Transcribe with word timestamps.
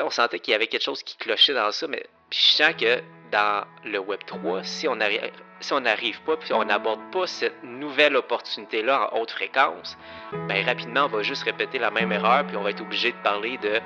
on 0.00 0.10
sentait 0.10 0.38
qu'il 0.38 0.52
y 0.52 0.54
avait 0.54 0.66
quelque 0.66 0.82
chose 0.84 1.02
qui 1.02 1.16
clochait 1.16 1.54
dans 1.54 1.70
ça, 1.70 1.86
mais 1.86 2.04
je 2.30 2.38
sens 2.38 2.74
que 2.78 3.02
dans 3.30 3.64
le 3.84 3.98
Web 3.98 4.20
3, 4.26 4.64
si 4.64 4.88
on 4.88 5.00
arrive 5.00 5.30
si 5.60 5.72
on 5.72 5.80
n'arrive 5.80 6.20
pas, 6.22 6.36
puis 6.36 6.52
on 6.52 6.64
n'aborde 6.64 7.00
pas 7.12 7.26
cette 7.26 7.62
nouvelle 7.62 8.16
opportunité-là 8.16 9.10
en 9.12 9.20
haute 9.20 9.30
fréquence, 9.30 9.96
ben 10.48 10.64
rapidement, 10.66 11.04
on 11.04 11.16
va 11.16 11.22
juste 11.22 11.44
répéter 11.44 11.78
la 11.78 11.90
même 11.90 12.10
erreur, 12.10 12.44
puis 12.46 12.56
on 12.56 12.64
va 12.64 12.70
être 12.70 12.80
obligé 12.80 13.12
de 13.12 13.16
parler 13.22 13.58
de 13.58 13.80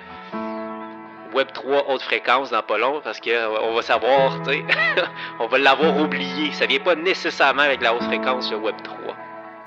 Web 1.34 1.48
3 1.52 1.90
haute 1.90 2.00
fréquence 2.00 2.50
dans 2.50 2.62
pas 2.62 2.78
long, 2.78 3.02
parce 3.04 3.20
qu'on 3.20 3.74
va 3.74 3.82
savoir, 3.82 4.42
tu 4.42 4.52
sais, 4.52 4.64
on 5.40 5.48
va 5.48 5.58
l'avoir 5.58 5.98
oublié. 5.98 6.50
Ça 6.52 6.64
vient 6.64 6.80
pas 6.80 6.94
nécessairement 6.94 7.62
avec 7.62 7.82
la 7.82 7.94
haute 7.94 8.04
fréquence, 8.04 8.50
le 8.50 8.56
Web 8.56 8.76
3. 8.82 8.96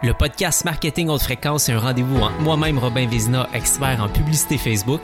Le 0.02 0.14
podcast 0.14 0.66
Marketing 0.66 1.10
Haute 1.10 1.22
Fréquence 1.22 1.70
est 1.70 1.74
un 1.74 1.80
rendez-vous 1.80 2.22
entre 2.22 2.40
moi-même, 2.40 2.80
Robin 2.80 3.06
Vézina, 3.06 3.48
expert 3.54 4.02
en 4.02 4.08
publicité 4.08 4.58
Facebook, 4.58 5.02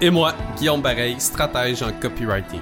et 0.00 0.10
moi, 0.10 0.34
Guillaume 0.56 0.82
Bareil, 0.82 1.16
stratège 1.18 1.82
en 1.82 1.92
copywriting. 1.92 2.60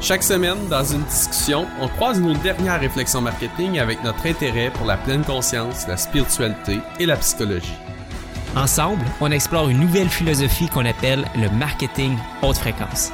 Chaque 0.00 0.22
semaine, 0.22 0.68
dans 0.68 0.84
une 0.84 1.02
discussion, 1.04 1.66
on 1.80 1.88
croise 1.88 2.20
nos 2.20 2.34
dernières 2.34 2.80
réflexions 2.80 3.22
marketing 3.22 3.78
avec 3.78 4.02
notre 4.04 4.26
intérêt 4.26 4.70
pour 4.70 4.86
la 4.86 4.96
pleine 4.96 5.24
conscience, 5.24 5.86
la 5.88 5.96
spiritualité 5.96 6.80
et 7.00 7.06
la 7.06 7.16
psychologie. 7.16 7.78
Ensemble, 8.54 9.04
on 9.20 9.30
explore 9.30 9.68
une 9.68 9.80
nouvelle 9.80 10.08
philosophie 10.08 10.68
qu'on 10.68 10.86
appelle 10.86 11.24
le 11.34 11.48
marketing 11.50 12.16
haute 12.42 12.58
fréquence. 12.58 13.12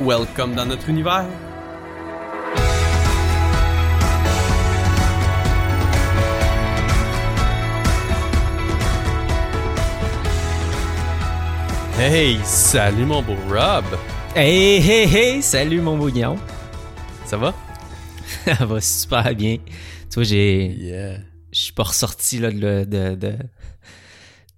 Welcome 0.00 0.54
dans 0.54 0.66
notre 0.66 0.88
univers. 0.88 1.26
Hey, 11.98 12.38
salut 12.44 13.06
mon 13.06 13.22
beau 13.22 13.36
Rob. 13.48 13.86
Hey, 14.34 14.82
hey, 14.82 15.06
hey, 15.06 15.42
salut 15.42 15.80
mon 15.80 15.96
beau 15.96 16.10
Guillaume. 16.10 16.38
Ça 17.24 17.38
va? 17.38 17.54
Ça 18.44 18.66
va 18.66 18.80
super 18.82 19.34
bien. 19.34 19.56
Tu 20.10 20.14
vois, 20.16 20.24
j'ai. 20.24 21.16
Je 21.50 21.58
suis 21.58 21.72
pas 21.72 21.84
ressorti 21.84 22.38
là, 22.38 22.50
de, 22.50 22.84
de, 22.84 23.38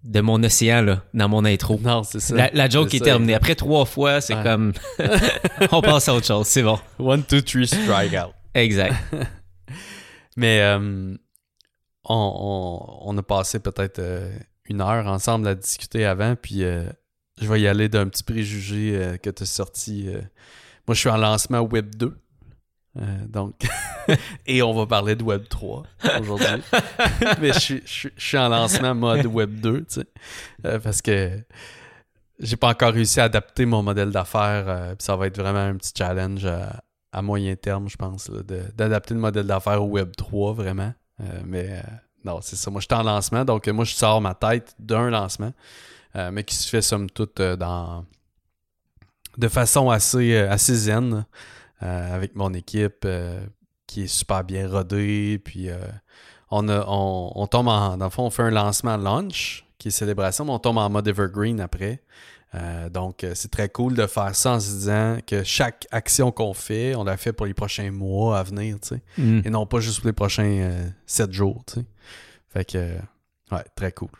de, 0.03 0.20
mon 0.20 0.42
océan 0.42 0.83
là, 0.83 1.05
dans 1.14 1.28
mon 1.28 1.45
intro. 1.45 1.78
Non, 1.80 2.03
c'est 2.03 2.19
ça. 2.19 2.50
La, 2.53 2.69
joke 2.69 2.92
est, 2.92 2.98
terminée. 2.98 3.34
Après 3.34 3.55
trois 3.55 3.84
fois, 3.84 4.20
c'est 4.20 4.42
comme. 4.42 4.73
on 5.70 5.80
passe 5.80 6.08
à 6.08 6.14
autre 6.14 6.27
chose, 6.27 6.48
c'est 6.48 6.64
bon. 6.64 6.80
One, 6.98 7.23
two, 7.23 7.41
three, 7.41 7.69
strike 7.69 8.14
out. 8.14 8.34
Exact. 8.52 8.97
Mais 10.36 10.61
euh, 10.62 11.14
on, 12.05 13.00
on, 13.00 13.17
a 13.17 13.23
passé 13.23 13.61
peut-être 13.61 14.00
euh, 14.00 14.36
une 14.64 14.80
heure 14.80 15.06
ensemble 15.06 15.47
à 15.47 15.55
discuter 15.55 16.05
avant, 16.05 16.34
puis 16.34 16.64
euh, 16.64 16.89
je 17.41 17.48
vais 17.48 17.61
y 17.61 17.67
aller 17.67 17.89
d'un 17.89 18.08
petit 18.08 18.22
préjugé 18.22 18.92
euh, 18.94 19.17
que 19.17 19.31
tu 19.31 19.42
as 19.42 19.47
sorti. 19.47 20.08
Euh. 20.08 20.20
Moi, 20.86 20.94
je 20.94 21.00
suis 21.00 21.08
en 21.08 21.17
lancement 21.17 21.61
Web 21.61 21.95
2. 21.95 22.17
Euh, 22.97 23.27
donc, 23.28 23.55
et 24.47 24.62
on 24.62 24.75
va 24.75 24.86
parler 24.86 25.14
de 25.14 25.22
Web 25.22 25.45
3 25.48 25.84
aujourd'hui. 26.20 26.47
Mais 27.41 27.53
je 27.53 27.80
suis, 28.17 28.39
en 28.39 28.48
lancement 28.48 28.95
mode 28.95 29.27
Web 29.27 29.61
2, 29.61 29.80
tu 29.80 29.84
sais, 29.89 30.06
parce 30.80 31.03
que 31.03 31.39
j'ai 32.41 32.56
pas 32.56 32.70
encore 32.70 32.92
réussi 32.92 33.20
à 33.20 33.25
adapter 33.25 33.67
mon 33.67 33.83
modèle 33.83 34.11
d'affaires. 34.11 34.95
ça 34.98 35.17
va 35.17 35.27
être 35.27 35.36
vraiment 35.36 35.61
un 35.61 35.77
petit 35.77 35.92
challenge 35.97 36.47
à, 37.12 37.23
moyen 37.23 37.55
terme, 37.56 37.89
je 37.89 37.97
pense, 37.97 38.30
d'adapter 38.30 39.14
le 39.14 39.20
modèle 39.20 39.47
d'affaires 39.47 39.83
au 39.83 39.89
Web 39.89 40.17
3, 40.17 40.55
vraiment. 40.55 40.92
mais 41.45 41.83
non, 42.25 42.41
c'est 42.41 42.56
ça. 42.56 42.70
Moi, 42.70 42.80
je 42.80 42.86
suis 42.86 43.00
en 43.00 43.05
lancement, 43.05 43.45
donc 43.45 43.69
moi, 43.69 43.84
je 43.84 43.95
sors 43.95 44.20
ma 44.20 44.34
tête 44.34 44.75
d'un 44.78 45.11
lancement. 45.11 45.52
Euh, 46.19 46.30
mais 46.33 46.42
qui 46.42 46.56
se 46.56 46.69
fait 46.69 46.83
somme 46.83 47.08
toute 47.08 47.38
euh, 47.38 47.55
dans 47.55 48.05
de 49.36 49.47
façon 49.47 49.88
assez, 49.88 50.34
euh, 50.34 50.50
assez 50.50 50.74
zen 50.74 51.24
avec 51.80 52.34
mon 52.34 52.52
équipe 52.55 53.06
qui 53.86 54.02
est 54.02 54.08
super 54.08 54.42
bien 54.42 54.69
rodée. 54.69 55.41
Puis 55.44 55.69
on, 56.50 56.69
a, 56.69 56.84
on, 56.89 57.46
tombe 57.46 57.68
en. 57.68 57.96
Dans 57.96 58.07
le 58.07 58.11
fond, 58.11 58.24
on 58.24 58.30
fait 58.30 58.42
un 58.42 58.51
lancement 58.51 58.96
launch 58.96 59.64
qui 59.78 59.86
est 59.86 59.90
célébration, 59.92 60.45
mais 60.45 60.51
on 60.51 60.58
tombe 60.58 60.78
en 60.78 60.90
mode 60.90 61.07
evergreen 61.07 61.61
après. 61.61 62.02
donc, 62.90 63.24
c'est 63.34 63.52
très 63.52 63.68
cool 63.68 63.95
de 63.95 64.08
faire 64.08 64.34
ça 64.34 64.55
en 64.55 64.58
se 64.58 64.73
disant 64.73 65.18
que 65.24 65.45
chaque 65.45 65.86
action 65.92 66.33
qu'on 66.33 66.52
fait, 66.52 66.96
on 66.96 67.05
la 67.05 67.17
fait 67.17 67.33
pour 67.33 67.46
les 67.46 67.55
prochains 67.55 67.92
mois 67.92 68.40
à 68.40 68.42
venir, 68.42 68.80
tu 68.80 68.96
sais. 68.96 69.02
Mm. 69.17 69.42
Et 69.45 69.51
non 69.51 69.64
pas 69.64 69.78
juste 69.78 70.01
pour 70.01 70.08
les 70.08 70.12
prochains 70.12 70.90
sept 71.07 71.30
jours, 71.30 71.62
tu 71.64 71.74
sais. 71.74 71.86
Fait 72.48 72.64
que, 72.64 72.96
ouais, 73.52 73.64
très 73.77 73.92
cool. 73.92 74.11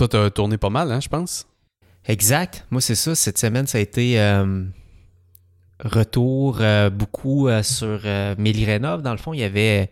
Toi, 0.00 0.08
t'as 0.08 0.30
tourné 0.30 0.56
pas 0.56 0.70
mal, 0.70 0.90
hein, 0.90 1.00
je 1.00 1.10
pense. 1.10 1.46
Exact. 2.06 2.66
Moi, 2.70 2.80
c'est 2.80 2.94
ça. 2.94 3.14
Cette 3.14 3.36
semaine, 3.36 3.66
ça 3.66 3.76
a 3.76 3.82
été 3.82 4.18
euh, 4.18 4.64
retour 5.78 6.56
euh, 6.62 6.88
beaucoup 6.88 7.48
euh, 7.48 7.62
sur 7.62 8.00
euh, 8.06 8.34
Dans 8.34 9.12
le 9.12 9.18
fond, 9.18 9.34
il 9.34 9.40
y 9.40 9.44
avait. 9.44 9.90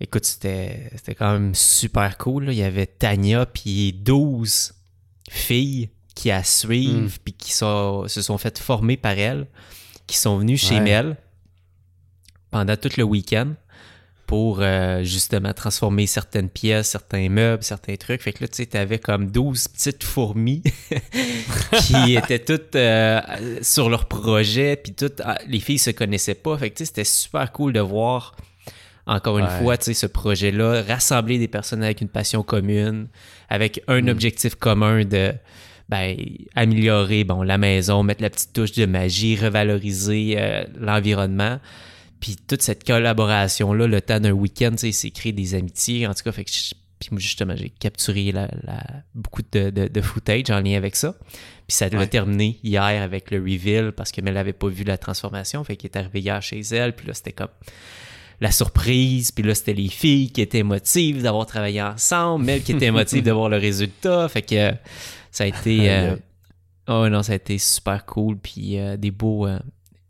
Écoute, 0.00 0.24
c'était, 0.24 0.90
c'était 0.96 1.14
quand 1.14 1.30
même 1.30 1.54
super 1.54 2.16
cool. 2.16 2.48
Il 2.48 2.54
y 2.54 2.62
avait 2.62 2.86
Tania, 2.86 3.44
puis 3.44 3.92
12 3.92 4.72
filles 5.28 5.90
qui 6.14 6.30
à 6.30 6.42
suivre, 6.42 7.08
hmm. 7.08 7.22
puis 7.22 7.34
qui 7.34 7.52
sont, 7.52 8.08
se 8.08 8.22
sont 8.22 8.38
faites 8.38 8.58
former 8.58 8.96
par 8.96 9.18
elle, 9.18 9.46
qui 10.06 10.16
sont 10.16 10.38
venues 10.38 10.56
chez 10.56 10.80
Mel 10.80 11.18
pendant 12.50 12.78
tout 12.78 12.92
le 12.96 13.04
week-end 13.04 13.52
pour 14.28 14.58
euh, 14.60 15.02
justement 15.04 15.54
transformer 15.54 16.06
certaines 16.06 16.50
pièces, 16.50 16.88
certains 16.88 17.30
meubles, 17.30 17.62
certains 17.62 17.96
trucs. 17.96 18.20
Fait 18.20 18.34
que 18.34 18.44
là, 18.44 18.48
tu 18.48 18.56
sais, 18.56 18.66
t'avais 18.66 18.98
comme 18.98 19.30
12 19.30 19.68
petites 19.68 20.04
fourmis 20.04 20.62
qui 21.80 22.14
étaient 22.14 22.38
toutes 22.38 22.76
euh, 22.76 23.22
sur 23.62 23.88
leur 23.88 24.06
projet, 24.06 24.76
puis 24.76 24.92
toutes, 24.92 25.22
ah, 25.24 25.38
les 25.48 25.60
filles 25.60 25.78
se 25.78 25.90
connaissaient 25.90 26.34
pas. 26.34 26.58
Fait 26.58 26.68
que 26.68 26.76
tu 26.76 26.80
sais, 26.80 26.84
c'était 26.84 27.04
super 27.04 27.50
cool 27.52 27.72
de 27.72 27.80
voir, 27.80 28.36
encore 29.06 29.38
une 29.38 29.48
fois, 29.48 29.78
tu 29.78 29.86
sais, 29.86 29.94
ce 29.94 30.06
projet-là, 30.06 30.82
rassembler 30.86 31.38
des 31.38 31.48
personnes 31.48 31.82
avec 31.82 32.02
une 32.02 32.10
passion 32.10 32.42
commune, 32.42 33.08
avec 33.48 33.82
un 33.88 34.02
mm. 34.02 34.08
objectif 34.10 34.56
commun 34.56 35.06
de 35.06 35.32
ben, 35.88 36.14
améliorer 36.54 37.24
bon, 37.24 37.40
la 37.40 37.56
maison, 37.56 38.02
mettre 38.02 38.20
la 38.20 38.28
petite 38.28 38.52
touche 38.52 38.72
de 38.72 38.84
magie, 38.84 39.36
revaloriser 39.36 40.34
euh, 40.36 40.64
l'environnement. 40.78 41.60
Puis 42.20 42.36
toute 42.36 42.62
cette 42.62 42.84
collaboration-là, 42.84 43.86
le 43.86 44.00
temps 44.00 44.20
d'un 44.20 44.32
week-end, 44.32 44.74
c'est 44.76 45.10
créer 45.10 45.32
des 45.32 45.54
amitiés. 45.54 46.06
En 46.06 46.14
tout 46.14 46.22
cas, 46.24 46.32
fait 46.32 46.44
que 46.44 46.50
puis 46.98 47.10
justement, 47.18 47.54
j'ai 47.56 47.70
capturé 47.70 48.32
la, 48.32 48.48
beaucoup 49.14 49.42
de, 49.52 49.70
de, 49.70 50.00
footage 50.00 50.50
en 50.50 50.60
lien 50.60 50.76
avec 50.76 50.96
ça. 50.96 51.14
Puis 51.66 51.76
ça 51.76 51.86
a 51.86 52.06
terminé 52.06 52.58
hier 52.62 53.02
avec 53.02 53.30
le 53.30 53.38
reveal 53.38 53.92
parce 53.92 54.10
que 54.10 54.20
Mel 54.20 54.34
n'avait 54.34 54.52
pas 54.52 54.68
vu 54.68 54.84
la 54.84 54.98
transformation. 54.98 55.62
Fait 55.62 55.76
qu'il 55.76 55.90
est 55.90 55.96
arrivé 55.96 56.20
hier 56.20 56.42
chez 56.42 56.60
elle. 56.60 56.94
Puis 56.96 57.06
là, 57.06 57.14
c'était 57.14 57.32
comme 57.32 57.50
la 58.40 58.50
surprise. 58.50 59.30
Puis 59.30 59.44
là, 59.44 59.54
c'était 59.54 59.74
les 59.74 59.88
filles 59.88 60.32
qui 60.32 60.40
étaient 60.40 60.58
émotives 60.58 61.22
d'avoir 61.22 61.46
travaillé 61.46 61.82
ensemble. 61.82 62.46
Mel 62.46 62.62
qui 62.62 62.72
était 62.72 62.86
émotive 62.86 63.22
de 63.22 63.30
voir 63.30 63.48
le 63.48 63.58
résultat. 63.58 64.28
Fait 64.28 64.42
que 64.42 64.72
ça 65.30 65.44
a 65.44 65.46
été... 65.46 65.90
Euh, 65.90 66.16
oh 66.88 67.08
non, 67.08 67.22
ça 67.22 67.32
a 67.32 67.36
été 67.36 67.58
super 67.58 68.06
cool. 68.06 68.38
Puis 68.38 68.78
euh, 68.78 68.96
des 68.96 69.10
beaux... 69.10 69.46
Euh, 69.46 69.58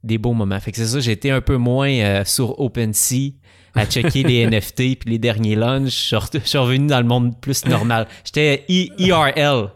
des 0.08 0.18
beaux 0.18 0.32
moments. 0.32 0.58
Fait 0.58 0.72
que 0.72 0.78
c'est 0.78 0.86
ça, 0.86 0.98
j'ai 0.98 1.12
été 1.12 1.30
un 1.30 1.40
peu 1.40 1.56
moins 1.56 1.90
euh, 1.90 2.24
sur 2.24 2.58
OpenSea 2.58 3.34
à 3.74 3.86
checker 3.86 4.24
les 4.24 4.44
NFT 4.50 4.98
puis 4.98 5.10
les 5.10 5.18
derniers 5.18 5.54
lunchs. 5.54 6.10
Je 6.10 6.38
suis 6.44 6.58
revenu 6.58 6.88
dans 6.88 6.98
le 6.98 7.06
monde 7.06 7.40
plus 7.40 7.64
normal. 7.66 8.08
J'étais 8.24 8.64
IRL 8.68 9.68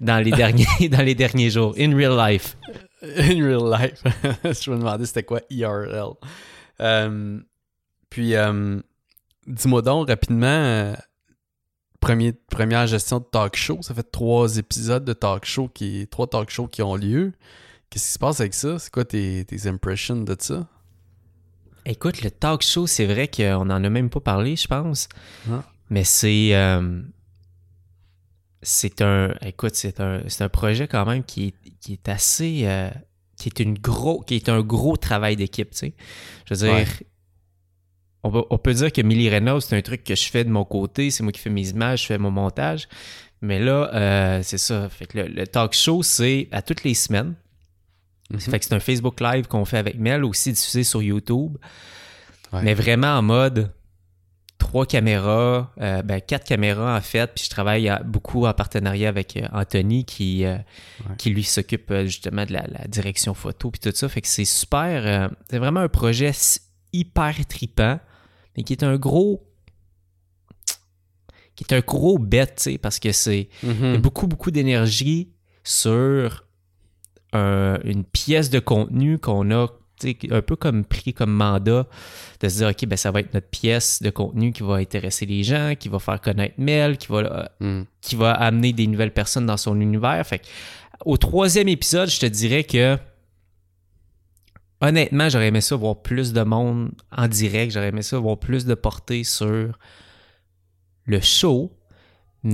dans 0.00 0.18
les 0.18 0.32
derniers 0.32 0.66
dans 0.90 1.02
les 1.02 1.14
derniers 1.14 1.50
jours, 1.50 1.74
in 1.78 1.94
real 1.96 2.16
life. 2.16 2.56
In 3.02 3.44
real 3.44 3.70
life. 3.70 4.02
je 4.42 4.70
me 4.70 4.78
demandais 4.78 5.06
c'était 5.06 5.22
quoi 5.22 5.40
IRL. 5.48 6.14
Euh, 6.80 7.38
puis 8.10 8.34
euh, 8.34 8.80
dis-moi 9.46 9.82
donc 9.82 10.08
rapidement 10.08 10.96
premier, 12.00 12.32
première 12.32 12.86
gestion 12.86 13.18
de 13.18 13.24
talk 13.24 13.56
show, 13.56 13.78
ça 13.82 13.94
fait 13.94 14.10
trois 14.10 14.56
épisodes 14.56 15.04
de 15.04 15.12
talk 15.12 15.44
show 15.44 15.68
qui 15.68 16.06
trois 16.10 16.26
talk 16.26 16.50
shows 16.50 16.68
qui 16.68 16.82
ont 16.82 16.94
lieu. 16.94 17.32
Qu'est-ce 17.90 18.06
qui 18.06 18.12
se 18.12 18.18
passe 18.18 18.40
avec 18.40 18.54
ça? 18.54 18.78
C'est 18.78 18.90
quoi 18.90 19.04
tes, 19.04 19.46
impressions 19.66 20.16
de 20.16 20.36
ça? 20.38 20.68
Écoute, 21.84 22.22
le 22.22 22.30
talk 22.30 22.62
show, 22.62 22.86
c'est 22.86 23.06
vrai 23.06 23.28
qu'on 23.28 23.64
n'en 23.66 23.82
a 23.84 23.88
même 23.88 24.10
pas 24.10 24.20
parlé, 24.20 24.56
je 24.56 24.66
pense. 24.66 25.08
Ah. 25.50 25.62
Mais 25.88 26.04
c'est. 26.04 26.54
Euh, 26.54 27.00
c'est 28.62 29.02
un. 29.02 29.34
Écoute, 29.42 29.76
c'est 29.76 30.00
un, 30.00 30.22
un 30.40 30.48
projet 30.48 30.88
quand 30.88 31.06
même 31.06 31.22
qui 31.22 31.48
est, 31.48 31.70
qui 31.80 31.92
est 31.92 32.08
assez. 32.08 32.62
Euh, 32.64 32.90
qui 33.36 33.48
est 33.48 33.60
une 33.60 33.78
gros. 33.78 34.20
qui 34.20 34.34
est 34.34 34.48
un 34.48 34.62
gros 34.62 34.96
travail 34.96 35.36
d'équipe, 35.36 35.70
tu 35.70 35.76
sais. 35.76 35.94
Je 36.46 36.54
veux 36.54 36.68
dire. 36.68 36.88
On, 38.24 38.58
peut, 38.58 38.74
dire 38.74 38.90
que 38.92 39.02
Millie 39.02 39.32
Renault, 39.32 39.60
c'est 39.60 39.76
un 39.76 39.82
truc 39.82 40.02
que 40.02 40.16
je 40.16 40.28
fais 40.28 40.42
de 40.42 40.50
mon 40.50 40.64
côté, 40.64 41.12
c'est 41.12 41.22
moi 41.22 41.30
qui 41.30 41.38
fais 41.38 41.50
mes 41.50 41.68
images, 41.68 42.02
je 42.02 42.06
fais 42.06 42.18
mon 42.18 42.32
montage. 42.32 42.88
Mais 43.40 43.60
là, 43.60 43.88
euh, 43.94 44.40
c'est 44.42 44.58
ça. 44.58 44.88
Fait 44.88 45.06
que 45.06 45.18
le 45.18 45.46
talk 45.46 45.74
show, 45.74 46.02
c'est 46.02 46.48
à 46.50 46.60
toutes 46.60 46.82
les 46.82 46.94
semaines. 46.94 47.36
Mhm. 48.30 48.40
Fait 48.40 48.58
que 48.58 48.64
c'est 48.64 48.74
un 48.74 48.80
Facebook 48.80 49.20
Live 49.20 49.46
qu'on 49.46 49.64
fait 49.64 49.78
avec 49.78 49.98
Mel, 49.98 50.24
aussi 50.24 50.52
diffusé 50.52 50.82
sur 50.84 51.02
YouTube. 51.02 51.56
Mais 52.52 52.74
vraiment 52.74 53.18
en 53.18 53.22
mode 53.22 53.72
trois 54.58 54.86
caméras, 54.86 55.72
euh, 55.80 56.02
ben 56.02 56.20
quatre 56.20 56.44
caméras 56.46 56.96
en 56.96 57.00
fait, 57.02 57.30
puis 57.34 57.44
je 57.44 57.50
travaille 57.50 57.88
à- 57.88 58.02
beaucoup 58.02 58.46
en 58.46 58.54
partenariat 58.54 59.08
avec 59.10 59.36
euh, 59.36 59.46
Anthony 59.52 60.04
qui, 60.06 60.44
euh, 60.46 60.56
qui 61.18 61.30
lui 61.30 61.44
s'occupe 61.44 61.92
justement 62.04 62.46
de 62.46 62.52
la, 62.54 62.66
la 62.66 62.86
direction 62.88 63.34
photo 63.34 63.70
puis 63.70 63.80
tout 63.80 63.94
ça. 63.94 64.08
Fait 64.08 64.22
que 64.22 64.28
c'est 64.28 64.46
super, 64.46 65.02
euh, 65.06 65.28
c'est 65.50 65.58
vraiment 65.58 65.80
un 65.80 65.88
projet 65.88 66.30
hyper 66.94 67.34
tripant, 67.46 68.00
mais 68.56 68.62
qui 68.62 68.72
est 68.72 68.82
un 68.82 68.96
gros 68.96 69.42
qui 71.54 71.64
est 71.68 71.74
un 71.74 71.80
gros 71.80 72.18
sais, 72.56 72.78
parce 72.78 72.98
que 72.98 73.12
c'est 73.12 73.48
Mhm. 73.62 73.98
beaucoup, 73.98 74.26
beaucoup 74.26 74.50
d'énergie 74.50 75.30
sur 75.64 76.45
un- 77.32 77.78
une 77.84 78.04
pièce 78.04 78.50
de 78.50 78.58
contenu 78.58 79.18
qu'on 79.18 79.50
a 79.50 79.66
un 80.30 80.42
peu 80.42 80.56
comme 80.56 80.84
pris 80.84 81.14
comme 81.14 81.32
mandat 81.32 81.86
de 82.40 82.48
se 82.50 82.58
dire, 82.58 82.68
OK, 82.68 82.84
ben, 82.86 82.96
ça 82.96 83.10
va 83.10 83.20
être 83.20 83.32
notre 83.32 83.48
pièce 83.48 84.02
de 84.02 84.10
contenu 84.10 84.52
qui 84.52 84.62
va 84.62 84.74
intéresser 84.74 85.24
les 85.24 85.42
gens, 85.42 85.72
qui 85.78 85.88
va 85.88 85.98
faire 85.98 86.20
connaître 86.20 86.54
Mel, 86.58 86.98
qui 86.98 87.06
va, 87.08 87.18
euh, 87.18 87.46
Mhm. 87.60 87.86
qui 88.02 88.14
va 88.14 88.32
amener 88.32 88.72
des 88.74 88.86
nouvelles 88.86 89.12
personnes 89.14 89.46
dans 89.46 89.56
son 89.56 89.80
univers. 89.80 90.26
Fait 90.26 90.40
que, 90.40 90.46
au 91.06 91.16
troisième 91.16 91.68
épisode, 91.68 92.10
je 92.10 92.20
te 92.20 92.26
dirais 92.26 92.64
que 92.64 92.98
honnêtement, 94.80 95.28
j'aurais 95.28 95.48
aimé 95.48 95.60
ça 95.60 95.76
voir 95.76 95.96
plus 96.02 96.32
de 96.32 96.42
monde 96.42 96.90
en 97.10 97.28
direct. 97.28 97.72
J'aurais 97.72 97.88
aimé 97.88 98.02
ça 98.02 98.18
voir 98.18 98.38
plus 98.38 98.66
de 98.66 98.74
portée 98.74 99.24
sur 99.24 99.72
le 101.06 101.20
show. 101.20 101.72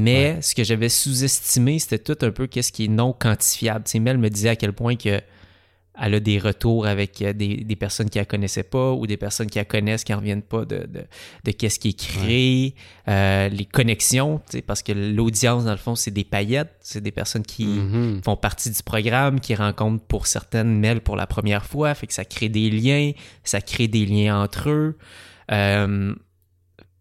Mais 0.00 0.41
ce 0.43 0.55
que 0.55 0.65
j'avais 0.65 0.89
sous-estimé, 0.89 1.79
c'était 1.79 1.99
tout 1.99 2.25
un 2.25 2.31
peu 2.31 2.47
qu'est-ce 2.47 2.73
qui 2.73 2.85
est 2.87 2.89
non 2.89 3.12
quantifiable. 3.12 3.85
Tu 3.85 3.93
sais, 3.93 3.99
Mel 4.00 4.19
me 4.19 4.31
disait 4.31 4.50
à 4.50 4.56
quel 4.56 4.73
point 4.73 4.97
que 4.97 5.21
elle 6.00 6.15
a 6.15 6.21
des 6.21 6.39
retours 6.39 6.87
avec 6.87 7.21
euh, 7.21 7.35
des, 7.35 7.56
des 7.59 7.77
personnes 7.77 8.09
qui 8.09 8.17
la 8.17 8.25
connaissaient 8.25 8.62
pas 8.62 8.93
ou 8.93 9.06
des 9.06 9.19
personnes 9.19 9.49
qui 9.50 9.59
la 9.59 9.67
connaissent 9.67 10.05
qui 10.05 10.12
ne 10.12 10.17
reviennent 10.17 10.41
pas 10.41 10.65
de, 10.65 10.87
de, 10.87 11.03
de 11.44 11.50
qu'est-ce 11.53 11.79
qui 11.79 11.91
est 11.91 11.99
créé, 11.99 12.75
euh, 13.09 13.50
les 13.50 13.67
connexions, 13.67 14.41
parce 14.67 14.83
que 14.83 14.93
l'audience, 14.93 15.67
dans 15.67 15.71
le 15.73 15.77
fond, 15.77 15.94
c'est 15.94 16.11
des 16.11 16.25
paillettes, 16.25 16.75
c'est 16.81 17.03
des 17.03 17.11
personnes 17.12 17.43
qui 17.43 17.67
Mhm. 17.67 18.23
font 18.25 18.37
partie 18.37 18.71
du 18.71 18.83
programme, 18.83 19.39
qui 19.39 19.55
rencontrent 19.55 20.03
pour 20.06 20.27
certaines 20.27 20.79
Mel 20.81 21.03
pour 21.03 21.15
la 21.17 21.27
première 21.27 21.67
fois, 21.67 21.94
fait 21.94 22.06
que 22.06 22.15
ça 22.15 22.25
crée 22.25 22.49
des 22.49 22.71
liens, 22.71 23.12
ça 23.44 23.61
crée 23.61 23.87
des 23.87 24.06
liens 24.06 24.41
entre 24.43 24.71
eux. 24.71 24.97
Euh, 25.50 26.15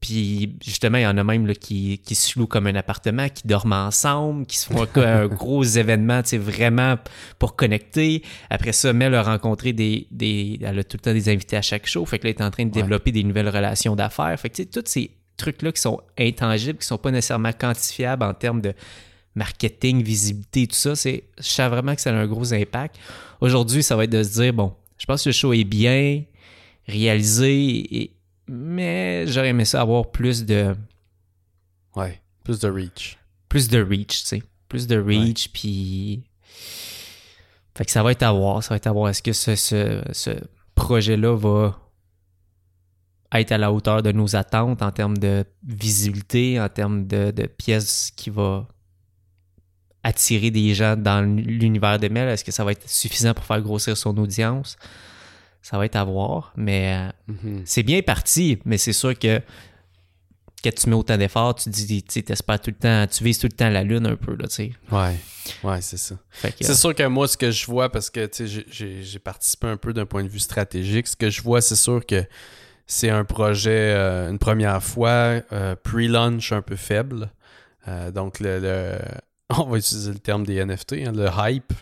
puis 0.01 0.57
justement, 0.65 0.97
il 0.97 1.03
y 1.03 1.07
en 1.07 1.17
a 1.17 1.23
même 1.23 1.45
là, 1.47 1.53
qui, 1.55 1.99
qui 2.03 2.15
se 2.15 2.37
louent 2.37 2.47
comme 2.47 2.67
un 2.67 2.75
appartement, 2.75 3.29
qui 3.29 3.47
dorment 3.47 3.73
ensemble, 3.73 4.45
qui 4.47 4.57
se 4.57 4.65
font 4.65 4.85
un, 4.95 5.01
un 5.23 5.27
gros 5.29 5.63
événement, 5.63 6.21
tu 6.23 6.29
sais, 6.29 6.37
vraiment 6.37 6.95
pour 7.39 7.55
connecter. 7.55 8.23
Après 8.49 8.73
ça, 8.73 8.91
Mel 8.93 9.13
a 9.15 9.21
rencontré 9.23 9.71
des, 9.73 10.07
des... 10.11 10.59
Elle 10.61 10.79
a 10.79 10.83
tout 10.83 10.97
le 10.97 11.01
temps 11.01 11.13
des 11.13 11.29
invités 11.29 11.55
à 11.55 11.61
chaque 11.61 11.85
show. 11.87 12.03
Fait 12.05 12.17
que 12.19 12.25
là, 12.27 12.31
elle 12.31 12.43
est 12.43 12.45
en 12.45 12.51
train 12.51 12.65
de 12.65 12.69
Ouais. 12.71 12.81
développer 12.81 13.11
des 13.11 13.23
nouvelles 13.23 13.49
relations 13.49 13.95
d'affaires. 13.95 14.37
Fait 14.39 14.49
que 14.49 14.55
tu 14.55 14.63
sais, 14.63 14.69
tous 14.69 14.83
ces 14.89 15.11
trucs-là 15.37 15.71
qui 15.71 15.81
sont 15.81 16.01
intangibles, 16.19 16.79
qui 16.79 16.87
sont 16.87 16.97
pas 16.97 17.11
nécessairement 17.11 17.51
quantifiables 17.53 18.23
en 18.23 18.33
termes 18.33 18.61
de 18.61 18.73
marketing, 19.35 20.03
visibilité, 20.03 20.67
tout 20.67 20.75
ça, 20.75 20.95
c'est, 20.95 21.23
je 21.37 21.43
sens 21.43 21.69
vraiment 21.69 21.95
que 21.95 22.01
ça 22.01 22.09
a 22.09 22.13
un 22.13 22.27
gros 22.27 22.53
impact. 22.53 22.97
Aujourd'hui, 23.39 23.81
ça 23.83 23.95
va 23.95 24.03
être 24.03 24.09
de 24.11 24.23
se 24.23 24.33
dire, 24.41 24.51
bon, 24.53 24.73
je 24.97 25.05
pense 25.05 25.23
que 25.23 25.29
le 25.29 25.33
show 25.33 25.53
est 25.53 25.63
bien 25.63 26.23
réalisé, 26.87 27.55
et- 28.01 28.11
mais 28.51 29.25
j'aurais 29.27 29.49
aimé 29.49 29.65
ça 29.65 29.81
avoir 29.81 30.11
plus 30.11 30.45
de, 30.45 30.75
Ouais. 31.95 32.21
Plus 32.43 32.59
de 32.59 32.69
reach. 32.69 33.17
plus 33.49 33.67
de 33.67 33.81
reach, 33.81 34.21
tu 34.21 34.27
sais. 34.27 34.43
Plus 34.67 34.87
de 34.87 34.97
reach, 34.97 35.49
puis... 35.51 36.23
Fait 37.75 37.85
que 37.85 37.91
ça 37.91 38.03
va 38.03 38.11
être 38.11 38.23
à 38.23 38.31
voir, 38.31 38.61
ça 38.63 38.69
va 38.69 38.75
être 38.77 38.87
à 38.87 38.91
voir. 38.91 39.09
Est-ce 39.09 39.21
que 39.21 39.33
ce, 39.33 39.55
ce, 39.55 40.01
ce 40.11 40.31
projet-là 40.75 41.35
va 41.35 41.79
être 43.33 43.51
à 43.53 43.57
la 43.57 43.71
hauteur 43.71 44.03
de 44.03 44.11
nos 44.11 44.35
attentes 44.35 44.81
en 44.81 44.91
termes 44.91 45.17
de 45.17 45.45
visibilité, 45.65 46.59
en 46.59 46.67
termes 46.67 47.07
de, 47.07 47.31
de 47.31 47.45
pièces 47.45 48.11
qui 48.15 48.29
va 48.29 48.67
attirer 50.03 50.51
des 50.51 50.73
gens 50.73 50.97
dans 50.97 51.21
l'univers 51.25 51.97
de 51.99 52.09
Mel? 52.09 52.27
Est-ce 52.27 52.43
que 52.43 52.51
ça 52.51 52.65
va 52.65 52.73
être 52.73 52.89
suffisant 52.89 53.33
pour 53.33 53.45
faire 53.45 53.61
grossir 53.61 53.95
son 53.95 54.17
audience? 54.17 54.75
Ça 55.61 55.77
va 55.77 55.85
être 55.85 55.95
à 55.95 56.03
voir, 56.03 56.53
mais 56.55 56.95
euh, 57.29 57.33
Mhm. 57.33 57.61
c'est 57.65 57.83
bien 57.83 58.01
parti, 58.01 58.59
mais 58.65 58.77
c'est 58.77 58.93
sûr 58.93 59.17
que 59.17 59.41
quand 60.63 60.73
tu 60.75 60.89
mets 60.89 60.95
autant 60.95 61.17
d'efforts, 61.17 61.55
tu 61.55 61.69
dis, 61.69 62.03
tu 62.03 62.11
sais, 62.13 62.21
t'espères 62.21 62.59
tout 62.61 62.69
le 62.69 62.75
temps, 62.75 63.07
tu 63.07 63.23
vises 63.23 63.39
tout 63.39 63.47
le 63.47 63.51
temps 63.55 63.69
la 63.69 63.83
lune 63.83 64.05
un 64.05 64.15
peu, 64.15 64.35
là, 64.35 64.47
tu 64.47 64.55
sais. 64.55 64.71
Ouais. 64.91 65.15
Ouais, 65.63 65.81
c'est 65.81 65.97
ça. 65.97 66.15
C'est 66.61 66.75
sûr 66.75 66.93
que 66.93 67.03
moi, 67.07 67.27
ce 67.27 67.35
que 67.35 67.49
je 67.49 67.65
vois, 67.65 67.91
parce 67.91 68.11
que 68.11 68.25
tu 68.27 68.47
sais, 68.47 68.63
j'ai- 69.01 69.19
participé 69.19 69.67
un 69.67 69.77
peu 69.77 69.91
d'un 69.91 70.05
point 70.05 70.23
de 70.23 70.27
vue 70.29 70.39
stratégique, 70.39 71.07
ce 71.07 71.15
que 71.15 71.29
je 71.31 71.41
vois, 71.41 71.61
c'est 71.61 71.75
sûr 71.75 72.05
que 72.05 72.23
c'est 72.85 73.09
un 73.09 73.23
projet, 73.25 73.93
euh, 73.95 74.29
une 74.29 74.37
première 74.39 74.83
fois, 74.83 75.41
euh, 75.51 75.75
pre-launch 75.81 76.51
un 76.51 76.61
peu 76.61 76.75
faible. 76.75 77.31
Euh, 77.87 78.11
donc, 78.11 78.39
le, 78.39 78.59
le- 78.59 78.99
on 79.57 79.63
va 79.63 79.77
utiliser 79.79 80.11
le 80.13 80.19
terme 80.19 80.45
des 80.45 80.55
NFT, 80.63 80.93
hein, 81.07 81.11
le 81.11 81.27
hype, 81.49 81.73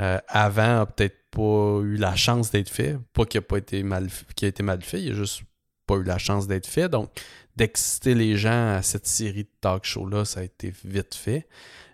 euh, 0.00 0.18
avant 0.28 0.80
a 0.82 0.86
peut-être 0.86 1.16
pas 1.30 1.80
eu 1.82 1.96
la 1.96 2.16
chance 2.16 2.50
d'être 2.50 2.70
fait. 2.70 2.98
Pas 3.12 3.24
qu'il 3.24 3.38
a 3.38 3.42
pas 3.42 3.58
été 3.58 3.82
mal, 3.82 4.08
qu'il 4.34 4.46
a 4.46 4.48
été 4.48 4.62
mal 4.62 4.82
fait, 4.82 5.02
il 5.02 5.12
a 5.12 5.14
juste 5.14 5.42
pas 5.86 5.96
eu 5.96 6.02
la 6.04 6.18
chance 6.18 6.46
d'être 6.46 6.66
fait. 6.66 6.88
Donc, 6.88 7.10
d'exciter 7.56 8.14
les 8.14 8.36
gens 8.36 8.76
à 8.76 8.82
cette 8.82 9.06
série 9.06 9.44
de 9.44 9.50
talk 9.60 9.84
shows-là, 9.84 10.24
ça 10.24 10.40
a 10.40 10.42
été 10.44 10.72
vite 10.84 11.14
fait. 11.14 11.48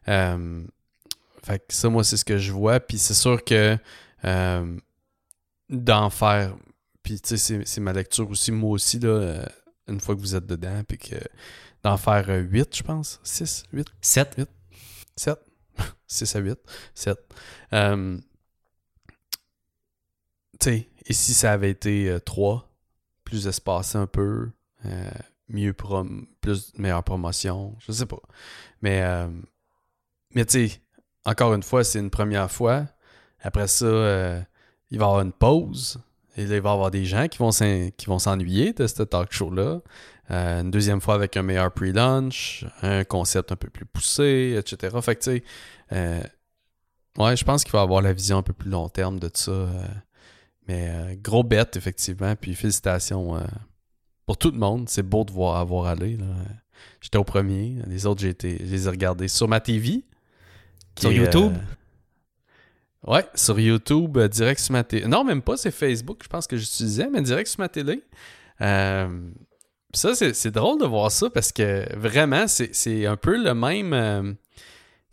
Euh, 0.09 0.63
fait 1.43 1.59
que 1.59 1.75
ça, 1.75 1.89
moi, 1.89 2.05
c'est 2.05 2.17
ce 2.17 2.25
que 2.25 2.39
je 2.39 2.53
vois. 2.53 2.81
Puis 2.81 2.99
c'est 2.99 3.15
sûr 3.15 3.43
que 3.45 3.77
euh, 4.25 4.77
d'en 5.69 6.11
faire. 6.11 6.55
Puis 7.03 7.21
tu 7.21 7.37
sais, 7.37 7.65
c'est- 7.65 7.81
ma 7.81 7.93
lecture 7.93 8.29
aussi, 8.31 8.51
moi 8.53 8.71
aussi, 8.71 8.99
là, 8.99 9.09
euh, 9.09 9.45
une 9.89 10.01
fois 10.01 10.15
que 10.15 10.21
vous 10.21 10.35
êtes 10.35 10.47
dedans, 10.47 10.83
puis 10.89 10.97
que 10.99 11.17
d'en 11.83 11.97
faire 11.99 12.27
8, 12.29 12.75
je 12.77 12.83
pense. 12.83 13.21
6, 13.25 13.65
8, 13.73 13.87
7, 14.01 14.41
7. 15.17 15.39
6 16.07 16.37
à 16.37 16.39
8, 16.39 16.59
7. 16.95 17.19
Euh, 17.73 18.19
tu 20.61 20.71
sais, 20.71 20.89
et 21.07 21.13
si 21.13 21.35
ça 21.35 21.53
avait 21.53 21.71
été 21.71 22.17
3, 22.25 22.71
plus 23.25 23.47
espacé 23.47 23.99
un 23.99 24.07
peu, 24.07 24.51
euh, 24.87 25.11
mieux 25.49 25.73
prom 25.73 26.27
plus 26.41 26.73
meilleure 26.77 27.05
promotion, 27.05 27.75
je 27.79 27.93
sais 27.93 28.07
pas. 28.07 28.21
Mais, 28.83 29.03
euh, 29.03 29.29
mais 30.35 30.45
encore 31.25 31.55
une 31.55 31.63
fois, 31.63 31.85
c'est 31.85 31.99
une 31.99 32.11
première 32.11 32.51
fois. 32.51 32.87
Après 33.41 33.67
ça, 33.67 33.87
euh, 33.87 34.41
il 34.91 34.99
va 34.99 35.07
y 35.07 35.09
avoir 35.09 35.23
une 35.23 35.33
pause. 35.33 35.99
Et 36.37 36.47
là, 36.47 36.57
il 36.57 36.63
va 36.63 36.71
y 36.71 36.73
avoir 36.73 36.91
des 36.91 37.05
gens 37.05 37.29
qui 37.29 37.39
vont 37.39 38.19
s'ennuyer 38.19 38.73
de 38.73 38.87
ce 38.87 39.03
talk 39.03 39.33
show-là. 39.33 39.81
Euh, 40.31 40.63
une 40.63 40.71
deuxième 40.71 41.01
fois 41.01 41.15
avec 41.15 41.37
un 41.37 41.43
meilleur 41.43 41.71
pre-lunch, 41.71 42.65
un 42.83 43.05
concept 43.05 43.53
un 43.53 43.57
peu 43.57 43.69
plus 43.69 43.85
poussé, 43.85 44.57
etc. 44.59 44.97
Fait 45.03 45.17
que 45.17 45.21
tu 45.23 45.31
sais, 45.31 45.45
euh, 45.93 46.23
ouais, 47.19 47.37
je 47.37 47.45
pense 47.45 47.63
qu'il 47.63 47.73
va 47.73 47.83
avoir 47.83 48.01
la 48.03 48.13
vision 48.13 48.39
un 48.39 48.43
peu 48.43 48.55
plus 48.55 48.71
long 48.71 48.89
terme 48.89 49.21
de 49.21 49.31
ça. 49.33 49.51
euh, 49.53 49.87
mais 50.69 50.89
euh, 50.91 51.15
gros 51.21 51.43
bête, 51.43 51.77
effectivement. 51.77 52.35
Puis 52.37 52.55
félicitations 52.55 53.37
euh, 53.37 53.41
pour 54.27 54.37
tout 54.39 54.51
le 54.51 54.59
monde. 54.59 54.89
C'est 54.89 55.03
beau 55.03 55.25
de 55.25 55.33
voir 55.33 55.57
avoir 55.57 55.87
aller. 55.87 56.17
là. 56.17 56.27
J'étais 57.01 57.19
au 57.19 57.25
premier. 57.25 57.77
Les 57.87 58.07
autres, 58.07 58.21
j'ai 58.21 58.31
été, 58.31 58.59
je 58.59 58.71
les 58.71 58.87
ai 58.87 58.91
regardés 58.91 59.29
sur 59.29 59.49
ma 59.49 59.61
TV. 59.61 60.05
qui 60.95 61.03
Sur 61.03 61.11
est, 61.11 61.17
YouTube? 61.17 61.53
euh, 63.07 63.13
ouais, 63.13 63.27
sur 63.35 63.59
YouTube, 63.61 64.17
euh, 64.17 64.29
direct 64.29 64.61
sur 64.61 64.73
ma 64.73 64.85
télé. 64.85 65.07
Non, 65.07 65.25
même 65.25 65.43
pas, 65.43 65.57
c'est 65.57 65.71
Facebook, 65.71 66.21
je 66.23 66.29
pense 66.29 66.47
que 66.47 66.57
j'utilisais, 66.57 67.09
mais 67.11 67.23
direct 67.23 67.49
sur 67.49 67.61
ma 67.61 67.69
télé. 67.69 68.03
Euh, 68.61 69.31
ça, 69.93 70.15
c'est 70.15 70.51
drôle 70.51 70.81
de 70.81 70.87
voir 70.87 71.11
ça 71.13 71.31
parce 71.31 71.53
que 71.53 71.87
vraiment, 71.97 72.47
c'est 72.49 72.75
c'est 72.75 73.07
un 73.07 73.17
peu 73.17 73.37
le 73.41 73.55
même 73.55 73.93
euh, 73.93 74.33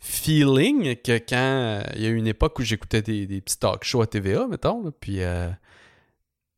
feeling 0.02 0.96
que 0.96 1.16
quand 1.18 1.36
euh, 1.36 1.82
il 1.94 2.02
y 2.02 2.06
a 2.06 2.08
eu 2.08 2.16
une 2.16 2.26
époque 2.26 2.58
où 2.58 2.62
j'écoutais 2.62 3.02
des, 3.02 3.40
petits 3.40 3.58
talk 3.58 3.84
shows 3.84 4.02
à 4.02 4.06
TVA, 4.08 4.48
mettons. 4.48 4.82
là, 4.82 4.90
puis 4.90 5.22
euh, 5.22 5.48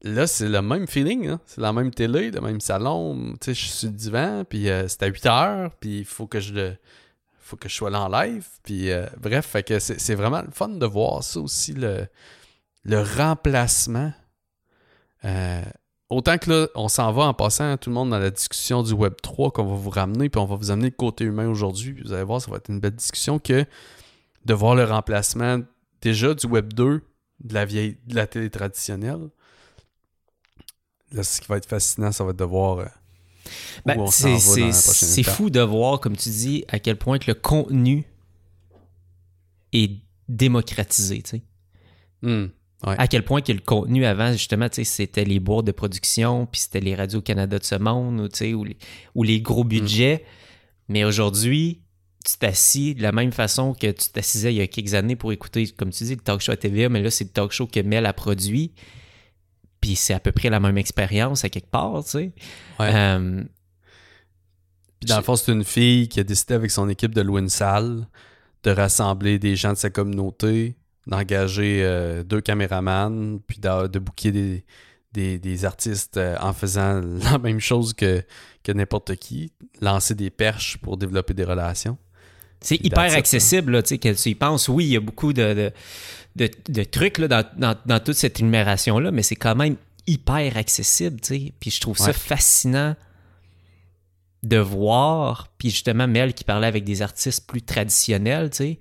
là, 0.02 0.26
c'est 0.26 0.48
le 0.48 0.62
même 0.62 0.88
feeling. 0.88 1.28
hein. 1.28 1.40
C'est 1.44 1.60
la 1.60 1.74
même 1.74 1.90
télé, 1.90 2.30
le 2.30 2.40
même 2.40 2.60
salon. 2.62 3.34
Tu 3.34 3.38
sais, 3.44 3.54
je 3.54 3.60
suis 3.60 3.68
sur 3.68 3.88
le 3.90 3.94
divan, 3.94 4.44
puis 4.48 4.70
euh, 4.70 4.88
c'est 4.88 5.02
à 5.02 5.06
8 5.08 5.26
heures, 5.26 5.70
puis 5.78 5.98
il 5.98 6.04
faut 6.06 6.26
que 6.26 6.40
je 6.40 6.54
le 6.54 6.76
faut 7.38 7.56
que 7.56 7.68
je 7.68 7.74
sois 7.74 7.90
là 7.90 8.00
en 8.00 8.08
live. 8.08 8.46
Puis 8.62 8.88
bref, 9.20 9.44
fait 9.44 9.62
que 9.62 9.78
c'est 9.78 10.14
vraiment 10.14 10.40
le 10.40 10.50
fun 10.50 10.70
de 10.70 10.86
voir 10.86 11.22
ça 11.22 11.40
aussi, 11.40 11.74
le 11.74 12.08
remplacement. 13.18 14.14
Autant 16.14 16.38
que 16.38 16.48
là, 16.48 16.68
on 16.76 16.86
s'en 16.86 17.10
va 17.10 17.24
en 17.24 17.34
passant 17.34 17.76
tout 17.76 17.90
le 17.90 17.94
monde 17.94 18.10
dans 18.10 18.20
la 18.20 18.30
discussion 18.30 18.84
du 18.84 18.92
Web 18.92 19.14
3 19.20 19.50
qu'on 19.50 19.64
va 19.64 19.74
vous 19.74 19.90
ramener, 19.90 20.28
puis 20.28 20.40
on 20.40 20.44
va 20.44 20.54
vous 20.54 20.70
amener 20.70 20.90
le 20.90 20.94
côté 20.94 21.24
humain 21.24 21.48
aujourd'hui. 21.48 22.00
Vous 22.04 22.12
allez 22.12 22.22
voir, 22.22 22.40
ça 22.40 22.52
va 22.52 22.58
être 22.58 22.70
une 22.70 22.78
belle 22.78 22.94
discussion 22.94 23.40
que 23.40 23.66
de 24.44 24.54
voir 24.54 24.76
le 24.76 24.84
remplacement 24.84 25.58
déjà 26.00 26.32
du 26.34 26.46
Web 26.46 26.72
2 26.72 27.02
de 27.40 27.54
la 27.54 27.64
vieille 27.64 27.98
de 28.06 28.14
la 28.14 28.28
télé 28.28 28.48
traditionnelle. 28.48 29.28
Là, 31.10 31.24
ce 31.24 31.40
qui 31.40 31.48
va 31.48 31.56
être 31.56 31.68
fascinant, 31.68 32.12
ça 32.12 32.22
va 32.22 32.30
être 32.30 32.38
de 32.38 32.44
voir 32.44 32.78
euh, 32.78 32.84
Ben, 33.84 34.06
c'est 34.06 35.22
fou 35.24 35.50
de 35.50 35.60
voir, 35.60 35.98
comme 35.98 36.16
tu 36.16 36.28
dis, 36.28 36.64
à 36.68 36.78
quel 36.78 36.96
point 36.96 37.18
que 37.18 37.28
le 37.28 37.34
contenu 37.34 38.04
est 39.72 39.98
démocratisé. 40.28 41.22
tu 41.22 41.30
sais. 41.30 41.42
Hmm. 42.22 42.50
Ouais. 42.86 42.94
À 42.98 43.08
quel 43.08 43.24
point 43.24 43.40
que 43.40 43.52
le 43.52 43.60
contenu 43.60 44.04
avant, 44.04 44.32
justement, 44.32 44.68
c'était 44.70 45.24
les 45.24 45.40
boîtes 45.40 45.64
de 45.64 45.72
production, 45.72 46.46
puis 46.46 46.60
c'était 46.60 46.80
les 46.80 46.94
radios-Canada 46.94 47.58
de 47.58 47.64
ce 47.64 47.76
monde, 47.76 48.20
ou, 48.20 48.64
les, 48.64 48.76
ou 49.14 49.22
les 49.22 49.40
gros 49.40 49.64
budgets. 49.64 50.24
Mais 50.88 51.04
aujourd'hui, 51.04 51.80
tu 52.24 52.36
t'assis 52.36 52.94
de 52.94 53.02
la 53.02 53.12
même 53.12 53.32
façon 53.32 53.74
que 53.74 53.90
tu 53.90 54.10
t'assisais 54.10 54.52
il 54.52 54.56
y 54.56 54.60
a 54.60 54.66
quelques 54.66 54.94
années 54.94 55.16
pour 55.16 55.32
écouter, 55.32 55.66
comme 55.68 55.90
tu 55.90 56.04
dis, 56.04 56.14
le 56.14 56.20
talk 56.20 56.40
show 56.40 56.52
à 56.52 56.56
TVA, 56.56 56.88
mais 56.88 57.02
là, 57.02 57.10
c'est 57.10 57.24
le 57.24 57.30
talk 57.30 57.52
show 57.52 57.66
que 57.66 57.80
Mel 57.80 58.06
a 58.06 58.12
produit. 58.12 58.72
Puis 59.80 59.96
c'est 59.96 60.14
à 60.14 60.20
peu 60.20 60.32
près 60.32 60.50
la 60.50 60.60
même 60.60 60.78
expérience 60.78 61.44
à 61.44 61.50
quelque 61.50 61.70
part, 61.70 62.02
tu 62.04 62.10
sais. 62.10 62.32
Ouais. 62.80 62.94
Euh, 62.94 63.44
Puis 65.00 65.08
dans 65.08 65.18
le 65.18 65.22
fond, 65.22 65.36
c'est 65.36 65.52
une 65.52 65.64
fille 65.64 66.08
qui 66.08 66.20
a 66.20 66.24
décidé 66.24 66.54
avec 66.54 66.70
son 66.70 66.88
équipe 66.88 67.14
de 67.14 67.20
louer 67.20 67.42
une 67.42 67.50
salle, 67.50 68.06
de 68.62 68.70
rassembler 68.70 69.38
des 69.38 69.56
gens 69.56 69.72
de 69.72 69.78
sa 69.78 69.90
communauté, 69.90 70.76
d'engager 71.06 71.80
euh, 71.82 72.22
deux 72.22 72.40
caméramans, 72.40 73.38
puis 73.46 73.58
de, 73.58 73.86
de 73.88 73.98
booker 73.98 74.32
des, 74.32 74.64
des, 75.12 75.38
des 75.38 75.64
artistes 75.64 76.16
euh, 76.16 76.36
en 76.40 76.52
faisant 76.52 77.00
la 77.30 77.38
même 77.38 77.60
chose 77.60 77.92
que, 77.92 78.22
que 78.62 78.72
n'importe 78.72 79.16
qui, 79.16 79.52
lancer 79.80 80.14
des 80.14 80.30
perches 80.30 80.78
pour 80.78 80.96
développer 80.96 81.34
des 81.34 81.44
relations. 81.44 81.98
C'est 82.60 82.82
hyper 82.82 83.08
it, 83.08 83.14
accessible, 83.14 83.72
là, 83.72 83.82
tu 83.82 83.98
sais, 84.00 84.30
y 84.30 84.34
penses. 84.34 84.68
Oui, 84.68 84.86
il 84.86 84.90
y 84.92 84.96
a 84.96 85.00
beaucoup 85.00 85.34
de, 85.34 85.52
de, 85.54 85.72
de- 86.36 86.50
de 86.72 86.84
trucs 86.84 87.18
là, 87.18 87.28
dans, 87.28 87.44
dans- 87.58 87.76
dans 87.84 88.00
toute 88.00 88.14
cette 88.16 88.40
énumération-là, 88.40 89.10
mais 89.10 89.22
c'est 89.22 89.36
quand 89.36 89.54
même 89.54 89.76
hyper 90.06 90.56
accessible, 90.56 91.20
tu 91.20 91.28
sais. 91.28 91.52
Puis 91.60 91.70
je 91.70 91.80
trouve 91.82 91.98
ça 91.98 92.12
fascinant 92.14 92.96
de 94.42 94.56
voir, 94.58 95.48
puis 95.58 95.70
justement, 95.70 96.06
Mel 96.06 96.34
qui 96.34 96.44
parlait 96.44 96.66
avec 96.66 96.84
des 96.84 97.02
artistes 97.02 97.46
plus 97.46 97.62
traditionnels, 97.62 98.50
tu 98.50 98.56
sais, 98.56 98.78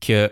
que 0.00 0.30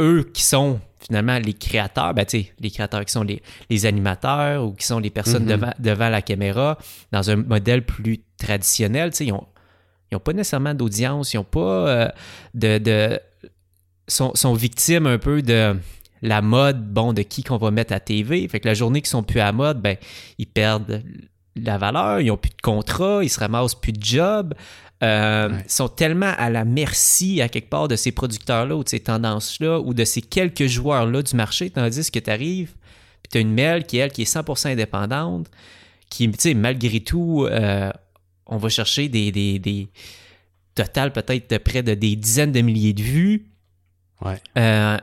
eux 0.00 0.28
qui 0.32 0.42
sont 0.42 0.80
finalement 1.00 1.38
les 1.38 1.52
créateurs, 1.52 2.14
ben 2.14 2.26
les 2.58 2.70
créateurs 2.70 3.04
qui 3.04 3.12
sont 3.12 3.22
les, 3.22 3.42
les 3.70 3.86
animateurs 3.86 4.64
ou 4.64 4.72
qui 4.72 4.84
sont 4.84 4.98
les 4.98 5.10
personnes 5.10 5.44
Mhm. 5.44 5.48
devant, 5.48 5.72
devant 5.78 6.08
la 6.08 6.22
caméra, 6.22 6.78
dans 7.12 7.30
un 7.30 7.36
modèle 7.36 7.84
plus 7.84 8.20
traditionnel, 8.38 9.12
ils 9.20 9.32
ont, 9.32 9.46
ils 10.10 10.14
n'ont 10.14 10.20
pas 10.20 10.32
nécessairement 10.32 10.74
d'audience, 10.74 11.32
ils 11.32 11.36
n'ont 11.36 11.44
pas 11.44 11.60
euh, 11.88 12.08
de. 12.54 12.78
de 12.78 13.20
sont, 14.08 14.32
sont 14.34 14.54
victimes 14.54 15.06
un 15.06 15.18
peu 15.18 15.42
de 15.42 15.76
la 16.22 16.40
mode, 16.40 16.80
bon, 16.92 17.12
de 17.12 17.22
qui 17.22 17.42
qu'on 17.42 17.56
va 17.56 17.70
mettre 17.70 17.92
à 17.92 18.00
TV. 18.00 18.46
Fait 18.48 18.60
que 18.60 18.68
la 18.68 18.74
journée 18.74 19.00
qu'ils 19.00 19.10
sont 19.10 19.22
plus 19.24 19.40
à 19.40 19.50
mode, 19.52 19.80
ben, 19.82 19.96
ils 20.38 20.46
perdent 20.46 21.02
la 21.56 21.78
valeur, 21.78 22.20
ils 22.20 22.28
n'ont 22.28 22.36
plus 22.36 22.50
de 22.50 22.62
contrat, 22.62 23.24
ils 23.24 23.28
se 23.28 23.40
ramassent 23.40 23.74
plus 23.74 23.92
de 23.92 24.02
job. 24.02 24.54
Euh, 25.02 25.48
Ouais. 25.50 25.64
Sont 25.68 25.88
tellement 25.88 26.32
à 26.38 26.48
la 26.48 26.64
merci, 26.64 27.42
à 27.42 27.48
quelque 27.48 27.68
part, 27.68 27.86
de 27.88 27.96
ces 27.96 28.12
producteurs-là 28.12 28.74
ou 28.76 28.82
de 28.82 28.88
ces 28.88 29.00
tendances-là 29.00 29.80
ou 29.80 29.92
de 29.92 30.04
ces 30.04 30.22
quelques 30.22 30.66
joueurs-là 30.66 31.22
du 31.22 31.36
marché, 31.36 31.68
tandis 31.70 32.10
que 32.10 32.18
tu 32.18 32.30
arrives, 32.30 32.72
puis 33.22 33.30
tu 33.30 33.38
as 33.38 33.40
une 33.42 33.52
Mel 33.52 33.84
qui, 33.84 33.98
elle, 33.98 34.10
qui 34.10 34.22
est 34.22 34.32
100% 34.32 34.68
indépendante, 34.72 35.48
qui, 36.08 36.30
tu 36.30 36.36
sais, 36.38 36.54
malgré 36.54 37.00
tout, 37.00 37.46
euh, 37.50 37.90
on 38.46 38.56
va 38.56 38.68
chercher 38.70 39.08
des, 39.08 39.32
des, 39.32 39.58
des 39.58 39.88
total 40.74 41.12
peut-être 41.12 41.50
de 41.50 41.58
près 41.58 41.82
de 41.82 41.94
des 41.94 42.16
dizaines 42.16 42.52
de 42.52 42.60
milliers 42.60 42.92
de 42.92 43.02
vues. 43.02 43.46
Ouais. 44.22 44.38
Euh, 44.56 44.96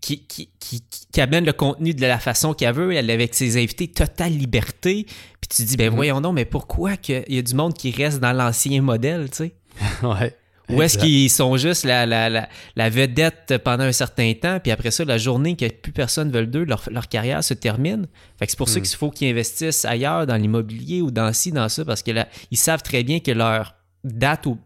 qui, 0.00 0.24
qui, 0.26 0.50
qui, 0.58 0.82
qui 1.12 1.20
amène 1.20 1.44
le 1.44 1.52
contenu 1.52 1.92
de 1.94 2.00
la 2.06 2.18
façon 2.18 2.54
qu'elle 2.54 2.74
veut, 2.74 2.92
elle 2.92 3.10
avec 3.10 3.34
ses 3.34 3.56
invités, 3.62 3.88
totale 3.88 4.32
liberté. 4.32 5.04
Puis 5.40 5.48
tu 5.48 5.62
te 5.62 5.68
dis, 5.68 5.76
ben 5.76 5.90
Mhm. 5.90 5.94
voyons 5.96 6.20
donc, 6.20 6.34
mais 6.34 6.44
pourquoi 6.44 6.96
qu'il 6.96 7.24
y 7.28 7.38
a 7.38 7.42
du 7.42 7.54
monde 7.54 7.74
qui 7.74 7.90
reste 7.90 8.20
dans 8.20 8.32
l'ancien 8.32 8.80
modèle, 8.82 9.28
tu 9.30 9.36
sais? 9.36 9.54
ouais. 10.02 10.34
Ou 10.70 10.82
est-ce 10.82 10.98
qu'ils 10.98 11.28
sont 11.30 11.56
juste 11.56 11.84
la, 11.84 12.06
la, 12.06 12.28
la, 12.30 12.48
la 12.76 12.90
vedette 12.90 13.54
pendant 13.64 13.82
un 13.82 13.90
certain 13.92 14.32
temps, 14.34 14.60
puis 14.60 14.70
après 14.70 14.92
ça, 14.92 15.04
la 15.04 15.18
journée 15.18 15.56
que 15.56 15.66
plus 15.68 15.90
personne 15.90 16.30
veut 16.30 16.46
d'eux, 16.46 16.62
leur, 16.64 16.84
leur 16.92 17.08
carrière 17.08 17.42
se 17.42 17.54
termine. 17.54 18.06
Fait 18.38 18.46
que 18.46 18.52
c'est 18.52 18.56
pour 18.56 18.68
ça 18.68 18.78
Mm. 18.78 18.82
qu'il 18.84 18.96
faut 18.96 19.10
qu'ils 19.10 19.30
investissent 19.32 19.84
ailleurs, 19.84 20.26
dans 20.28 20.36
l'immobilier 20.36 21.02
ou 21.02 21.10
dans 21.10 21.32
ci, 21.32 21.50
dans 21.50 21.68
ça, 21.68 21.84
parce 21.84 22.04
que 22.04 22.12
là, 22.12 22.28
ils 22.52 22.56
savent 22.56 22.82
très 22.84 23.02
bien 23.02 23.18
que 23.18 23.32
leur 23.32 23.74
date 24.04 24.46
au- 24.46 24.58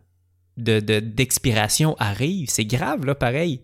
de, 0.58 0.78
de- 0.80 1.00
d'expiration 1.00 1.96
arrive. 1.98 2.48
C'est 2.50 2.66
grave, 2.66 3.06
là, 3.06 3.14
pareil. 3.14 3.62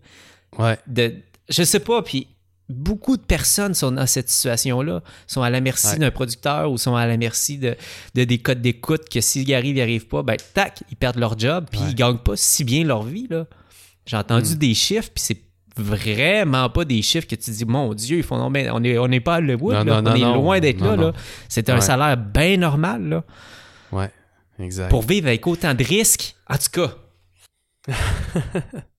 Ouais. 0.58 0.78
De, 0.86 1.14
je 1.50 1.62
sais 1.62 1.80
pas, 1.80 2.02
puis 2.02 2.28
beaucoup 2.68 3.16
de 3.16 3.22
personnes 3.22 3.74
sont 3.74 3.90
dans 3.92 4.06
cette 4.06 4.30
situation-là, 4.30 5.02
sont 5.26 5.42
à 5.42 5.50
la 5.50 5.60
merci 5.60 5.88
Ouais. 5.88 5.98
d'un 5.98 6.10
producteur 6.12 6.70
ou 6.70 6.78
sont 6.78 6.94
à 6.94 7.06
la 7.06 7.16
merci 7.16 7.58
de, 7.58 7.76
de 8.14 8.22
des 8.24 8.38
codes 8.38 8.60
d'écoute 8.62 9.08
que 9.08 9.20
s'ils 9.20 9.52
arrivent, 9.54 9.70
ils 9.72 9.74
n'y 9.74 9.82
arrivent 9.82 10.06
pas, 10.06 10.22
ben 10.22 10.36
tac, 10.54 10.82
ils 10.90 10.96
perdent 10.96 11.18
leur 11.18 11.36
job, 11.38 11.66
puis 11.70 11.80
Ouais. 11.80 11.86
ils 11.90 11.94
gagnent 11.96 12.18
pas 12.18 12.36
si 12.36 12.62
bien 12.64 12.84
leur 12.84 13.02
vie, 13.02 13.26
là. 13.28 13.46
J'ai 14.06 14.16
entendu 14.16 14.54
Mm. 14.54 14.58
des 14.58 14.74
chiffres, 14.74 15.10
puis 15.14 15.22
c'est 15.24 15.42
vraiment 15.76 16.68
pas 16.70 16.84
des 16.84 17.02
chiffres 17.02 17.26
que 17.26 17.34
tu 17.34 17.50
dis, 17.50 17.64
mon 17.64 17.92
Dieu, 17.94 18.18
ils 18.18 18.22
font 18.22 18.36
non, 18.38 18.50
mais 18.50 18.68
on 18.70 18.82
est, 18.84 18.98
on 18.98 19.08
n'est 19.08 19.20
pas 19.20 19.36
à 19.36 19.38
Hollywood, 19.38 19.74
Non, 19.74 19.84
là. 19.84 20.02
non, 20.02 20.10
on 20.12 20.14
est 20.14 20.20
non, 20.20 20.34
loin 20.34 20.60
d'être 20.60 20.80
là, 20.80 20.94
là. 20.96 21.12
C'est 21.48 21.68
un 21.70 21.74
Ouais. 21.76 21.80
salaire 21.80 22.16
bien 22.16 22.56
normal, 22.56 23.08
là, 23.08 23.24
Ouais. 23.90 24.10
Exact. 24.60 24.90
pour 24.90 25.02
vivre 25.02 25.26
avec 25.26 25.44
autant 25.46 25.74
de 25.74 25.82
risques. 25.82 26.36
En 26.48 26.56
tout 26.56 26.70
cas. 26.86 26.94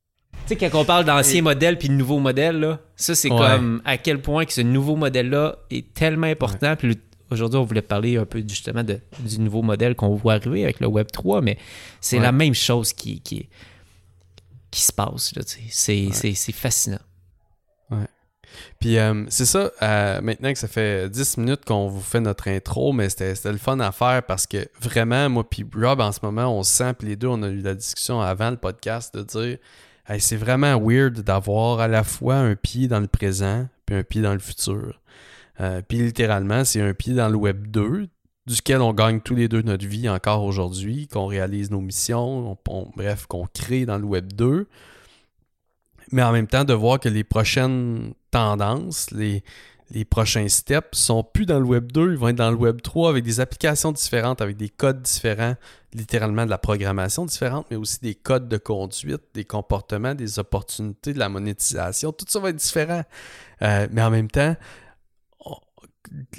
Tu 0.47 0.57
sais, 0.57 0.69
quand 0.69 0.79
on 0.79 0.85
parle 0.85 1.05
d'ancien 1.05 1.41
modèle 1.41 1.77
puis 1.77 1.87
de 1.87 1.93
nouveau 1.93 2.19
modèle, 2.19 2.59
là, 2.59 2.79
ça, 2.95 3.15
c'est 3.15 3.31
Ouais. 3.31 3.37
comme 3.37 3.81
à 3.85 3.97
quel 3.97 4.21
point 4.21 4.45
que 4.45 4.53
ce 4.53 4.61
nouveau 4.61 4.95
modèle-là 4.95 5.57
est 5.69 5.93
tellement 5.93 6.27
important. 6.27 6.75
Puis 6.75 6.99
aujourd'hui, 7.29 7.57
on 7.59 7.63
voulait 7.63 7.81
parler 7.81 8.17
un 8.17 8.25
peu 8.25 8.43
justement 8.45 8.83
de- 8.83 8.99
du 9.19 9.39
nouveau 9.39 9.61
modèle 9.61 9.95
qu'on 9.95 10.15
voit 10.15 10.33
arriver 10.33 10.63
avec 10.63 10.79
le 10.81 10.87
Web 10.87 11.07
3, 11.11 11.41
mais 11.41 11.57
c'est 12.01 12.17
Ouais. 12.17 12.23
la 12.23 12.31
même 12.33 12.53
chose 12.53 12.91
qui, 12.91 13.21
qui, 13.21 13.47
qui 14.71 14.81
se 14.81 14.91
passe. 14.91 15.33
là. 15.35 15.43
C'est 15.69 16.09
c'est- 16.11 16.33
c'est 16.33 16.51
fascinant. 16.51 16.99
Puis 18.81 18.97
euh, 18.97 19.23
c'est 19.29 19.45
ça, 19.45 19.71
euh, 19.81 20.19
maintenant 20.21 20.51
que 20.51 20.59
ça 20.59 20.67
fait 20.67 21.09
10 21.09 21.37
minutes 21.37 21.63
qu'on 21.63 21.87
vous 21.87 22.01
fait 22.01 22.19
notre 22.19 22.49
intro, 22.49 22.91
mais 22.91 23.07
c'était 23.09 23.33
c'était 23.33 23.51
le 23.53 23.57
fun 23.57 23.79
à 23.79 23.93
faire 23.93 24.23
parce 24.23 24.45
que 24.45 24.67
vraiment, 24.81 25.29
moi 25.29 25.49
puis 25.49 25.65
Rob, 25.73 26.01
en 26.01 26.11
ce 26.11 26.19
moment, 26.21 26.47
on 26.57 26.61
se 26.61 26.73
sent, 26.73 26.93
puis 26.99 27.07
les 27.07 27.15
deux, 27.15 27.27
on 27.29 27.41
a 27.43 27.47
eu 27.47 27.61
la 27.61 27.75
discussion 27.75 28.19
avant 28.19 28.49
le 28.51 28.57
podcast 28.57 29.15
de 29.15 29.23
dire 29.23 29.57
C'est 30.19 30.35
vraiment 30.35 30.77
weird 30.79 31.21
d'avoir 31.21 31.79
à 31.79 31.87
la 31.87 32.03
fois 32.03 32.35
un 32.35 32.55
pied 32.55 32.87
dans 32.87 32.99
le 32.99 33.07
présent 33.07 33.67
puis 33.85 33.95
un 33.95 34.03
pied 34.03 34.21
dans 34.21 34.33
le 34.33 34.39
futur. 34.39 34.99
Euh, 35.59 35.81
puis 35.87 35.99
littéralement, 35.99 36.65
c'est 36.65 36.81
un 36.81 36.93
pied 36.93 37.13
dans 37.13 37.29
le 37.29 37.35
Web 37.35 37.67
2, 37.67 38.07
duquel 38.47 38.81
on 38.81 38.93
gagne 38.93 39.21
tous 39.21 39.35
les 39.35 39.47
deux 39.47 39.61
notre 39.61 39.85
vie 39.85 40.09
encore 40.09 40.43
aujourd'hui, 40.43 41.07
qu'on 41.07 41.27
réalise 41.27 41.69
nos 41.71 41.81
missions, 41.81 42.51
on- 42.51 42.57
on- 42.69 42.91
bref, 42.95 43.25
qu'on 43.27 43.47
crée 43.53 43.85
dans 43.85 43.97
le 43.97 44.05
Web 44.05 44.33
2 44.33 44.67
mais 46.13 46.23
en 46.23 46.33
même 46.33 46.47
temps 46.47 46.65
de 46.65 46.73
voir 46.73 46.99
que 46.99 47.07
les 47.07 47.23
prochaines 47.23 48.13
tendances, 48.31 49.11
les, 49.11 49.43
les 49.91 50.05
prochains 50.05 50.47
steps 50.47 50.97
sont 50.97 51.23
plus 51.23 51.45
dans 51.45 51.59
le 51.59 51.65
Web 51.65 51.91
2, 51.91 52.11
ils 52.11 52.17
vont 52.17 52.29
être 52.29 52.37
dans 52.37 52.49
le 52.49 52.55
Web 52.55 52.81
3 52.81 53.09
avec 53.09 53.23
des 53.23 53.39
applications 53.39 53.91
différentes, 53.91 54.41
avec 54.41 54.55
des 54.55 54.69
codes 54.69 55.01
différents, 55.01 55.55
littéralement 55.93 56.45
de 56.45 56.49
la 56.49 56.57
programmation 56.57 57.25
différente, 57.25 57.67
mais 57.69 57.77
aussi 57.77 57.99
des 58.01 58.15
codes 58.15 58.47
de 58.47 58.57
conduite, 58.57 59.21
des 59.33 59.43
comportements, 59.43 60.15
des 60.15 60.39
opportunités, 60.39 61.13
de 61.13 61.19
la 61.19 61.27
monétisation, 61.27 62.13
tout 62.13 62.25
ça 62.27 62.39
va 62.39 62.49
être 62.49 62.55
différent. 62.55 63.03
Euh, 63.61 63.87
mais 63.91 64.01
en 64.01 64.09
même 64.09 64.31
temps, 64.31 64.55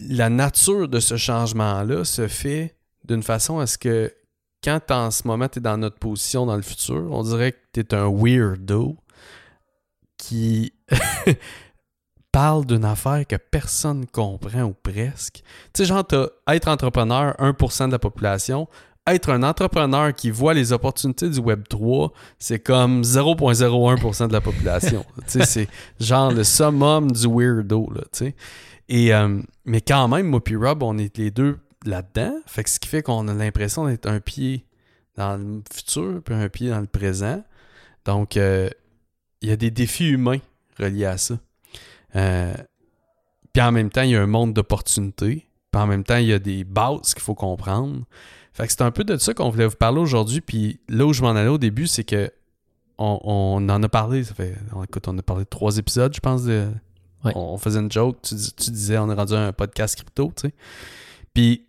la 0.09 0.31
nature 0.31 0.89
de 0.89 0.99
ce 1.01 1.17
changement-là 1.17 2.05
se 2.05 2.29
fait 2.29 2.77
d'une 3.05 3.23
façon 3.23 3.59
à 3.59 3.67
ce 3.67 3.77
que 3.77 4.13
quand 4.65 4.91
en 4.91 5.11
ce 5.11 5.27
moment 5.27 5.49
tu 5.49 5.59
es 5.59 5.63
dans 5.63 5.77
notre 5.77 5.99
position 5.99 6.47
dans 6.47 6.57
le 6.57 6.63
futur, 6.63 7.09
on 7.11 7.23
dirait 7.23 7.53
que 7.53 7.59
tu 7.75 7.81
es 7.81 7.95
un 7.95 8.09
weirdo 8.09 8.97
qui 10.17 10.73
parle 12.33 12.65
d'une 12.65 12.85
affaire 12.85 13.27
que 13.27 13.37
personne 13.37 14.07
comprend 14.07 14.63
ou 14.63 14.75
presque. 14.75 15.43
Tu 15.73 15.83
sais, 15.83 15.85
genre, 15.85 16.05
être 16.49 16.69
entrepreneur, 16.69 17.35
1% 17.39 17.87
de 17.87 17.93
la 17.93 17.99
population. 17.99 18.69
Être 19.07 19.31
un 19.31 19.43
entrepreneur 19.43 20.15
qui 20.15 20.31
voit 20.31 20.55
les 20.55 20.73
opportunités 20.73 21.29
du 21.29 21.41
Web 21.41 21.65
3, 21.69 22.13
c'est 22.39 22.61
comme 22.61 23.03
0,01% 23.03 24.29
de 24.29 24.33
la 24.33 24.41
population. 24.41 25.05
tu 25.27 25.41
sais, 25.41 25.45
c'est 25.45 25.69
genre 25.99 26.31
le 26.31 26.45
summum 26.45 27.11
du 27.11 27.27
weirdo, 27.27 27.91
là, 27.93 28.03
tu 28.13 28.27
sais. 28.27 28.35
Et, 28.89 29.13
euh, 29.13 29.41
mais 29.65 29.81
quand 29.81 30.07
même, 30.07 30.27
moi 30.27 30.43
puis 30.43 30.55
Rob, 30.55 30.83
on 30.83 30.99
est 30.99 31.17
les 31.19 31.31
deux 31.31 31.59
là-dedans. 31.85 32.35
Fait 32.47 32.63
que 32.63 32.71
ce 32.71 32.79
qui 32.79 32.89
fait 32.89 33.03
qu'on 33.03 33.27
a 33.27 33.35
l'impression 33.35 33.87
d'être 33.87 34.07
un 34.07 34.21
pied 34.21 34.67
dans 35.17 35.37
le 35.37 35.63
futur 35.73 36.23
puis 36.25 36.35
un 36.35 36.49
pied 36.49 36.71
dans 36.71 36.81
le 36.81 36.87
présent. 36.87 37.43
Donc, 38.05 38.37
euh, 38.37 38.71
il 39.41 39.49
y 39.49 39.53
a 39.53 39.57
des 39.57 39.71
défis 39.71 40.11
humains 40.11 40.41
reliés 40.79 41.07
à 41.07 41.19
ça. 41.19 41.39
Euh, 42.17 42.55
puis 43.53 43.63
en 43.63 43.73
même 43.73 43.91
temps, 43.91 44.03
il 44.03 44.11
y 44.11 44.17
a 44.17 44.23
un 44.23 44.27
monde 44.27 44.53
d'opportunités. 44.55 45.47
Puis 45.71 45.83
en 45.83 45.87
même 45.87 46.05
temps, 46.05 46.17
il 46.17 46.27
y 46.27 46.33
a 46.33 46.39
des 46.39 46.65
bases 46.65 47.15
qu'il 47.15 47.23
faut 47.23 47.35
comprendre. 47.35 48.05
Fait 48.53 48.67
que 48.67 48.73
c'est 48.73 48.83
un 48.83 48.91
peu 48.91 49.05
de 49.05 49.17
ça 49.17 49.33
qu'on 49.35 49.49
voulait 49.49 49.67
vous 49.67 49.77
parler 49.77 49.99
aujourd'hui. 50.01 50.41
Puis 50.41 50.81
là 50.89 51.07
où 51.07 51.13
je 51.13 51.23
m'en 51.23 51.31
allais 51.31 51.49
au 51.49 51.59
début, 51.59 51.87
c'est 51.87 52.05
que 52.05 52.31
on, 52.99 53.19
on 53.25 53.69
en 53.71 53.83
a 53.83 53.89
parlé. 53.89 54.25
Ça 54.25 54.35
fait, 54.35 54.55
on- 54.75 54.85
écoute, 54.85 55.09
on 55.09 55.17
a 55.17 55.23
parlé 55.23 55.45
de 55.45 55.49
trois 55.49 55.79
épisodes, 55.79 56.15
je 56.15 56.21
pense. 56.21 56.45
De, 56.45 56.69
Ouais. 57.25 57.33
on, 57.37 57.41
on 57.55 57.57
faisait 57.59 57.79
une 57.79 57.91
joke. 57.91 58.19
Tu, 58.23 58.35
dis- 58.35 58.53
tu 58.53 58.71
disais, 58.73 58.99
on 58.99 59.09
est 59.09 59.15
rendu 59.15 59.35
un 59.35 59.53
podcast 59.53 59.95
crypto, 59.95 60.33
tu 60.37 60.49
sais. 60.49 60.55
Puis 61.33 61.67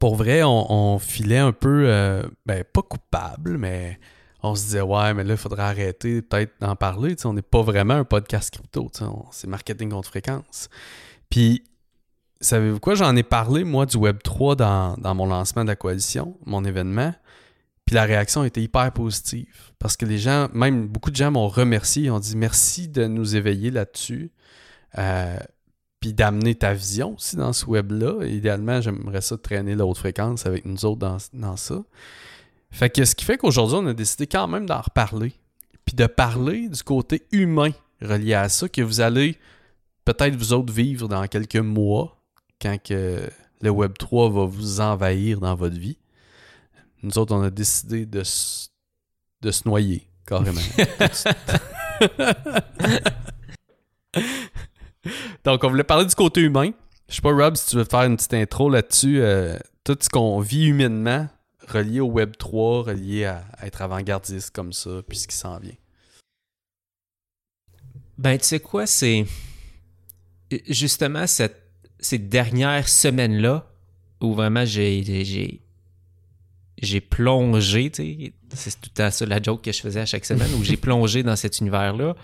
pour 0.00 0.16
vrai, 0.16 0.42
on, 0.42 0.72
on 0.94 0.98
filait 0.98 1.38
un 1.38 1.52
peu, 1.52 1.84
euh, 1.86 2.22
ben 2.44 2.64
pas 2.64 2.82
coupable, 2.82 3.56
mais 3.56 3.98
on 4.42 4.54
se 4.54 4.64
disait, 4.64 4.80
ouais, 4.80 5.14
mais 5.14 5.24
là, 5.24 5.34
il 5.34 5.36
faudrait 5.36 5.62
arrêter 5.62 6.22
peut-être 6.22 6.52
d'en 6.60 6.76
parler. 6.76 7.16
on 7.24 7.32
n'est 7.32 7.42
pas 7.42 7.62
vraiment 7.62 7.94
un 7.94 8.04
podcast 8.04 8.50
crypto. 8.50 8.90
C'est 9.32 9.46
marketing 9.46 9.90
contre 9.90 10.08
fréquence. 10.08 10.68
Puis, 11.28 11.64
savez-vous 12.40 12.80
quoi? 12.80 12.94
J'en 12.94 13.16
ai 13.16 13.22
parlé, 13.22 13.64
moi, 13.64 13.86
du 13.86 13.96
Web3 13.96 14.56
dans, 14.56 14.96
dans, 14.96 15.14
mon 15.14 15.26
lancement 15.26 15.64
de 15.64 15.68
la 15.68 15.76
coalition, 15.76 16.36
mon 16.46 16.64
événement. 16.64 17.14
Puis 17.84 17.94
la 17.94 18.04
réaction 18.04 18.44
était 18.44 18.62
hyper 18.62 18.92
positive. 18.92 19.72
Parce 19.78 19.96
que 19.96 20.04
les 20.04 20.18
gens, 20.18 20.48
même 20.52 20.86
beaucoup 20.86 21.10
de 21.10 21.16
gens 21.16 21.30
m'ont 21.30 21.48
remercié. 21.48 22.04
Ils 22.04 22.10
ont 22.10 22.20
dit 22.20 22.36
merci 22.36 22.86
de 22.86 23.06
nous 23.06 23.34
éveiller 23.34 23.70
là-dessus. 23.70 24.30
Euh, 24.98 25.38
puis 26.00 26.12
d'amener 26.12 26.54
ta 26.54 26.74
vision 26.74 27.14
aussi 27.14 27.36
dans 27.36 27.52
ce 27.52 27.66
web-là. 27.66 28.24
Idéalement, 28.26 28.80
j'aimerais 28.80 29.20
ça 29.20 29.36
traîner 29.36 29.74
la 29.74 29.84
haute 29.86 29.98
fréquence 29.98 30.46
avec 30.46 30.64
nous 30.64 30.84
autres 30.84 30.98
dans, 30.98 31.16
dans 31.32 31.56
ça. 31.56 31.82
Fait 32.70 32.90
que 32.90 33.04
ce 33.04 33.14
qui 33.14 33.24
fait 33.24 33.38
qu'aujourd'hui, 33.38 33.78
on 33.80 33.86
a 33.86 33.94
décidé 33.94 34.26
quand 34.26 34.46
même 34.48 34.66
d'en 34.66 34.80
reparler. 34.80 35.32
Puis 35.84 35.94
de 35.94 36.06
parler 36.06 36.68
du 36.68 36.82
côté 36.82 37.22
humain 37.32 37.70
relié 38.02 38.34
à 38.34 38.48
ça, 38.48 38.68
que 38.68 38.82
vous 38.82 39.00
allez 39.00 39.38
peut-être 40.04 40.36
vous 40.36 40.52
autres 40.52 40.72
vivre 40.72 41.08
dans 41.08 41.26
quelques 41.26 41.56
mois, 41.56 42.20
quand 42.60 42.76
que 42.82 43.28
le 43.60 43.70
Web 43.70 43.94
3 43.98 44.30
va 44.30 44.44
vous 44.44 44.80
envahir 44.80 45.40
dans 45.40 45.54
votre 45.54 45.76
vie. 45.76 45.98
Nous 47.02 47.18
autres, 47.18 47.34
on 47.34 47.42
a 47.42 47.50
décidé 47.50 48.06
de, 48.06 48.20
de 48.20 49.50
se 49.50 49.68
noyer, 49.68 50.08
carrément. 50.26 50.60
Donc, 55.44 55.62
on 55.64 55.68
voulait 55.68 55.84
parler 55.84 56.06
du 56.06 56.14
côté 56.14 56.40
humain. 56.40 56.70
Je 57.08 57.14
sais 57.14 57.22
pas, 57.22 57.32
Rob, 57.32 57.56
si 57.56 57.66
tu 57.66 57.76
veux 57.76 57.84
faire 57.84 58.02
une 58.02 58.16
petite 58.16 58.34
intro 58.34 58.68
là-dessus. 58.68 59.20
Euh, 59.20 59.56
tout 59.84 59.96
ce 60.00 60.08
qu'on 60.10 60.40
vit 60.40 60.66
humainement 60.66 61.28
relié 61.68 62.00
au 62.00 62.06
Web 62.08 62.36
3, 62.36 62.84
relié 62.84 63.24
à, 63.26 63.44
être 63.62 63.82
avant-gardiste 63.82 64.50
comme 64.50 64.72
ça, 64.72 65.02
puis 65.06 65.18
ce 65.18 65.28
qui 65.28 65.36
s'en 65.36 65.58
vient? 65.58 65.76
Ben, 68.16 68.36
tu 68.38 68.44
sais 68.44 68.60
quoi, 68.60 68.86
c'est 68.86 69.26
justement 70.68 71.26
cette, 71.26 71.70
ces 72.00 72.18
dernières 72.18 72.88
semaines-là 72.88 73.70
où 74.20 74.34
vraiment 74.34 74.64
j'ai 74.64 75.60
j'ai 76.80 77.00
plongé, 77.00 77.90
tu 77.90 78.02
sais, 78.02 78.32
c'est 78.54 78.80
tout 78.80 79.02
à 79.02 79.10
ça 79.10 79.26
la 79.26 79.42
joke 79.42 79.62
que 79.62 79.72
je 79.72 79.80
faisais 79.80 80.00
à 80.00 80.06
chaque 80.06 80.24
semaine, 80.24 80.52
où 80.54 80.64
j'ai 80.64 80.76
plongé 80.88 81.22
dans 81.22 81.36
cet 81.36 81.58
univers-là. 81.58 82.14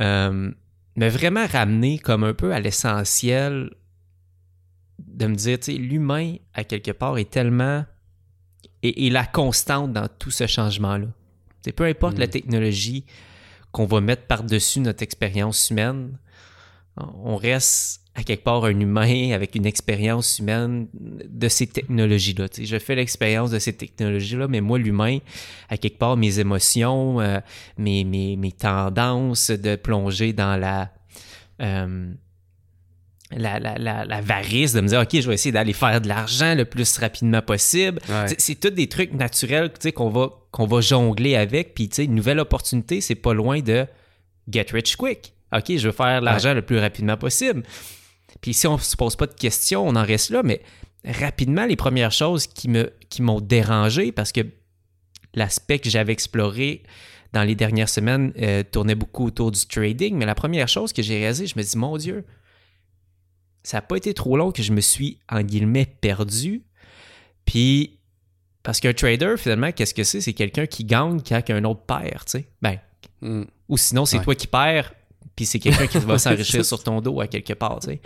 Euh, 0.00 0.50
mais 0.96 1.08
vraiment 1.08 1.46
ramener 1.46 1.98
comme 1.98 2.24
un 2.24 2.34
peu 2.34 2.52
à 2.52 2.60
l'essentiel 2.60 3.70
de 4.98 5.26
me 5.26 5.34
dire, 5.34 5.58
tu 5.58 5.72
sais, 5.72 5.78
l'humain, 5.78 6.36
à 6.54 6.64
quelque 6.64 6.90
part, 6.90 7.18
est 7.18 7.30
tellement 7.30 7.84
et, 8.82 9.10
la 9.10 9.24
constante 9.24 9.92
dans 9.92 10.08
tout 10.18 10.30
ce 10.30 10.46
changement-là. 10.46 11.06
Peu 11.76 11.84
importe 11.84 12.18
la 12.18 12.26
mm. 12.26 12.30
technologie 12.30 13.04
qu'on 13.70 13.86
va 13.86 14.00
mettre 14.00 14.26
par-dessus 14.26 14.80
notre 14.80 15.02
expérience 15.02 15.70
humaine, 15.70 16.18
on 16.96 17.36
reste 17.36 18.02
à 18.14 18.22
quelque 18.22 18.44
part 18.44 18.64
un 18.64 18.78
humain 18.78 19.30
avec 19.34 19.54
une 19.54 19.66
expérience 19.66 20.38
humaine 20.38 20.88
de 20.92 21.48
ces 21.48 21.66
technologies-là. 21.66 22.46
Je 22.60 22.78
fais 22.78 22.94
l'expérience 22.94 23.50
de 23.50 23.58
ces 23.58 23.72
technologies-là, 23.72 24.48
mais 24.48 24.60
moi, 24.60 24.78
l'humain, 24.78 25.18
à 25.68 25.78
quelque 25.78 25.98
part, 25.98 26.16
mes 26.16 26.38
émotions, 26.38 27.20
euh, 27.20 27.40
mes, 27.78 28.04
mes, 28.04 28.36
mes, 28.36 28.52
tendances 28.52 29.50
de 29.50 29.76
plonger 29.76 30.32
dans 30.32 30.58
la... 30.60 30.90
Euh, 31.60 32.12
la, 33.36 33.58
la, 33.58 33.76
la, 33.76 34.04
la, 34.04 34.20
varice 34.20 34.72
de 34.72 34.80
me 34.80 34.88
dire, 34.88 35.00
OK, 35.00 35.08
je 35.12 35.28
vais 35.28 35.34
essayer 35.34 35.52
d'aller 35.52 35.72
faire 35.72 36.00
de 36.00 36.08
l'argent 36.08 36.54
le 36.54 36.64
plus 36.64 36.98
rapidement 36.98 37.42
possible. 37.42 38.00
C'est 38.38 38.58
tous 38.58 38.70
des 38.70 38.88
trucs 38.88 39.12
naturels 39.12 39.72
qu'on 39.94 40.10
va, 40.10 40.30
qu'on 40.50 40.66
va 40.66 40.80
jongler 40.80 41.36
avec. 41.36 41.74
Puis, 41.74 41.86
une 41.98 42.14
nouvelle 42.14 42.40
opportunité, 42.40 43.00
c'est 43.00 43.14
pas 43.14 43.34
loin 43.34 43.60
de 43.60 43.86
get 44.50 44.66
rich 44.72 44.96
quick. 44.96 45.34
OK, 45.54 45.76
je 45.76 45.86
veux 45.86 45.92
faire 45.92 46.20
de 46.20 46.24
l'argent 46.24 46.54
le 46.54 46.62
plus 46.62 46.78
rapidement 46.78 47.16
possible. 47.16 47.62
Puis, 48.40 48.54
si 48.54 48.66
on 48.66 48.78
se 48.78 48.96
pose 48.96 49.16
pas 49.16 49.26
de 49.26 49.34
questions, 49.34 49.86
on 49.86 49.96
en 49.96 50.04
reste 50.04 50.30
là. 50.30 50.42
Mais 50.42 50.62
rapidement, 51.04 51.66
les 51.66 51.76
premières 51.76 52.12
choses 52.12 52.46
qui 52.46 52.68
me 52.68 52.92
qui 53.08 53.22
m'ont 53.22 53.40
dérangé 53.40 54.12
parce 54.12 54.32
que 54.32 54.40
l'aspect 55.34 55.78
que 55.78 55.90
j'avais 55.90 56.12
exploré 56.12 56.82
dans 57.32 57.42
les 57.42 57.54
dernières 57.54 57.88
semaines 57.88 58.32
euh, 58.40 58.62
tournait 58.62 58.94
beaucoup 58.94 59.26
autour 59.26 59.50
du 59.50 59.66
trading. 59.66 60.16
Mais 60.16 60.26
la 60.26 60.34
première 60.34 60.68
chose 60.68 60.92
que 60.92 61.02
j'ai 61.02 61.18
réalisé, 61.18 61.46
je 61.46 61.54
me 61.56 61.62
dis, 61.62 61.76
mon 61.76 61.96
Dieu, 61.96 62.24
ça 63.62 63.78
n'a 63.78 63.82
pas 63.82 63.96
été 63.96 64.14
trop 64.14 64.36
long 64.36 64.52
que 64.52 64.62
je 64.62 64.72
me 64.72 64.80
suis, 64.80 65.18
en 65.30 65.42
guillemets, 65.42 65.86
perdu. 65.86 66.62
Puis, 67.44 67.98
parce 68.62 68.80
qu'un 68.80 68.92
trader, 68.92 69.34
finalement, 69.36 69.72
qu'est-ce 69.72 69.94
que 69.94 70.04
c'est? 70.04 70.20
C'est 70.20 70.32
quelqu'un 70.32 70.66
qui 70.66 70.84
gagne 70.84 71.20
quand 71.26 71.42
un 71.50 71.64
autre 71.64 71.82
perd, 71.82 72.24
tu 72.24 72.30
sais. 72.30 72.46
Ben, 72.60 72.78
hmm. 73.20 73.44
ou 73.68 73.76
sinon, 73.76 74.04
c'est 74.04 74.20
toi 74.20 74.34
qui 74.34 74.46
perds, 74.46 74.94
puis 75.36 75.46
c'est 75.46 75.58
quelqu'un 75.58 75.86
qui 75.86 75.98
va 75.98 76.18
s'enrichir 76.18 76.64
sur 76.64 76.82
ton 76.82 77.00
dos 77.00 77.20
à 77.20 77.26
quelque 77.26 77.52
part, 77.52 77.80
tu 77.80 77.88
sais. 77.88 78.00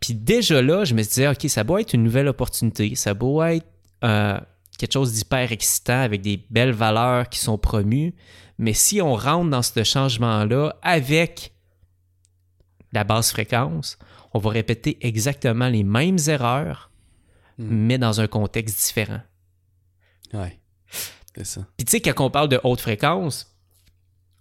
Puis 0.00 0.14
déjà 0.14 0.60
là, 0.60 0.84
je 0.84 0.94
me 0.94 1.02
disais, 1.02 1.28
OK, 1.28 1.48
ça 1.48 1.62
doit 1.62 1.80
être 1.80 1.92
une 1.92 2.02
nouvelle 2.02 2.26
opportunité, 2.26 2.96
ça 2.96 3.14
doit 3.14 3.54
être 3.54 3.66
euh, 4.02 4.38
quelque 4.76 4.92
chose 4.92 5.12
d'hyper 5.12 5.52
excitant 5.52 6.00
avec 6.00 6.22
des 6.22 6.44
belles 6.50 6.72
valeurs 6.72 7.28
qui 7.28 7.38
sont 7.38 7.56
promues. 7.56 8.12
Mais 8.58 8.72
si 8.72 9.00
on 9.00 9.14
rentre 9.14 9.50
dans 9.50 9.62
ce 9.62 9.84
changement-là 9.84 10.76
avec 10.82 11.52
la 12.92 13.04
basse 13.04 13.30
fréquence, 13.30 13.96
on 14.34 14.38
va 14.38 14.50
répéter 14.50 14.98
exactement 15.00 15.68
les 15.68 15.82
mêmes 15.82 16.18
erreurs, 16.26 16.90
hmm. 17.58 17.66
mais 17.68 17.98
dans 17.98 18.20
un 18.20 18.26
contexte 18.26 18.78
différent. 18.78 19.20
Ouais, 20.32 20.58
c'est 21.36 21.46
ça. 21.46 21.66
Puis 21.76 21.84
tu 21.84 21.90
sais, 21.90 22.00
quand 22.00 22.24
on 22.24 22.30
parle 22.30 22.48
de 22.48 22.60
haute 22.64 22.80
fréquence, 22.80 23.54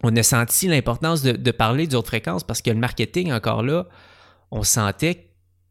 on 0.03 0.15
a 0.15 0.23
senti 0.23 0.67
l'importance 0.67 1.21
de, 1.21 1.51
parler 1.51 1.87
de 1.87 1.95
haute 1.95 2.07
fréquence 2.07 2.43
parce 2.43 2.61
que 2.61 2.71
le 2.71 2.77
marketing, 2.77 3.31
encore 3.31 3.61
là, 3.61 3.87
on 4.49 4.63
sentait 4.63 5.27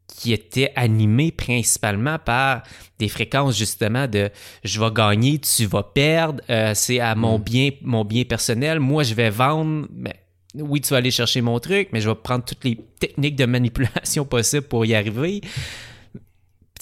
qu'il 0.07 0.33
était 0.33 0.73
animé 0.77 1.31
principalement 1.31 2.19
par 2.19 2.63
des 2.99 3.09
fréquences 3.09 3.57
justement 3.57 4.07
de 4.09 4.31
je 4.65 4.81
vais 4.81 4.91
gagner, 4.91 5.39
tu 5.39 5.67
vas 5.67 5.85
perdre, 5.85 6.43
euh, 6.51 6.75
c'est 6.75 7.01
à 7.01 7.15
mon 7.15 7.39
hmm. 7.39 7.43
bien 7.43 7.71
mon 7.83 8.05
bien 8.05 8.25
personnel, 8.25 8.81
moi 8.81 9.03
je 9.03 9.15
vais 9.15 9.31
vendre, 9.31 9.87
mais 9.93 10.20
oui, 10.55 10.81
tu 10.81 10.91
vas 10.91 10.97
aller 10.97 11.11
chercher 11.11 11.41
mon 11.41 11.59
truc, 11.61 11.89
mais 11.93 12.01
je 12.01 12.09
vais 12.09 12.15
prendre 12.15 12.45
toutes 12.45 12.65
les 12.65 12.79
techniques 12.99 13.37
de 13.37 13.47
manipulation 13.47 14.25
possibles 14.27 14.67
pour 14.67 14.85
y 14.85 14.95
arriver. 14.95 15.41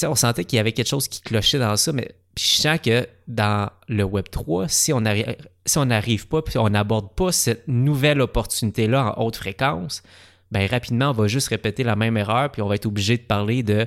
on 0.02 0.14
sentait 0.14 0.44
qu'il 0.44 0.56
y 0.56 0.60
avait 0.60 0.72
quelque 0.72 0.88
chose 0.88 1.08
qui 1.08 1.20
clochait 1.20 1.58
dans 1.58 1.76
ça, 1.76 1.92
mais 1.92 2.14
je 2.38 2.44
sens 2.44 2.78
que 2.82 3.06
dans 3.26 3.70
le 3.88 4.04
Web 4.04 4.26
3, 4.30 4.68
si 4.68 4.92
on 4.92 5.02
si 5.66 5.78
n'arrive 5.80 6.28
pas, 6.28 6.42
puis 6.42 6.58
on 6.58 6.70
n'aborde 6.70 7.12
pas 7.14 7.32
cette 7.32 7.66
nouvelle 7.68 8.20
opportunité-là 8.20 9.14
en 9.16 9.24
haute 9.24 9.36
fréquence, 9.36 10.02
ben 10.50 10.66
rapidement, 10.66 11.10
on 11.10 11.12
va 11.12 11.26
juste 11.26 11.48
répéter 11.48 11.82
la 11.84 11.96
même 11.96 12.16
erreur, 12.16 12.50
puis 12.50 12.62
on 12.62 12.68
va 12.68 12.76
être 12.76 12.86
obligé 12.86 13.18
de 13.18 13.22
parler 13.22 13.62
de 13.62 13.86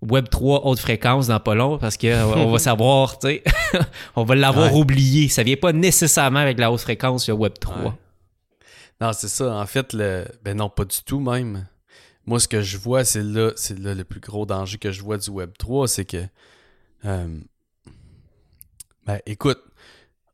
Web 0.00 0.28
3 0.28 0.66
haute 0.66 0.78
fréquence 0.78 1.28
dans 1.28 1.40
pas 1.40 1.54
long 1.54 1.78
parce 1.78 1.96
qu'on 1.96 2.50
va 2.52 2.58
savoir, 2.58 3.18
tu 3.18 3.28
sais, 3.28 3.42
on 4.16 4.24
va 4.24 4.34
l'avoir 4.34 4.74
oublié. 4.76 5.28
Ça 5.28 5.42
vient 5.42 5.56
pas 5.56 5.72
nécessairement 5.72 6.40
avec 6.40 6.58
la 6.58 6.70
haute 6.70 6.82
fréquence, 6.82 7.26
le 7.28 7.34
Web 7.34 7.54
3. 7.58 7.96
Non, 9.00 9.12
c'est 9.12 9.28
ça. 9.28 9.54
En 9.54 9.66
fait, 9.66 9.92
le... 9.92 10.26
ben 10.42 10.56
non, 10.56 10.68
pas 10.68 10.84
du 10.84 11.02
tout 11.04 11.20
même. 11.20 11.66
Moi, 12.26 12.40
ce 12.40 12.48
que 12.48 12.62
je 12.62 12.78
vois, 12.78 13.04
c'est 13.04 13.22
là, 13.22 13.52
c'est 13.56 13.78
là 13.78 13.94
le 13.94 14.04
plus 14.04 14.20
gros 14.20 14.46
danger 14.46 14.78
que 14.78 14.90
je 14.90 15.02
vois 15.02 15.18
du 15.18 15.30
Web 15.30 15.52
3, 15.58 15.88
c'est 15.88 16.04
que. 16.04 16.24
Euh, 17.04 17.40
ben, 19.06 19.20
écoute, 19.26 19.62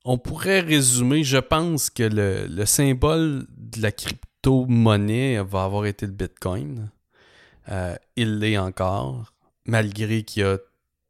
on 0.04 0.18
pourrait 0.18 0.60
résumer, 0.60 1.24
je 1.24 1.38
pense 1.38 1.90
que 1.90 2.04
le, 2.04 2.64
symbole 2.64 3.46
de 3.56 3.82
la 3.82 3.92
crypto-monnaie 3.92 5.42
va 5.42 5.64
avoir 5.64 5.86
été 5.86 6.06
le 6.06 6.12
Bitcoin. 6.12 6.90
Euh, 7.68 7.96
il 8.16 8.38
l'est 8.38 8.56
encore, 8.56 9.34
malgré 9.66 10.22
qu'il 10.22 10.42
y 10.42 10.46
a 10.46 10.58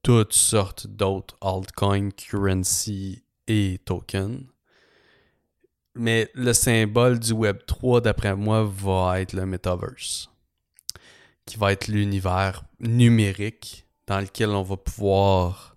toutes 0.02 0.32
sortes 0.32 0.86
d'autres 0.86 1.36
altcoins, 1.42 2.10
currency 2.10 3.22
et 3.46 3.78
tokens. 3.84 4.40
Mais 6.00 6.30
le 6.32 6.54
symbole 6.54 7.18
du 7.18 7.34
Web 7.34 7.58
3, 7.66 8.00
d'après 8.00 8.34
moi, 8.34 8.64
va 8.64 9.20
être 9.20 9.34
le 9.34 9.44
Metaverse, 9.44 10.30
qui 11.44 11.58
va 11.58 11.72
être 11.72 11.88
l'univers 11.88 12.64
numérique 12.80 13.84
dans 14.06 14.18
lequel 14.18 14.48
on 14.48 14.62
va 14.62 14.78
pouvoir 14.78 15.76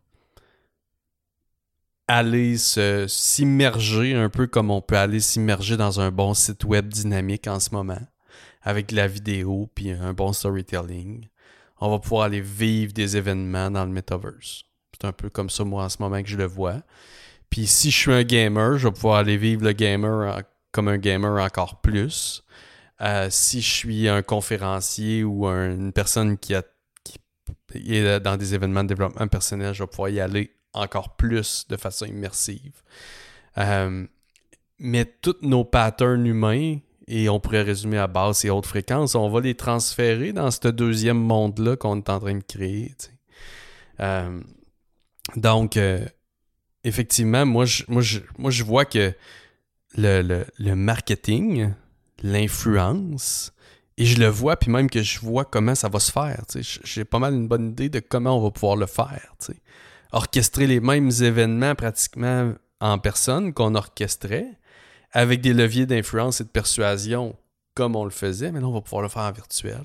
aller 2.07 2.55
s'immerger 2.57 4.15
un 4.15 4.29
peu 4.29 4.47
comme 4.47 4.71
on 4.71 4.79
peut 4.79 4.95
aller 4.95 5.19
s'immerger 5.19 5.75
dans 5.75 5.99
un 5.99 6.09
bon 6.09 6.33
site 6.33 6.63
web 6.63 6.87
dynamique 6.87 7.47
en 7.47 7.59
ce 7.59 7.71
moment, 7.75 8.01
avec 8.61 8.87
de 8.87 8.95
la 8.95 9.07
vidéo 9.07 9.69
puis 9.75 9.91
un 9.91 10.13
bon 10.13 10.31
storytelling. 10.31 11.27
On 11.81 11.89
va 11.89 11.99
pouvoir 11.99 12.27
aller 12.27 12.39
vivre 12.39 12.93
des 12.93 13.17
événements 13.17 13.69
dans 13.69 13.83
le 13.83 13.91
Metaverse. 13.91 14.63
C'est 14.93 15.05
un 15.05 15.11
peu 15.11 15.29
comme 15.29 15.49
ça, 15.49 15.65
moi, 15.65 15.83
en 15.83 15.89
ce 15.89 15.97
moment 15.99 16.23
que 16.23 16.29
je 16.29 16.37
le 16.37 16.45
vois. 16.45 16.81
Puis 17.53 17.67
si 17.67 17.91
je 17.91 17.97
suis 17.99 18.11
un 18.11 18.23
gamer, 18.23 18.79
je 18.79 18.87
vais 18.87 18.91
pouvoir 18.91 19.17
aller 19.17 19.37
vivre 19.37 19.63
le 19.63 19.73
gamer 19.73 20.41
comme 20.71 20.87
un 20.87 20.97
gamer 20.97 21.39
encore 21.39 21.81
plus. 21.81 22.43
Euh, 22.99 23.27
si 23.29 23.61
je 23.61 23.71
suis 23.71 24.09
un 24.09 24.23
conférencier 24.23 25.23
ou 25.23 25.45
une 25.45 25.93
personne 25.93 26.39
qui, 26.39 26.55
est 26.55 28.19
dans 28.21 28.37
des 28.37 28.55
événements 28.55 28.81
de 28.81 28.87
développement 28.87 29.27
personnel, 29.27 29.71
je 29.75 29.83
vais 29.83 29.87
pouvoir 29.87 30.09
y 30.09 30.19
aller 30.19 30.49
encore 30.73 31.15
plus 31.15 31.67
de 31.69 31.77
façon 31.77 32.07
immersive. 32.07 32.81
Euh, 33.59 34.07
mais 34.79 35.05
tous 35.05 35.35
nos 35.43 35.63
patterns 35.63 36.25
humains, 36.25 36.79
et 37.07 37.29
on 37.29 37.39
pourrait 37.39 37.61
résumer 37.61 37.99
à 37.99 38.07
basse 38.07 38.45
et 38.45 38.49
haute 38.49 38.65
fréquence, 38.65 39.13
on 39.13 39.29
va 39.29 39.41
les 39.41 39.53
transférer 39.53 40.33
dans 40.33 40.49
ce 40.49 40.69
deuxième 40.69 41.21
monde-là 41.21 41.75
qu'on 41.75 41.97
est 41.97 42.09
en 42.09 42.19
train 42.19 42.33
de 42.33 42.43
créer. 42.43 42.95
Euh, 43.99 44.41
donc, 45.35 45.77
effectivement, 46.83 47.45
moi 47.45 47.65
je, 47.65 47.83
moi, 47.87 48.01
moi, 48.37 48.51
je 48.51 48.63
vois 48.63 48.85
que 48.85 49.13
le, 49.95 50.45
le 50.57 50.75
marketing, 50.75 51.73
l'influence, 52.21 53.53
et 53.97 54.05
je 54.05 54.19
le 54.19 54.27
vois, 54.27 54.57
puis 54.57 54.71
même 54.71 54.89
que 54.89 55.03
je 55.03 55.19
vois 55.19 55.45
comment 55.45 55.75
ça 55.75 55.87
va 55.87 55.99
se 55.99 56.11
faire. 56.11 56.43
J'ai 56.83 57.05
pas 57.05 57.19
mal 57.19 57.33
une 57.33 57.47
bonne 57.47 57.69
idée 57.69 57.89
de 57.89 57.99
comment 57.99 58.37
on 58.37 58.41
va 58.41 58.51
pouvoir 58.51 58.75
le 58.75 58.87
faire. 58.87 59.35
Orchestrer 60.11 60.67
les 60.67 60.79
mêmes 60.79 61.11
événements 61.21 61.75
pratiquement 61.75 62.53
en 62.79 62.97
personne 62.97 63.53
qu'on 63.53 63.75
orchestrait, 63.75 64.47
avec 65.11 65.41
des 65.41 65.53
leviers 65.53 65.85
d'influence 65.85 66.41
et 66.41 66.43
de 66.43 66.49
persuasion 66.49 67.35
comme 67.75 67.95
on 67.95 68.03
le 68.03 68.11
faisait, 68.11 68.51
mais 68.51 68.59
là, 68.59 68.67
on 68.67 68.73
va 68.73 68.81
pouvoir 68.81 69.03
le 69.03 69.09
faire 69.09 69.23
en 69.23 69.31
virtuel, 69.31 69.83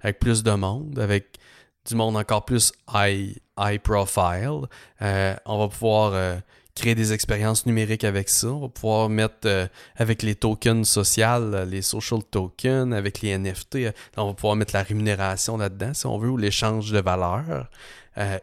avec 0.00 0.18
plus 0.18 0.42
de 0.42 0.50
monde, 0.52 0.98
avec 0.98 1.38
du 1.86 1.94
monde 1.94 2.16
encore 2.16 2.44
plus 2.44 2.72
high, 2.92 3.38
high 3.58 3.78
profile. 3.78 4.62
Euh, 5.02 5.34
on 5.44 5.58
va 5.58 5.68
pouvoir 5.68 6.12
euh, 6.14 6.36
créer 6.74 6.94
des 6.94 7.12
expériences 7.12 7.66
numériques 7.66 8.04
avec 8.04 8.28
ça. 8.28 8.48
On 8.48 8.60
va 8.60 8.68
pouvoir 8.68 9.08
mettre 9.08 9.46
euh, 9.46 9.66
avec 9.96 10.22
les 10.22 10.34
tokens 10.34 10.88
sociaux, 10.88 11.64
les 11.66 11.82
social 11.82 12.20
tokens, 12.30 12.94
avec 12.94 13.20
les 13.20 13.36
NFT, 13.36 13.78
on 14.16 14.28
va 14.28 14.34
pouvoir 14.34 14.56
mettre 14.56 14.74
la 14.74 14.82
rémunération 14.82 15.56
là-dedans, 15.56 15.94
si 15.94 16.06
on 16.06 16.18
veut, 16.18 16.30
ou 16.30 16.36
l'échange 16.36 16.90
de 16.90 17.00
valeurs. 17.00 17.68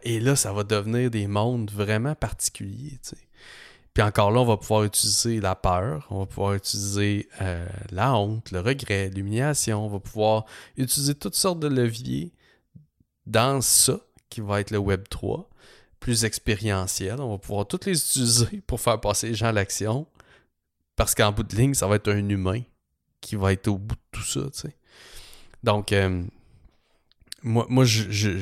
et 0.02 0.20
là, 0.20 0.36
ça 0.36 0.52
va 0.52 0.64
devenir 0.64 1.10
des 1.10 1.26
mondes 1.26 1.70
vraiment 1.70 2.14
particuliers. 2.14 2.98
Puis 3.92 4.02
encore 4.02 4.30
là, 4.30 4.40
on 4.40 4.46
va 4.46 4.56
pouvoir 4.56 4.84
utiliser 4.84 5.40
la 5.40 5.54
peur, 5.54 6.06
on 6.10 6.20
va 6.20 6.26
pouvoir 6.26 6.54
utiliser 6.54 7.28
la 7.90 8.14
honte, 8.14 8.50
le 8.52 8.60
regret, 8.60 9.10
l'humiliation, 9.10 9.84
on 9.84 9.88
va 9.88 9.98
pouvoir 9.98 10.44
utiliser 10.76 11.14
toutes 11.14 11.34
sortes 11.34 11.60
de 11.60 11.68
leviers 11.68 12.32
dans 13.26 13.60
ça 13.60 13.98
qui 14.36 14.42
va 14.42 14.60
être 14.60 14.70
le 14.70 14.76
Web 14.76 15.04
3, 15.08 15.48
plus 15.98 16.26
expérientiel. 16.26 17.20
On 17.20 17.30
va 17.30 17.38
pouvoir 17.38 17.66
toutes 17.66 17.86
les 17.86 17.98
utiliser 17.98 18.60
pour 18.66 18.82
faire 18.82 19.00
passer 19.00 19.28
les 19.28 19.34
gens 19.34 19.46
à 19.46 19.52
l'action. 19.52 20.06
Parce 20.94 21.14
qu'en 21.14 21.32
bout 21.32 21.42
de 21.42 21.56
ligne, 21.56 21.72
ça 21.72 21.86
va 21.86 21.96
être 21.96 22.10
un 22.12 22.28
humain 22.28 22.60
qui 23.22 23.34
va 23.36 23.54
être 23.54 23.68
au 23.68 23.78
bout 23.78 23.94
de 23.94 24.00
tout 24.12 24.22
ça. 24.22 24.42
Donc, 25.62 25.92
euh, 25.92 26.22
moi, 27.42 27.64
moi 27.70 27.84
je, 27.86 28.38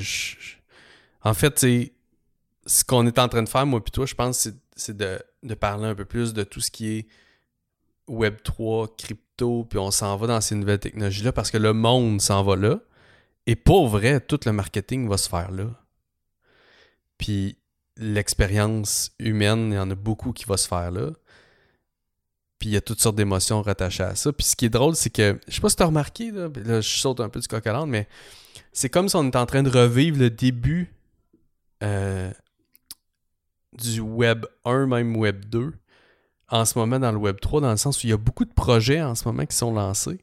En 1.23 1.33
fait, 1.33 1.61
ce 1.61 2.85
qu'on 2.85 3.07
est 3.07 3.19
en 3.21 3.29
train 3.29 3.45
de 3.45 3.49
faire, 3.49 3.67
moi 3.67 3.81
et 3.87 3.91
toi, 3.91 4.05
je 4.05 4.15
pense, 4.17 4.49
c'est 4.75 4.97
de 4.97 5.21
de 5.45 5.55
parler 5.55 5.85
un 5.85 5.95
peu 5.95 6.05
plus 6.05 6.33
de 6.33 6.43
tout 6.43 6.61
ce 6.61 6.71
qui 6.71 6.89
est 6.89 7.07
Web3, 8.09 8.97
crypto, 8.97 9.65
puis 9.65 9.79
on 9.79 9.91
s'en 9.91 10.17
va 10.17 10.27
dans 10.27 10.41
ces 10.41 10.55
nouvelles 10.55 10.79
technologies-là 10.79 11.33
parce 11.33 11.51
que 11.51 11.59
le 11.59 11.73
monde 11.73 12.21
s'en 12.21 12.43
va 12.43 12.57
là. 12.57 12.81
Et 13.47 13.57
pour 13.57 13.89
vrai, 13.89 14.21
tout 14.21 14.41
le 14.47 14.53
marketing 14.53 15.07
va 15.07 15.19
se 15.19 15.29
faire 15.29 15.51
là. 15.51 15.67
Puis 17.19 17.59
l'expérience 17.97 19.13
humaine, 19.19 19.71
il 19.73 19.75
y 19.75 19.79
en 19.79 19.91
a 19.91 19.95
beaucoup 19.95 20.33
qui 20.33 20.45
va 20.45 20.57
se 20.57 20.69
faire 20.69 20.91
là. 20.91 21.11
Puis 22.59 22.71
il 22.71 22.73
y 22.73 22.77
a 22.77 22.81
toutes 22.81 23.01
sortes 23.01 23.17
d'émotions 23.17 23.63
rattachées 23.63 24.05
à 24.05 24.15
ça. 24.15 24.33
Puis 24.33 24.47
ce 24.47 24.57
qui 24.57 24.67
est 24.67 24.71
drôle, 24.71 24.97
c'est 24.97 25.11
que, 25.11 25.39
je 25.49 25.55
sais 25.55 25.61
pas 25.61 25.69
si 25.69 25.77
tu 25.77 25.83
as 25.83 25.87
remarqué, 25.87 26.31
là, 26.31 26.49
là, 26.65 26.81
je 26.81 26.89
saute 26.89 27.21
un 27.21 27.29
peu 27.29 27.41
du 27.41 27.49
coq 27.49 27.67
à 27.67 27.87
mais 27.87 28.09
c'est 28.73 28.89
comme 28.89 29.09
si 29.09 29.17
on 29.17 29.29
était 29.29 29.39
en 29.39 29.47
train 29.47 29.63
de 29.63 29.71
revivre 29.71 30.19
le 30.19 30.31
début 30.31 30.93
euh, 31.83 32.31
du 33.73 34.01
Web 34.01 34.47
1, 34.65 34.87
même 34.87 35.17
Web 35.17 35.45
2, 35.47 35.73
en 36.49 36.65
ce 36.65 36.79
moment 36.79 36.99
dans 36.99 37.13
le 37.13 37.19
Web 37.19 37.41
3, 37.41 37.61
dans 37.61 37.71
le 37.71 37.77
sens 37.77 38.03
où 38.03 38.07
il 38.07 38.11
y 38.11 38.13
a 38.13 38.17
beaucoup 38.17 38.45
de 38.45 38.53
projets 38.53 39.03
en 39.03 39.15
ce 39.15 39.27
moment 39.27 39.45
qui 39.47 39.57
sont 39.57 39.73
lancés. 39.73 40.19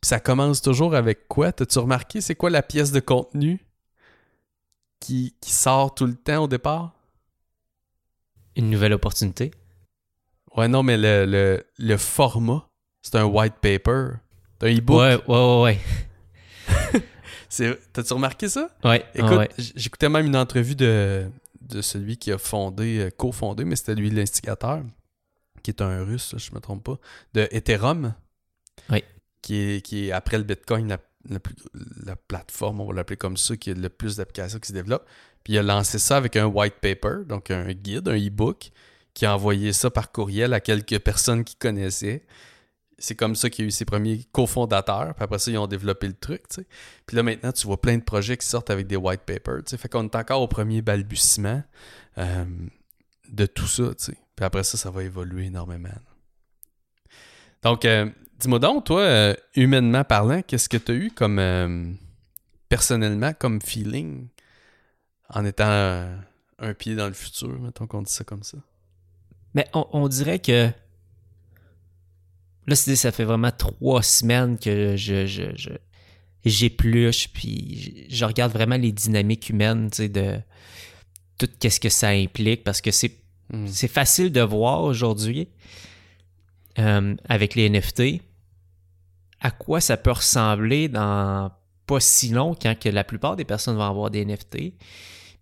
Puis 0.00 0.08
ça 0.08 0.20
commence 0.20 0.62
toujours 0.62 0.94
avec 0.94 1.28
quoi? 1.28 1.52
T'as-tu 1.52 1.78
remarqué, 1.78 2.20
c'est 2.20 2.34
quoi 2.34 2.50
la 2.50 2.62
pièce 2.62 2.92
de 2.92 3.00
contenu 3.00 3.64
qui, 5.04 5.34
sort 5.42 5.94
tout 5.94 6.06
le 6.06 6.14
temps 6.14 6.44
au 6.44 6.48
départ? 6.48 6.92
Une 8.56 8.70
nouvelle 8.70 8.92
opportunité? 8.92 9.50
Ouais, 10.56 10.68
non, 10.68 10.82
mais 10.82 10.96
le, 10.96 11.64
le, 11.78 11.96
format, 11.96 12.68
c'est 13.02 13.16
un 13.16 13.24
white 13.24 13.54
paper. 13.60 14.12
C'est 14.60 14.68
un 14.70 14.78
e-book? 14.78 14.98
Ouais, 14.98 15.16
ouais, 15.26 15.62
ouais, 15.62 15.62
ouais. 15.62 17.02
T'as-tu 17.92 18.12
remarqué 18.12 18.48
ça? 18.48 18.68
Ouais. 18.82 19.04
Écoute, 19.14 19.50
j'écoutais 19.58 20.08
même 20.08 20.26
une 20.26 20.36
entrevue 20.36 20.76
de, 20.76 21.28
de 21.60 21.82
celui 21.82 22.16
qui 22.16 22.32
a 22.32 22.38
fondé, 22.38 22.98
euh, 22.98 23.10
co-fondé, 23.10 23.64
mais 23.64 23.76
c'était 23.76 23.94
lui 23.94 24.10
l'instigateur, 24.10 24.82
qui 25.62 25.70
est 25.70 25.82
un 25.82 26.04
russe, 26.04 26.34
je 26.36 26.50
ne 26.50 26.56
me 26.56 26.60
trompe 26.60 26.84
pas, 26.84 26.98
de 27.34 27.48
Ethereum. 27.50 28.14
Oui. 28.90 29.04
Qui 29.42 29.56
est, 29.56 29.82
qui 29.82 30.08
est 30.08 30.12
après 30.12 30.38
le 30.38 30.44
Bitcoin, 30.44 30.88
la, 30.88 30.98
la, 31.28 32.16
plateforme, 32.16 32.80
on 32.80 32.86
va 32.86 32.94
l'appeler 32.94 33.16
comme 33.16 33.36
ça, 33.36 33.56
qui 33.56 33.70
a 33.70 33.74
le 33.74 33.88
plus 33.88 34.16
d'applications 34.16 34.58
qui 34.58 34.68
se 34.68 34.72
développent. 34.72 35.06
Puis 35.42 35.54
il 35.54 35.58
a 35.58 35.62
lancé 35.62 35.98
ça 35.98 36.16
avec 36.16 36.36
un 36.36 36.46
white 36.46 36.76
paper, 36.80 37.24
donc 37.26 37.50
un 37.50 37.72
guide, 37.72 38.08
un 38.08 38.16
e-book, 38.16 38.70
qui 39.12 39.26
a 39.26 39.34
envoyé 39.34 39.72
ça 39.72 39.90
par 39.90 40.12
courriel 40.12 40.52
à 40.52 40.60
quelques 40.60 40.98
personnes 40.98 41.44
qui 41.44 41.56
connaissaient 41.56 42.24
c'est 42.98 43.14
comme 43.14 43.34
ça 43.34 43.50
qu'il 43.50 43.64
y 43.64 43.66
a 43.66 43.68
eu 43.68 43.70
ses 43.70 43.84
premiers 43.84 44.24
cofondateurs. 44.32 45.14
Puis 45.14 45.24
après 45.24 45.38
ça, 45.38 45.50
ils 45.50 45.58
ont 45.58 45.66
développé 45.66 46.06
le 46.06 46.14
truc. 46.14 46.42
Puis 47.06 47.16
là, 47.16 47.22
maintenant, 47.22 47.52
tu 47.52 47.66
vois 47.66 47.80
plein 47.80 47.96
de 47.98 48.02
projets 48.02 48.36
qui 48.36 48.46
sortent 48.46 48.70
avec 48.70 48.86
des 48.86 48.96
white 48.96 49.22
papers. 49.22 49.62
sais. 49.66 49.76
Fait 49.76 49.88
qu'on 49.88 50.04
est 50.04 50.16
encore 50.16 50.40
au 50.40 50.48
premier 50.48 50.82
balbutiement 50.82 51.62
euh, 52.18 52.44
de 53.28 53.46
tout 53.46 53.66
ça. 53.66 53.92
sais. 53.96 54.16
Puis 54.36 54.44
après 54.44 54.64
ça, 54.64 54.76
ça 54.76 54.90
va 54.90 55.02
évoluer 55.02 55.46
énormément. 55.46 55.90
Donc, 57.64 57.84
euh, 57.84 58.08
dis-moi 58.38 58.58
donc, 58.58 58.84
toi, 58.84 59.00
euh, 59.00 59.34
humainement 59.56 60.04
parlant, 60.04 60.42
qu'est-ce 60.42 60.68
que 60.68 60.76
tu 60.76 60.92
as 60.92 60.94
eu 60.94 61.10
comme 61.10 61.96
personnellement 62.68 63.32
comme 63.32 63.60
feeling 63.60 64.28
en 65.30 65.44
étant 65.44 65.64
un 66.58 66.74
pied 66.74 66.94
dans 66.94 67.06
le 67.06 67.14
futur, 67.14 67.58
mettons 67.60 67.86
qu'on 67.86 68.02
dit 68.02 68.12
ça 68.12 68.24
comme 68.24 68.42
ça? 68.42 68.58
Mais 69.54 69.68
on 69.72 70.08
dirait 70.08 70.40
que 70.40 70.70
Là, 72.66 72.76
ça 72.76 73.12
fait 73.12 73.24
vraiment 73.24 73.50
trois 73.50 74.02
semaines 74.02 74.58
que 74.58 74.96
je, 74.96 75.26
je, 75.26 75.54
je 75.54 75.70
j'épluche, 76.44 77.28
puis 77.28 78.06
je 78.08 78.24
regarde 78.24 78.52
vraiment 78.52 78.76
les 78.76 78.92
dynamiques 78.92 79.48
humaines, 79.50 79.90
tu 79.90 79.96
sais, 79.96 80.08
de 80.08 80.38
tout 81.38 81.48
qu'est-ce 81.58 81.80
que 81.80 81.88
ça 81.88 82.08
implique, 82.08 82.64
parce 82.64 82.80
que 82.80 82.90
c'est, 82.90 83.12
hmm. 83.52 83.66
c'est 83.66 83.88
facile 83.88 84.30
de 84.30 84.40
voir 84.40 84.82
aujourd'hui, 84.82 85.48
euh, 86.78 87.14
avec 87.28 87.54
les 87.54 87.68
NFT, 87.70 88.22
à 89.40 89.50
quoi 89.50 89.80
ça 89.80 89.96
peut 89.96 90.12
ressembler 90.12 90.88
dans 90.88 91.52
pas 91.86 92.00
si 92.00 92.30
long 92.30 92.54
quand 92.54 92.78
que 92.78 92.88
la 92.88 93.04
plupart 93.04 93.36
des 93.36 93.44
personnes 93.44 93.76
vont 93.76 93.82
avoir 93.82 94.10
des 94.10 94.24
NFT. 94.24 94.74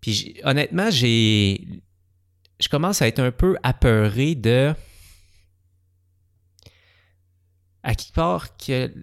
Puis 0.00 0.40
honnêtement, 0.44 0.90
j'ai 0.90 1.82
je 2.60 2.68
commence 2.68 3.02
à 3.02 3.08
être 3.08 3.20
un 3.20 3.32
peu 3.32 3.56
apeuré 3.62 4.34
de 4.34 4.74
à 7.82 7.92
part 8.14 8.48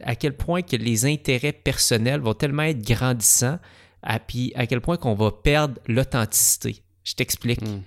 à 0.04 0.16
quel 0.16 0.38
point 0.38 0.62
que 0.62 0.76
les 0.76 1.06
intérêts 1.06 1.52
personnels 1.52 2.22
vont 2.22 2.34
tellement 2.34 2.64
être 2.64 2.82
grandissants, 2.82 3.60
à, 4.02 4.20
puis 4.20 4.54
à 4.56 4.68
quel 4.68 4.80
point 4.80 4.96
qu'on 4.96 5.16
va 5.16 5.32
perdre 5.32 5.80
l'authenticité. 5.88 6.82
Je 7.04 7.14
t'explique. 7.16 7.62
Hmm. 7.62 7.82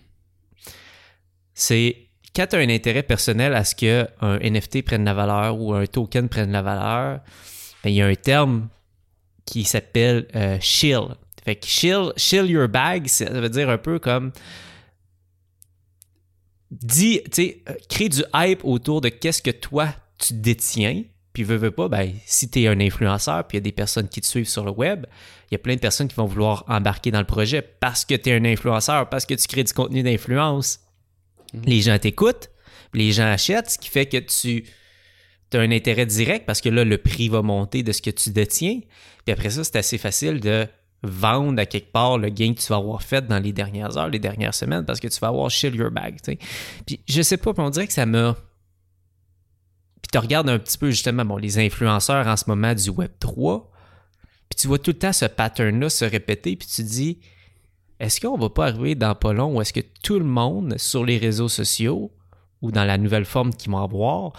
C'est 1.55 2.09
quand 2.35 2.47
tu 2.47 2.57
as 2.57 2.59
un 2.61 2.69
intérêt 2.69 3.03
personnel 3.03 3.55
à 3.55 3.65
ce 3.65 3.75
qu'un 3.75 4.07
NFT 4.21 4.83
prenne 4.83 5.05
la 5.05 5.15
valeur 5.15 5.61
ou 5.61 5.75
un 5.75 5.87
token 5.87 6.29
prenne 6.29 6.53
la 6.53 6.63
valeur, 6.63 7.21
ben, 7.85 7.91
il 7.91 7.95
y 7.95 8.03
a 8.03 8.07
un 8.07 8.15
terme 8.15 8.69
qui 9.45 9.65
s'appelle 9.65 10.29
euh, 10.35 10.59
shill. 10.61 11.09
Fait 11.45 11.57
que 11.57 11.67
shill, 11.67 12.13
shill 12.17 12.47
your 12.47 12.69
bag, 12.69 13.09
ça 13.09 13.27
veut 13.27 13.49
dire 13.49 13.69
un 13.69 13.79
peu 13.79 13.99
comme 13.99 14.33
dis, 16.71 17.21
tu 17.25 17.31
sais, 17.33 17.63
euh, 17.69 17.75
crée 17.89 18.09
du 18.09 18.23
hype 18.35 18.65
autour 18.65 19.01
de 19.01 19.09
qu'est-ce 19.09 19.43
que 19.43 19.51
toi 19.51 19.89
tu 20.19 20.35
détiens, 20.35 21.03
puis 21.33 21.43
veux, 21.43 21.57
veux 21.57 21.71
pas, 21.71 21.89
ben, 21.89 22.13
si 22.27 22.49
tu 22.49 22.63
es 22.63 22.69
un 22.69 22.81
influenceur, 22.81 23.47
puis 23.47 23.57
il 23.57 23.61
y 23.61 23.63
a 23.63 23.65
des 23.65 23.73
personnes 23.73 24.09
qui 24.09 24.21
te 24.21 24.27
suivent 24.27 24.49
sur 24.49 24.65
le 24.65 24.71
web, 24.71 25.07
il 25.51 25.55
y 25.55 25.57
a 25.57 25.59
plein 25.59 25.75
de 25.75 25.81
personnes 25.81 26.09
qui 26.09 26.15
vont 26.15 26.27
vouloir 26.27 26.65
embarquer 26.69 27.11
dans 27.11 27.19
le 27.19 27.27
projet 27.27 27.61
parce 27.63 28.05
que 28.05 28.15
tu 28.15 28.31
es 28.31 28.35
un 28.35 28.45
influenceur, 28.45 29.09
parce 29.09 29.27
que 29.27 29.35
tu 29.35 29.47
crées 29.49 29.65
du 29.65 29.73
contenu 29.73 30.03
d'influence. 30.03 30.81
Mhm. 31.53 31.63
Les 31.67 31.81
gens 31.83 31.99
t'écoutent, 31.99 32.51
les 32.95 33.13
gens 33.13 33.27
achètent, 33.27 33.71
ce 33.71 33.79
qui 33.79 33.89
fait 33.89 34.07
que 34.07 34.19
tu 34.19 34.65
as 35.53 35.59
un 35.59 35.71
intérêt 35.71 36.07
direct 36.07 36.47
parce 36.47 36.61
que 36.61 36.69
là, 36.69 36.85
le 36.85 36.99
prix 36.99 37.29
va 37.29 37.43
monter 37.43 37.83
de 37.83 37.93
ce 37.93 38.03
que 38.03 38.11
tu 38.11 38.31
détiens. 38.31 38.81
Puis 39.25 39.33
après 39.33 39.51
ça, 39.51 39.65
c'est 39.65 39.77
assez 39.77 39.99
facile 39.99 40.41
de 40.41 40.67
vendre 41.03 41.61
à 41.61 41.67
quelque 41.67 41.91
part 41.91 42.17
le 42.17 42.29
gain 42.29 42.55
que 42.55 42.61
tu 42.61 42.69
vas 42.69 42.77
avoir 42.77 43.03
fait 43.03 43.27
dans 43.27 43.39
les 43.39 43.53
dernières 43.53 43.97
heures, 43.97 44.09
les 44.09 44.21
dernières 44.21 44.55
semaines, 44.55 44.85
parce 44.85 45.01
que 45.01 45.09
tu 45.09 45.19
vas 45.21 45.29
avoir 45.29 45.51
shield 45.51 45.75
your 45.75 45.91
bag. 45.91 46.19
Puis 46.87 47.01
je 47.09 47.23
sais 47.23 47.37
pas, 47.37 47.53
on 47.57 47.71
dirait 47.71 47.87
que 47.87 47.93
ça 47.93 48.07
m'a 48.07 48.37
tu 50.13 50.19
regardes 50.19 50.51
un 50.51 50.59
petit 50.59 50.77
peu 50.77 50.91
justement 50.91 51.25
bon, 51.25 51.39
les 51.39 51.59
influenceurs 51.59 52.27
en 52.27 52.37
ce 52.37 52.45
moment 52.47 52.75
du 52.75 52.91
Web 52.91 53.13
3, 53.19 53.71
puis 54.51 54.61
tu 54.61 54.69
vois 54.69 54.79
tout 54.79 54.91
le 54.91 54.99
temps 54.99 55.13
ce 55.13 55.25
pattern-là 55.25 55.89
se 55.89 56.05
répéter, 56.05 56.55
puis 56.55 56.69
tu 56.69 56.83
dis 56.83 57.21
est-ce 58.03 58.21
qu'on 58.21 58.37
va 58.37 58.49
pas 58.51 58.67
arriver 58.67 58.95
dans 58.95 59.15
pas 59.15 59.33
long 59.33 59.57
où 59.57 59.61
est-ce 59.63 59.73
que 59.73 59.81
tout 60.03 60.19
le 60.19 60.25
monde 60.25 60.75
sur 60.79 61.05
les 61.05 61.19
réseaux 61.19 61.49
sociaux 61.49 62.11
ou 62.61 62.71
dans 62.73 62.85
la 62.85 62.99
nouvelle 62.99 63.25
forme 63.25 63.53
qu'ils 63.55 63.71
vont 63.71 63.79
avoir 63.83 64.33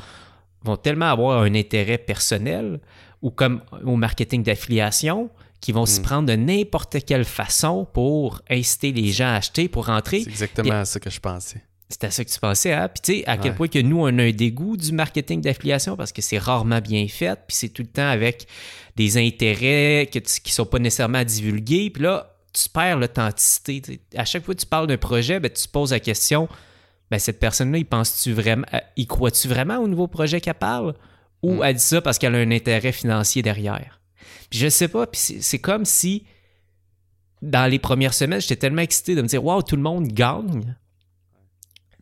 vont 0.63 0.77
tellement 0.77 1.07
avoir 1.11 1.41
un 1.41 1.55
intérêt 1.55 1.97
personnel 1.97 2.79
ou 3.21 3.31
comme 3.31 3.61
au 3.85 3.95
marketing 3.95 4.43
d'affiliation 4.43 5.29
qui 5.61 5.71
vont 5.71 5.85
se 5.85 5.99
Mm. 5.99 6.03
prendre 6.03 6.27
de 6.27 6.35
n'importe 6.35 6.97
quelle 7.05 7.23
façon 7.25 7.87
pour 7.93 8.41
inciter 8.49 8.91
les 8.91 9.11
gens 9.11 9.27
à 9.27 9.35
acheter, 9.35 9.69
pour 9.69 9.85
rentrer. 9.87 10.21
C'est 10.23 10.29
exactement 10.29 10.73
à 10.73 10.85
ça 10.85 10.99
que 10.99 11.09
je 11.09 11.19
pensais. 11.21 11.61
C'est 11.89 12.03
à 12.05 12.11
ça 12.11 12.25
que 12.25 12.29
tu 12.29 12.39
pensais, 12.39 12.73
hein? 12.73 12.89
Puis 12.89 13.01
tu 13.01 13.19
sais, 13.19 13.27
à 13.29 13.37
quel 13.37 13.55
point 13.55 13.67
que 13.67 13.79
nous, 13.79 13.99
on 14.01 14.07
a 14.19 14.23
un 14.23 14.31
dégoût 14.31 14.75
du 14.77 14.91
marketing 14.91 15.41
d'affiliation 15.41 15.95
parce 15.95 16.11
que 16.11 16.21
c'est 16.21 16.37
rarement 16.39 16.79
bien 16.81 17.07
fait, 17.07 17.39
puis 17.47 17.55
c'est 17.55 17.69
tout 17.69 17.83
le 17.83 17.87
temps 17.87 18.07
avec 18.09 18.47
des 18.95 19.17
intérêts 19.17 20.09
que 20.11 20.19
tu- 20.19 20.41
qui 20.41 20.51
sont 20.51 20.65
pas 20.65 20.79
nécessairement 20.79 21.23
divulgués, 21.23 21.89
puis 21.91 22.03
là, 22.03 22.32
tu 22.53 22.69
perds 22.69 22.99
l'authenticité. 22.99 24.01
À 24.15 24.25
chaque 24.25 24.43
fois 24.43 24.53
que 24.53 24.59
tu 24.59 24.65
parles 24.65 24.87
d'un 24.87 24.97
projet, 24.97 25.39
ben, 25.39 25.51
tu 25.51 25.63
te 25.63 25.69
poses 25.69 25.91
la 25.91 25.99
question, 25.99 26.47
ben, 27.09 27.19
cette 27.19 27.39
personne-là, 27.39 27.79
il 27.79 27.85
pense-tu 27.85 28.31
vraiment, 28.33 28.65
euh, 28.73 28.79
il 28.95 29.07
croit-tu 29.07 29.47
vraiment 29.47 29.77
au 29.77 29.87
nouveau 29.87 30.07
projet 30.07 30.39
qu'elle 30.39 30.53
parle? 30.53 30.93
Ou 31.41 31.55
Mm. 31.55 31.63
elle 31.63 31.75
dit 31.75 31.81
ça 31.81 32.01
parce 32.01 32.17
qu'elle 32.17 32.35
a 32.35 32.37
un 32.37 32.51
intérêt 32.51 32.91
financier 32.91 33.41
derrière? 33.41 33.99
Puis 34.49 34.59
je 34.59 34.69
sais 34.69 34.87
pas, 34.87 35.07
puis 35.07 35.19
c'est 35.19 35.41
c'est 35.41 35.59
comme 35.59 35.83
si 35.83 36.25
dans 37.41 37.69
les 37.69 37.79
premières 37.79 38.13
semaines, 38.13 38.39
j'étais 38.39 38.55
tellement 38.55 38.81
excité 38.81 39.15
de 39.15 39.21
me 39.21 39.27
dire, 39.27 39.43
waouh, 39.43 39.61
tout 39.61 39.75
le 39.75 39.81
monde 39.81 40.07
gagne. 40.07 40.75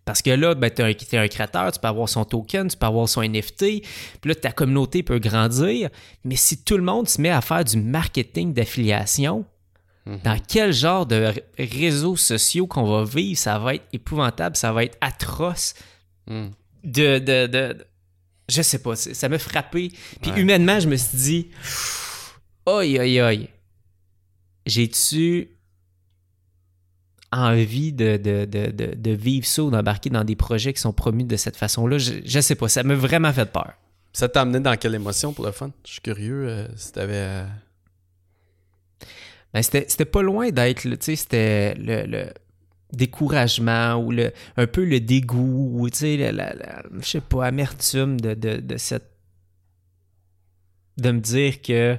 Parce 0.05 0.21
que 0.21 0.29
là, 0.29 0.55
ben, 0.55 0.69
tu 0.69 0.81
es, 0.81 1.17
un 1.17 1.27
créateur, 1.27 1.71
tu 1.71 1.79
peux 1.79 1.87
avoir 1.87 2.09
son 2.09 2.25
token, 2.25 2.67
tu 2.67 2.77
peux 2.77 2.85
avoir 2.85 3.07
son 3.09 3.21
NFT, 3.21 3.81
puis 4.21 4.29
là, 4.29 4.35
ta 4.35 4.51
communauté 4.51 5.03
peut 5.03 5.19
grandir. 5.19 5.89
Mais 6.23 6.35
si 6.35 6.63
tout 6.63 6.77
le 6.77 6.83
monde 6.83 7.07
se 7.07 7.21
met 7.21 7.29
à 7.29 7.41
faire 7.41 7.63
du 7.63 7.77
marketing 7.77 8.53
d'affiliation, 8.53 9.45
Mhm. 10.05 10.19
dans 10.23 10.39
quel 10.47 10.73
genre 10.73 11.05
de 11.05 11.31
réseaux 11.59 12.15
sociaux 12.15 12.65
qu'on 12.67 12.83
va 12.85 13.03
vivre, 13.03 13.37
ça 13.37 13.59
va 13.59 13.75
être 13.75 13.85
épouvantable, 13.93 14.55
ça 14.55 14.71
va 14.73 14.83
être 14.83 14.97
atroce. 15.01 15.73
Mm. 16.27 16.47
De, 16.83 17.19
de, 17.19 17.45
de- 17.47 17.73
de- 17.73 17.85
je 18.49 18.61
sais 18.63 18.79
pas, 18.79 18.95
ça 18.95 19.29
m'a 19.29 19.37
frappé. 19.37 19.91
Puis 20.21 20.31
Ouais. 20.31 20.41
humainement, 20.41 20.79
je 20.79 20.87
me 20.89 20.95
suis 20.95 21.17
dit, 21.17 21.47
aïe, 22.65 22.97
aïe, 22.97 23.19
aïe, 23.19 23.49
j'ai-tu 24.65 25.49
envie 27.31 27.93
de, 27.93 28.17
de, 28.17 28.45
de, 28.45 28.71
de, 28.71 28.93
de 28.95 29.11
vivre 29.11 29.45
ça 29.45 29.63
ou 29.63 29.71
d'embarquer 29.71 30.09
dans 30.09 30.23
des 30.23 30.35
projets 30.35 30.73
qui 30.73 30.81
sont 30.81 30.91
promus 30.93 31.23
de 31.23 31.37
cette 31.37 31.55
façon-là? 31.55 31.97
Je, 31.97 32.13
je 32.25 32.39
sais 32.41 32.55
pas, 32.55 32.67
ça 32.67 32.83
m'a 32.83 32.95
vraiment 32.95 33.31
fait 33.31 33.45
peur. 33.51 33.73
Ça 34.13 34.27
t'a 34.27 34.41
amené 34.41 34.59
dans 34.59 34.75
quelle 34.75 34.95
émotion 34.95 35.31
pour 35.31 35.45
le 35.45 35.51
fun? 35.53 35.71
Je 35.85 35.91
suis 35.93 36.01
curieux 36.01 36.47
euh, 36.49 36.67
si 36.75 36.91
t'avais. 36.91 37.13
euh, 37.15 37.45
Ben, 39.53 39.61
c'était 39.61 39.85
c'était 39.89 40.05
pas 40.05 40.21
loin 40.21 40.49
d'être, 40.51 40.81
tu 40.83 40.97
sais, 41.01 41.15
c'était 41.15 41.73
le, 41.75 42.05
le 42.05 42.33
découragement 42.93 43.95
ou 43.95 44.11
le, 44.11 44.31
un 44.57 44.67
peu 44.67 44.83
le 44.85 44.99
dégoût 44.99 45.71
ou, 45.79 45.89
tu 45.89 45.97
sais, 45.97 46.17
la, 46.17 46.31
la- 46.31 46.53
la- 46.53 46.83
je 46.99 47.05
sais 47.05 47.21
pas, 47.21 47.45
amertume 47.47 48.19
de, 48.19 48.33
de, 48.33 48.57
de 48.57 48.77
cette... 48.77 49.11
de 50.97 51.11
me 51.11 51.19
dire 51.19 51.61
que... 51.61 51.97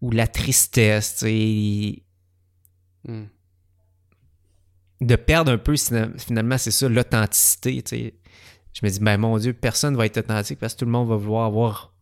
ou 0.00 0.10
la 0.10 0.26
tristesse, 0.26 1.16
tu 1.16 1.26
sais, 1.26 2.02
hmm. 3.08 3.24
de 5.00 5.16
perdre 5.16 5.52
un 5.52 5.58
peu, 5.58 5.74
finalement, 6.18 6.58
c'est 6.58 6.70
ça, 6.70 6.88
l'authenticité, 6.88 7.82
tu 7.82 7.96
sais. 7.96 8.14
Je 8.72 8.80
me 8.84 8.90
dis, 8.90 8.98
ben 9.00 9.16
mon 9.18 9.38
Dieu, 9.38 9.52
personne 9.52 9.96
va 9.96 10.04
être 10.06 10.18
authentique 10.18 10.58
parce 10.58 10.74
que 10.74 10.80
tout 10.80 10.84
le 10.84 10.90
monde 10.90 11.08
va 11.08 11.16
vouloir 11.16 11.44
avoir 11.46 11.94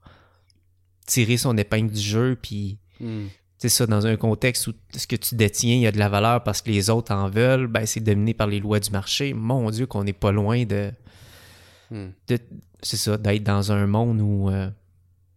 tiré 1.07 1.37
son 1.37 1.57
épingle 1.59 1.93
du 1.93 2.01
jeu, 2.01 2.37
puis 2.41 2.79
Hmm. 3.01 3.27
C'est 3.63 3.69
ça, 3.69 3.87
dans 3.87 4.07
un 4.07 4.17
contexte 4.17 4.67
où 4.67 4.73
ce 4.97 5.07
que 5.07 5.15
tu 5.17 5.37
détiens, 5.37 5.75
il 5.77 5.81
y 5.83 5.87
a 5.87 5.93
de 5.93 5.99
la 5.99 6.09
valeur 6.09 6.43
parce 6.43 6.61
que 6.63 6.71
les 6.71 6.91
autres 6.91 7.13
en 7.15 7.29
veulent, 7.31 7.69
ben 7.69 7.87
c'est 7.87 8.01
dominé 8.01 8.35
par 8.35 8.49
les 8.49 8.59
lois 8.59 8.81
du 8.81 8.91
marché. 8.91 9.33
Mon 9.35 9.71
Dieu, 9.71 9.87
qu'on 9.87 10.03
n'est 10.05 10.13
pas 10.13 10.33
loin 10.33 10.65
de, 10.65 10.91
Hmm. 11.91 12.09
de- 12.29 12.39
c'est 12.83 12.97
ça, 12.97 13.17
d'être 13.19 13.43
dans 13.45 13.71
un 13.71 13.87
monde 13.87 14.21
où 14.21 14.49
euh, 14.51 14.69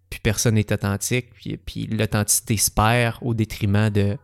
plus 0.09 0.19
personne 0.21 0.55
n'est 0.55 0.71
authentique, 0.73 1.31
puis, 1.33 1.57
puis 1.57 1.85
l'authenticité 1.87 2.57
se 2.57 2.71
perd 2.71 3.17
au 3.21 3.33
détriment 3.33 3.89
de 3.89 4.17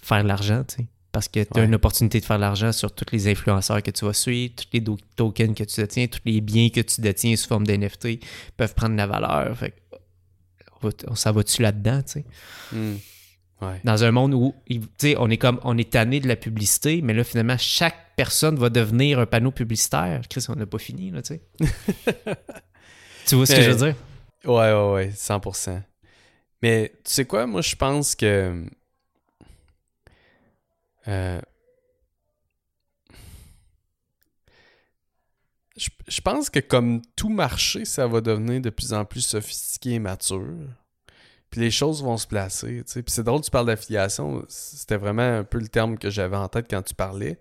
faire 0.00 0.22
de 0.22 0.28
l'argent, 0.28 0.64
tu 0.66 0.76
sais. 0.76 0.86
Parce 1.12 1.28
que 1.28 1.40
tu 1.44 1.48
as 1.54 1.60
Ouais. 1.60 1.66
une 1.66 1.74
opportunité 1.76 2.18
de 2.20 2.24
faire 2.24 2.36
de 2.36 2.40
l'argent 2.40 2.72
sur 2.72 2.92
tous 2.92 3.06
les 3.12 3.28
influenceurs 3.28 3.82
que 3.84 3.90
tu 3.92 4.04
vas 4.04 4.12
suivre, 4.12 4.54
tous 4.56 4.66
les 4.72 4.82
tokens 5.14 5.54
que 5.54 5.62
tu 5.62 5.80
détiens, 5.80 6.06
tous 6.08 6.18
les 6.24 6.40
biens 6.40 6.68
que 6.70 6.80
tu 6.80 7.00
détiens 7.00 7.36
sous 7.36 7.46
forme 7.46 7.64
d'NFT 7.66 8.18
peuvent 8.56 8.74
prendre 8.74 8.92
de 8.94 8.96
la 8.98 9.06
valeur. 9.06 9.56
Fait 9.56 9.70
que, 9.70 9.76
on, 11.08 11.14
s'en 11.14 11.32
va-tu 11.32 11.62
là-dedans, 11.62 12.02
tu 12.02 12.12
sais? 12.12 12.24
Hmm. 12.72 12.96
Ouais. 13.62 13.80
dans 13.84 14.02
un 14.02 14.10
monde 14.10 14.34
où 14.34 14.52
tu 14.68 14.80
sais, 14.98 15.14
on 15.18 15.30
est 15.30 15.36
comme 15.36 15.60
on 15.62 15.78
est 15.78 15.90
tanné 15.90 16.20
de 16.20 16.26
la 16.26 16.36
publicité, 16.36 17.00
mais 17.02 17.14
là 17.14 17.22
finalement 17.22 17.56
chaque 17.56 17.96
personne 18.16 18.56
va 18.56 18.68
devenir 18.68 19.20
un 19.20 19.26
panneau 19.26 19.52
publicitaire. 19.52 20.22
Chris, 20.28 20.44
on 20.48 20.56
n'a 20.56 20.66
pas 20.66 20.78
fini 20.78 21.10
là, 21.10 21.22
tu 21.22 21.34
sais. 21.34 21.42
tu 23.26 23.36
vois 23.36 23.46
ce 23.46 23.54
que 23.54 23.62
je 23.62 23.70
veux 23.70 23.86
dire? 23.86 23.94
Ouais, 24.44 24.72
ouais, 24.72 24.92
ouais, 24.92 25.08
100%. 25.10 25.82
Mais 26.62 26.92
tu 27.04 27.12
sais 27.12 27.24
quoi, 27.24 27.46
moi 27.46 27.62
je 27.62 27.76
pense 27.76 28.14
que. 28.14 28.64
euh, 31.08 31.40
je, 35.76 35.88
je 36.06 36.20
pense 36.20 36.50
que 36.50 36.60
comme 36.60 37.02
tout 37.16 37.28
marché, 37.28 37.84
ça 37.84 38.06
va 38.06 38.20
devenir 38.20 38.60
de 38.60 38.70
plus 38.70 38.92
en 38.92 39.04
plus 39.04 39.22
sophistiqué 39.22 39.92
et 39.92 39.98
mature. 39.98 40.56
Puis 41.50 41.60
les 41.60 41.70
choses 41.70 42.02
vont 42.02 42.16
se 42.16 42.26
placer. 42.26 42.82
Puis 42.84 43.02
c'est 43.06 43.22
drôle, 43.22 43.40
tu 43.40 43.50
parles 43.50 43.66
d'affiliation. 43.66 44.44
C'était 44.48 44.96
vraiment 44.96 45.38
un 45.38 45.44
peu 45.44 45.58
le 45.58 45.68
terme 45.68 45.98
que 45.98 46.10
j'avais 46.10 46.36
en 46.36 46.48
tête 46.48 46.66
quand 46.68 46.82
tu 46.82 46.94
parlais. 46.94 47.38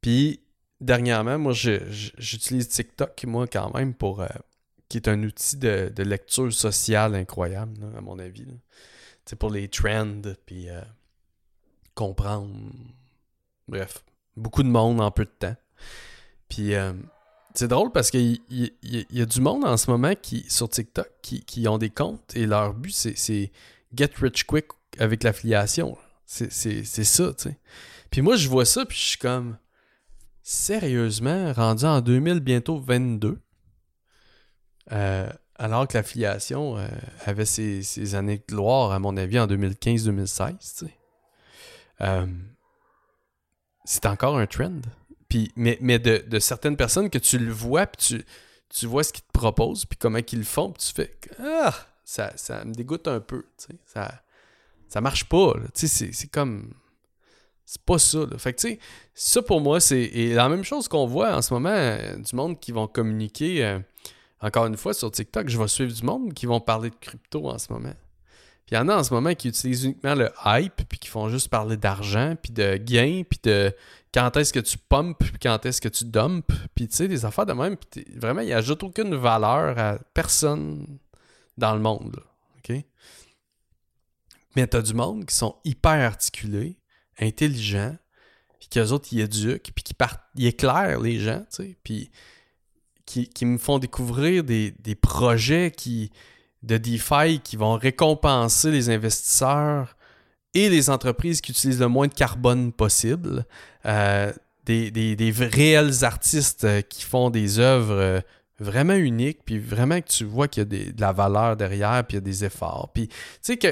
Puis 0.00 0.40
dernièrement, 0.80 1.38
moi, 1.38 1.52
j'utilise 1.52 2.68
TikTok, 2.68 3.24
moi, 3.24 3.46
quand 3.46 3.74
même, 3.74 3.94
pour. 3.94 4.22
euh, 4.22 4.28
qui 4.90 4.96
est 4.98 5.08
un 5.08 5.22
outil 5.22 5.56
de, 5.56 5.90
de 5.94 6.02
lecture 6.02 6.52
sociale 6.52 7.14
incroyable, 7.14 7.74
à 7.96 8.00
mon 8.02 8.18
avis. 8.18 8.44
sais, 9.24 9.36
pour 9.36 9.50
les 9.50 9.68
trends, 9.68 10.20
puis 10.44 10.68
euh, 10.68 10.82
comprendre. 11.94 12.52
Bref, 13.68 14.04
beaucoup 14.36 14.64
de 14.64 14.68
monde 14.68 15.00
en 15.00 15.12
peu 15.12 15.24
de 15.24 15.30
temps. 15.30 15.56
Puis 16.48 16.74
euh, 16.74 16.92
c'est 17.54 17.68
drôle 17.68 17.90
parce 17.92 18.10
qu'il 18.10 18.40
il- 18.50 18.72
il- 18.82 19.06
il 19.10 19.18
y, 19.18 19.22
a 19.22 19.26
du 19.26 19.40
monde 19.40 19.64
en 19.64 19.76
ce 19.76 19.90
moment 19.90 20.14
qui, 20.20 20.44
sur 20.48 20.68
TikTok 20.68 21.08
qui, 21.22 21.44
qui 21.44 21.66
ont 21.68 21.78
des 21.78 21.90
comptes 21.90 22.34
et 22.36 22.46
leur 22.46 22.74
but, 22.74 22.92
c'est- 22.92 23.50
get 23.94 24.10
rich 24.20 24.44
quick 24.44 24.66
avec 24.98 25.22
l'affiliation. 25.22 25.96
C'est 26.26 26.50
ça, 26.84 27.34
tu 27.34 27.42
sais. 27.50 27.58
Puis 28.10 28.22
moi, 28.22 28.36
je 28.36 28.48
vois 28.48 28.64
ça, 28.64 28.84
puis 28.86 28.96
je 28.96 29.02
suis 29.02 29.18
comme, 29.18 29.56
sérieusement, 30.42 31.52
rendu 31.52 31.84
en 31.84 32.00
2000, 32.00 32.40
bientôt 32.40 32.78
22, 32.78 33.40
euh, 34.92 35.28
alors 35.56 35.86
que 35.88 35.96
l'affiliation 35.96 36.76
euh, 36.78 36.88
avait 37.26 37.44
ses, 37.44 37.82
ses 37.82 38.14
années 38.14 38.38
de 38.38 38.44
gloire, 38.54 38.92
à 38.92 38.98
mon 38.98 39.16
avis, 39.16 39.38
en 39.38 39.46
2015-2016, 39.46 40.58
tu 40.58 40.86
sais. 40.86 40.94
Euh, 42.00 42.26
c'est 43.84 44.06
encore 44.06 44.38
un 44.38 44.46
trend. 44.46 44.80
Mais 45.56 45.78
mais 45.80 45.98
de, 45.98 46.38
certaines 46.38 46.76
personnes 46.76 47.10
que 47.10 47.18
tu 47.18 47.38
le 47.38 47.52
vois, 47.52 47.86
puis 47.86 48.06
tu, 48.06 48.24
tu 48.68 48.86
vois 48.86 49.04
ce 49.04 49.12
qu'ils 49.12 49.24
te 49.24 49.32
proposent, 49.32 49.84
puis 49.84 49.98
comment 49.98 50.22
qu'ils 50.22 50.40
le 50.40 50.44
font, 50.44 50.70
puis 50.70 50.84
tu 50.86 50.92
fais 50.92 51.16
Ah, 51.42 51.74
ça, 52.04 52.32
ça 52.36 52.64
me 52.64 52.72
dégoûte 52.72 53.08
un 53.08 53.20
peu. 53.20 53.44
Ça, 53.86 54.20
ça 54.88 55.00
marche 55.00 55.24
pas. 55.24 55.54
C'est 55.74 56.30
comme. 56.30 56.72
C'est 57.64 57.82
pas 57.82 57.98
ça. 57.98 58.26
Fait 58.38 58.52
que, 58.52 58.60
tu 58.60 58.68
sais, 58.68 58.78
ça 59.14 59.42
pour 59.42 59.60
moi, 59.60 59.78
c'est 59.78 60.10
la 60.34 60.48
même 60.48 60.64
chose 60.64 60.88
qu'on 60.88 61.06
voit 61.06 61.36
en 61.36 61.40
ce 61.40 61.54
moment, 61.54 61.68
euh, 61.70 62.16
du 62.16 62.34
monde 62.34 62.58
qui 62.58 62.72
vont 62.72 62.88
communiquer. 62.88 63.64
euh, 63.64 63.78
encore 64.40 64.66
une 64.66 64.76
fois, 64.76 64.94
sur 64.94 65.10
TikTok, 65.10 65.48
je 65.48 65.58
vais 65.58 65.68
suivre 65.68 65.92
du 65.92 66.02
monde 66.02 66.32
qui 66.32 66.46
vont 66.46 66.60
parler 66.60 66.90
de 66.90 66.96
crypto 66.96 67.48
en 67.48 67.58
ce 67.58 67.72
moment. 67.72 67.94
Il 68.70 68.76
y 68.76 68.78
en 68.78 68.88
a 68.88 68.96
en 68.96 69.02
ce 69.02 69.12
moment 69.12 69.34
qui 69.34 69.48
utilisent 69.48 69.84
uniquement 69.84 70.14
le 70.14 70.30
hype, 70.44 70.82
puis 70.88 70.98
qui 70.98 71.08
font 71.08 71.28
juste 71.28 71.48
parler 71.48 71.76
d'argent, 71.76 72.36
puis 72.40 72.52
de 72.52 72.76
gains, 72.76 73.22
puis 73.28 73.40
de 73.42 73.74
quand 74.14 74.36
est-ce 74.36 74.52
que 74.52 74.60
tu 74.60 74.78
pumpes, 74.78 75.18
puis 75.18 75.32
quand 75.42 75.66
est-ce 75.66 75.80
que 75.80 75.88
tu 75.88 76.04
dumpes, 76.04 76.52
puis 76.74 76.86
tu 76.86 76.96
sais, 76.96 77.08
des 77.08 77.24
affaires 77.24 77.46
de 77.46 77.52
même. 77.52 77.76
Puis 77.76 78.04
vraiment, 78.16 78.42
il 78.42 78.52
ajoute 78.52 78.82
aucune 78.84 79.14
valeur 79.16 79.78
à 79.78 79.98
personne 80.14 80.86
dans 81.58 81.74
le 81.74 81.80
monde. 81.80 82.16
là. 82.16 82.22
OK? 82.58 82.84
Mais 84.56 84.66
t'as 84.66 84.82
du 84.82 84.94
monde 84.94 85.26
qui 85.26 85.34
sont 85.34 85.56
hyper 85.64 86.06
articulés, 86.06 86.76
intelligents, 87.18 87.96
puis 88.60 88.68
qu'eux 88.68 88.90
autres, 88.90 89.08
ils 89.12 89.20
éduquent, 89.20 89.72
puis 89.74 89.82
qui 89.82 89.94
partent, 89.94 90.22
ils 90.36 90.46
éclairent 90.46 91.00
les 91.00 91.18
gens, 91.18 91.40
tu 91.54 91.64
sais, 91.64 91.76
puis 91.82 92.10
qui, 93.04 93.28
qui 93.28 93.46
me 93.46 93.58
font 93.58 93.80
découvrir 93.80 94.44
des, 94.44 94.72
des 94.78 94.94
projets 94.94 95.72
qui, 95.72 96.12
de 96.62 96.76
DeFi 96.76 97.40
qui 97.40 97.56
vont 97.56 97.74
récompenser 97.76 98.70
les 98.70 98.90
investisseurs 98.90 99.96
et 100.54 100.68
les 100.68 100.90
entreprises 100.90 101.40
qui 101.40 101.52
utilisent 101.52 101.80
le 101.80 101.88
moins 101.88 102.08
de 102.08 102.14
carbone 102.14 102.72
possible. 102.72 103.46
Euh, 103.86 104.32
des, 104.64 104.90
des- 104.90 105.30
réels 105.30 106.04
artistes 106.04 106.64
euh, 106.64 106.82
qui 106.82 107.02
font 107.02 107.30
des 107.30 107.58
œuvres 107.58 107.94
euh, 107.94 108.20
vraiment 108.58 108.94
uniques, 108.94 109.40
puis 109.44 109.58
vraiment 109.58 110.00
que 110.00 110.08
tu 110.08 110.24
vois 110.24 110.46
qu'il 110.48 110.60
y 110.62 110.66
a 110.66 110.92
de 110.92 111.00
la 111.00 111.12
valeur 111.12 111.56
derrière, 111.56 112.04
puis 112.06 112.16
il 112.16 112.20
y 112.20 112.22
a 112.22 112.24
des 112.24 112.44
efforts. 112.44 112.90
Puis, 112.92 113.08
tu 113.08 113.16
sais 113.40 113.56
que, 113.56 113.68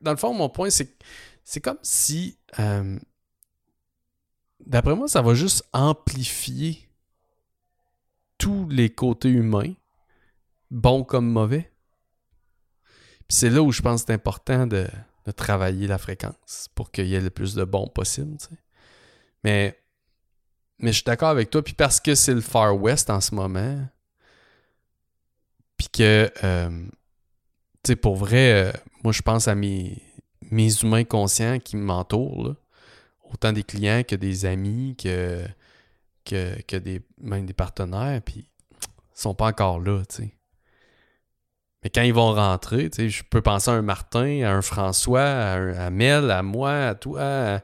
dans 0.00 0.10
le 0.10 0.16
fond, 0.16 0.34
mon 0.34 0.48
point, 0.48 0.68
c'est 0.68 0.96
c'est 1.44 1.60
comme 1.60 1.78
si 1.82 2.36
d'après 4.66 4.94
moi, 4.94 5.08
ça 5.08 5.22
va 5.22 5.34
juste 5.34 5.64
amplifier 5.72 6.88
tous 8.38 8.68
les 8.68 8.90
côtés 8.90 9.30
humains, 9.30 9.74
bons 10.70 11.04
comme 11.04 11.30
mauvais. 11.30 11.70
C'est 13.30 13.50
là 13.50 13.62
où 13.62 13.72
je 13.72 13.80
pense 13.80 14.02
que 14.02 14.06
c'est 14.08 14.14
important 14.14 14.66
de, 14.66 14.86
de, 15.26 15.32
travailler 15.32 15.86
la 15.86 15.98
fréquence 15.98 16.68
pour 16.74 16.90
qu'il 16.90 17.06
y 17.06 17.14
ait 17.14 17.20
le 17.20 17.30
plus 17.30 17.54
de 17.54 17.64
bons 17.64 17.88
possible. 17.88 18.36
Tu 18.38 18.46
sais. 18.46 18.60
Mais, 19.44 19.80
mais 20.78 20.90
je 20.90 20.96
suis 20.96 21.04
d'accord 21.04 21.28
avec 21.28 21.50
toi. 21.50 21.62
Puis 21.62 21.74
parce 21.74 22.00
que 22.00 22.14
c'est 22.14 22.34
le 22.34 22.40
Far 22.40 22.76
West 22.76 23.08
en 23.08 23.20
ce 23.20 23.34
moment, 23.34 23.86
puis 25.76 25.88
que, 25.88 26.30
euh, 26.44 26.86
tu 27.82 27.92
sais, 27.92 27.96
pour 27.96 28.16
vrai, 28.16 28.52
euh, 28.52 28.72
moi 29.02 29.12
je 29.12 29.22
pense 29.22 29.48
à 29.48 29.54
mes, 29.54 30.02
mes 30.50 30.74
humains 30.80 31.04
conscients 31.04 31.58
qui 31.58 31.76
m'entourent, 31.76 32.54
autant 33.22 33.52
des 33.52 33.62
clients 33.62 34.02
que 34.02 34.16
des 34.16 34.44
amis, 34.44 34.96
que 34.96 35.46
que, 36.24 36.76
des, 36.76 37.02
même 37.18 37.46
des 37.46 37.52
partenaires, 37.52 38.20
puis 38.22 38.46
ils 38.80 39.20
sont 39.20 39.34
pas 39.34 39.46
encore 39.46 39.80
là, 39.80 40.02
tu 40.08 40.16
sais. 40.16 40.34
Mais 41.82 41.90
quand 41.90 42.02
ils 42.02 42.12
vont 42.12 42.34
rentrer, 42.34 42.90
je 42.96 43.22
peux 43.22 43.40
penser 43.40 43.70
à 43.70 43.74
un 43.74 43.82
Martin, 43.82 44.42
à 44.42 44.52
un 44.52 44.62
François, 44.62 45.22
à, 45.22 45.90
Mel, 45.90 46.30
à 46.30 46.42
moi, 46.42 46.72
à 46.72 46.94
toi, 46.94 47.60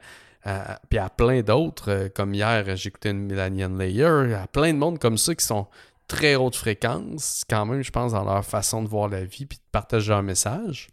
puis 0.89 0.99
à 0.99 1.11
plein 1.11 1.43
d'autres. 1.43 1.91
Euh, 1.91 2.09
comme 2.09 2.35
hier, 2.35 2.77
j'écoutais 2.77 3.11
une 3.11 3.27
Millennium 3.27 3.79
Layer, 3.79 4.35
à 4.35 4.47
plein 4.47 4.73
de 4.73 4.79
monde 4.79 4.99
comme 4.99 5.19
ça 5.19 5.35
qui 5.35 5.45
sont 5.45 5.67
très 6.09 6.37
haute 6.37 6.57
fréquence, 6.57 7.45
quand 7.49 7.67
même, 7.67 7.83
je 7.83 7.91
pense, 7.91 8.13
dans 8.13 8.25
leur 8.25 8.45
façon 8.45 8.83
de 8.83 8.89
voir 8.89 9.09
la 9.09 9.25
vie 9.25 9.45
puis 9.45 9.59
de 9.59 9.65
partager 9.73 10.11
leur 10.11 10.23
message. 10.23 10.89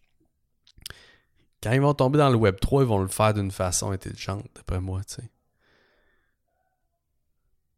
Quand 1.62 1.72
ils 1.72 1.82
vont 1.82 1.94
tomber 1.94 2.18
dans 2.18 2.30
le 2.30 2.36
Web 2.36 2.60
3, 2.60 2.84
ils 2.84 2.88
vont 2.88 3.00
le 3.00 3.08
faire 3.08 3.34
d'une 3.34 3.52
façon 3.52 3.92
intelligente, 3.92 4.46
d'après 4.56 4.82
moi, 4.82 5.02
tu 5.08 5.16
sais. 5.16 5.30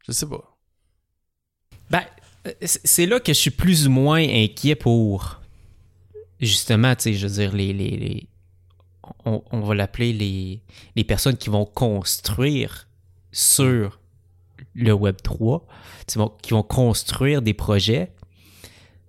Je 0.08 0.12
sais 0.12 0.28
pas. 0.28 0.58
Ben, 1.90 2.04
c'est 2.62 3.06
là 3.06 3.20
que 3.20 3.34
je 3.34 3.40
suis 3.40 3.52
plus 3.52 3.88
ou 3.88 3.92
moins 3.92 4.22
inquiet 4.22 4.76
pour. 4.76 5.42
Justement, 6.40 6.96
tu 6.96 7.04
sais, 7.04 7.14
je 7.14 7.28
veux 7.28 7.34
dire, 7.34 7.56
les. 7.56 8.28
on, 9.26 9.60
va 9.62 9.76
l'appeler 9.76 10.14
les, 10.14 10.62
les 10.96 11.04
personnes 11.04 11.38
qui 11.38 11.50
vont 11.50 11.66
construire 11.66 12.88
sur 13.32 14.00
le 14.74 14.94
Web 14.94 15.18
3, 15.24 15.66
qui 16.42 16.52
vont 16.52 16.64
construire 16.64 17.42
des 17.42 17.54
projets. 17.54 18.12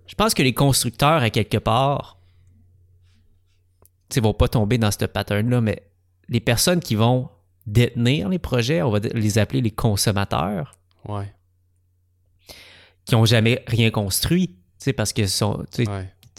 Je 0.07 0.15
pense 0.15 0.33
que 0.33 0.41
les 0.41 0.53
constructeurs, 0.53 1.21
à 1.21 1.29
quelque 1.29 1.57
part, 1.57 2.17
ne 4.15 4.21
vont 4.21 4.33
pas 4.33 4.47
tomber 4.47 4.77
dans 4.77 4.91
ce 4.91 5.05
pattern-là, 5.05 5.61
mais 5.61 5.83
les 6.29 6.39
personnes 6.39 6.79
qui 6.79 6.95
vont 6.95 7.29
détenir 7.65 8.29
les 8.29 8.39
projets, 8.39 8.81
on 8.81 8.89
va 8.89 8.99
les 8.99 9.37
appeler 9.37 9.61
les 9.61 9.71
consommateurs, 9.71 10.73
Ouais. 11.07 11.31
Qui 13.07 13.15
n'ont 13.15 13.25
jamais 13.25 13.63
rien 13.67 13.89
construit. 13.89 14.49
Tu 14.49 14.55
sais, 14.79 14.93
parce 14.93 15.13
que 15.13 15.25
sont, 15.27 15.65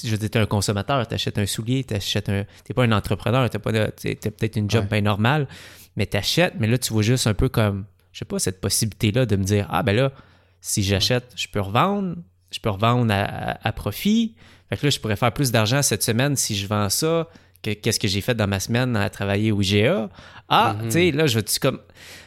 je 0.04 0.10
veux 0.10 0.28
dire, 0.28 0.42
un 0.42 0.46
consommateur, 0.46 1.06
tu 1.06 1.14
achètes 1.14 1.38
un 1.38 1.46
soulier, 1.46 1.84
tu 1.84 1.94
achètes 1.94 2.28
un. 2.28 2.44
T'es 2.64 2.74
pas 2.74 2.84
un 2.84 2.92
entrepreneur, 2.92 3.48
tu 3.50 3.56
as, 3.56 3.60
peut-être 3.60 4.56
une 4.56 4.70
job 4.70 4.86
bien 4.88 5.00
normale, 5.00 5.48
mais 5.96 6.06
tu 6.06 6.16
achètes, 6.16 6.54
mais 6.58 6.66
là, 6.66 6.78
tu 6.78 6.92
vois 6.92 7.02
juste 7.02 7.26
un 7.26 7.34
peu 7.34 7.48
comme, 7.48 7.84
je 8.12 8.20
sais 8.20 8.24
pas, 8.24 8.38
cette 8.38 8.60
possibilité-là 8.60 9.26
de 9.26 9.36
me 9.36 9.44
dire 9.44 9.66
Ah, 9.70 9.82
ben 9.82 9.96
là, 9.96 10.12
si 10.60 10.82
j'achète, 10.82 11.32
je 11.36 11.48
peux 11.48 11.60
revendre, 11.60 12.16
je 12.50 12.60
peux 12.60 12.70
revendre 12.70 13.12
à, 13.12 13.72
profit. 13.72 14.34
Fait 14.68 14.76
que 14.76 14.86
là, 14.86 14.90
je 14.90 15.00
pourrais 15.00 15.16
faire 15.16 15.32
plus 15.32 15.50
d'argent 15.50 15.82
cette 15.82 16.02
semaine 16.02 16.36
si 16.36 16.54
je 16.54 16.66
vends 16.66 16.90
ça 16.90 17.28
que 17.62 17.72
qu'est-ce 17.72 17.98
que 17.98 18.06
j'ai 18.06 18.20
fait 18.20 18.34
dans 18.34 18.46
ma 18.46 18.60
semaine 18.60 18.96
à 18.96 19.10
travailler 19.10 19.50
au 19.50 19.60
GA. 19.60 20.08
Ah, 20.48 20.76
mm-hmm. 20.78 20.84
tu 20.84 20.90
sais, 20.90 21.10
là, 21.10 21.26
je 21.26 21.38
veux 21.38 21.44
comme. 21.60 21.80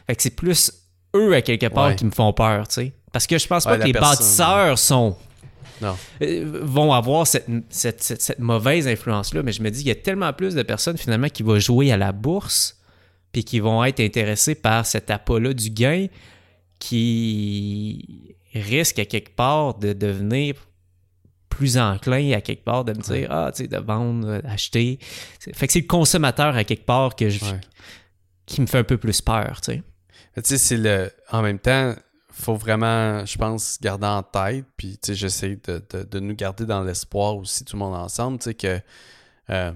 Fait 0.07 0.15
que 0.15 0.21
c'est 0.21 0.35
plus 0.35 0.73
eux, 1.15 1.33
à 1.33 1.41
quelque 1.41 1.67
part, 1.67 1.95
qui 1.95 2.05
me 2.05 2.11
font 2.11 2.33
peur, 2.33 2.67
tu 2.67 2.75
sais. 2.75 2.93
Parce 3.11 3.27
que 3.27 3.37
je 3.37 3.47
pense 3.47 3.65
pas 3.65 3.77
que 3.77 3.83
les 3.83 3.93
bâtisseurs 3.93 4.77
sont. 4.77 5.17
Non. 5.81 5.97
Euh, 6.21 6.61
vont 6.63 6.93
avoir 6.93 7.25
cette, 7.25 7.47
cette, 7.69 8.37
mauvaise 8.37 8.87
influence-là, 8.87 9.41
mais 9.41 9.51
je 9.51 9.63
me 9.63 9.71
dis, 9.71 9.81
il 9.81 9.87
y 9.87 9.91
a 9.91 9.95
tellement 9.95 10.31
plus 10.31 10.53
de 10.53 10.61
personnes 10.61 10.97
finalement 10.97 11.27
qui 11.27 11.41
vont 11.41 11.57
jouer 11.57 11.91
à 11.91 11.97
la 11.97 12.11
bourse 12.11 12.79
puis 13.31 13.43
qui 13.43 13.59
vont 13.59 13.83
être 13.83 13.99
intéressés 13.99 14.53
par 14.53 14.85
cet 14.85 15.09
appât-là 15.09 15.53
du 15.53 15.71
gain 15.71 16.05
qui 16.77 18.35
risque 18.53 18.99
à 18.99 19.05
quelque 19.05 19.35
part 19.35 19.79
de 19.79 19.93
devenir 19.93 20.55
plus 21.49 21.79
enclin 21.79 22.31
à 22.33 22.41
quelque 22.41 22.63
part 22.63 22.85
de 22.85 22.93
me 22.93 23.01
dire 23.01 23.27
ah 23.31 23.51
tu 23.55 23.63
sais 23.63 23.67
de 23.67 23.77
vendre 23.77 24.41
d'acheter 24.41 24.99
fait 25.39 25.67
que 25.67 25.73
c'est 25.73 25.81
le 25.81 25.87
consommateur 25.87 26.55
à 26.55 26.63
quelque 26.63 26.85
part 26.85 27.15
que 27.15 27.29
je, 27.29 27.39
qui 28.45 28.61
me 28.61 28.67
fait 28.67 28.79
un 28.79 28.83
peu 28.83 28.97
plus 28.97 29.21
peur 29.21 29.61
tu 29.61 29.73
sais 29.73 29.83
tu 30.35 30.41
sais, 30.45 30.57
c'est 30.57 30.77
le. 30.77 31.11
En 31.31 31.41
même 31.41 31.59
temps, 31.59 31.93
faut 32.41 32.55
vraiment, 32.55 33.25
je 33.25 33.37
pense, 33.37 33.79
garder 33.81 34.07
en 34.07 34.23
tête. 34.23 34.65
Puis, 34.77 34.97
tu 35.01 35.07
sais, 35.07 35.15
j'essaie 35.15 35.57
de, 35.63 36.19
nous 36.19 36.35
garder 36.35 36.65
dans 36.65 36.83
l'espoir 36.83 37.37
aussi, 37.37 37.65
tout 37.65 37.75
le 37.75 37.79
monde 37.79 37.95
ensemble. 37.95 38.39
Tu 38.39 38.45
sais, 38.45 38.53
que. 38.53 38.79
Euh, 39.49 39.71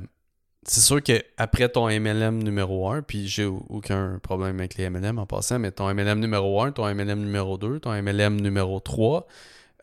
c'est 0.68 0.82
sûr 0.82 1.02
qu'après 1.02 1.70
ton 1.70 1.88
MLM 1.88 2.42
numéro 2.42 2.90
1, 2.90 3.04
puis 3.04 3.28
j'ai 3.28 3.46
aucun 3.46 4.20
problème 4.24 4.60
avec 4.60 4.76
les 4.78 4.90
MLM 4.90 5.20
en 5.20 5.28
passant, 5.28 5.60
mais 5.60 5.72
ton 5.72 5.94
MLM 5.94 6.20
numéro 6.20 6.60
1, 6.62 6.72
ton 6.72 6.92
MLM 6.94 7.20
numéro 7.20 7.58
2, 7.58 7.80
ton 7.80 7.92
MLM 7.92 8.42
numéro 8.42 8.80
3, 8.80 9.28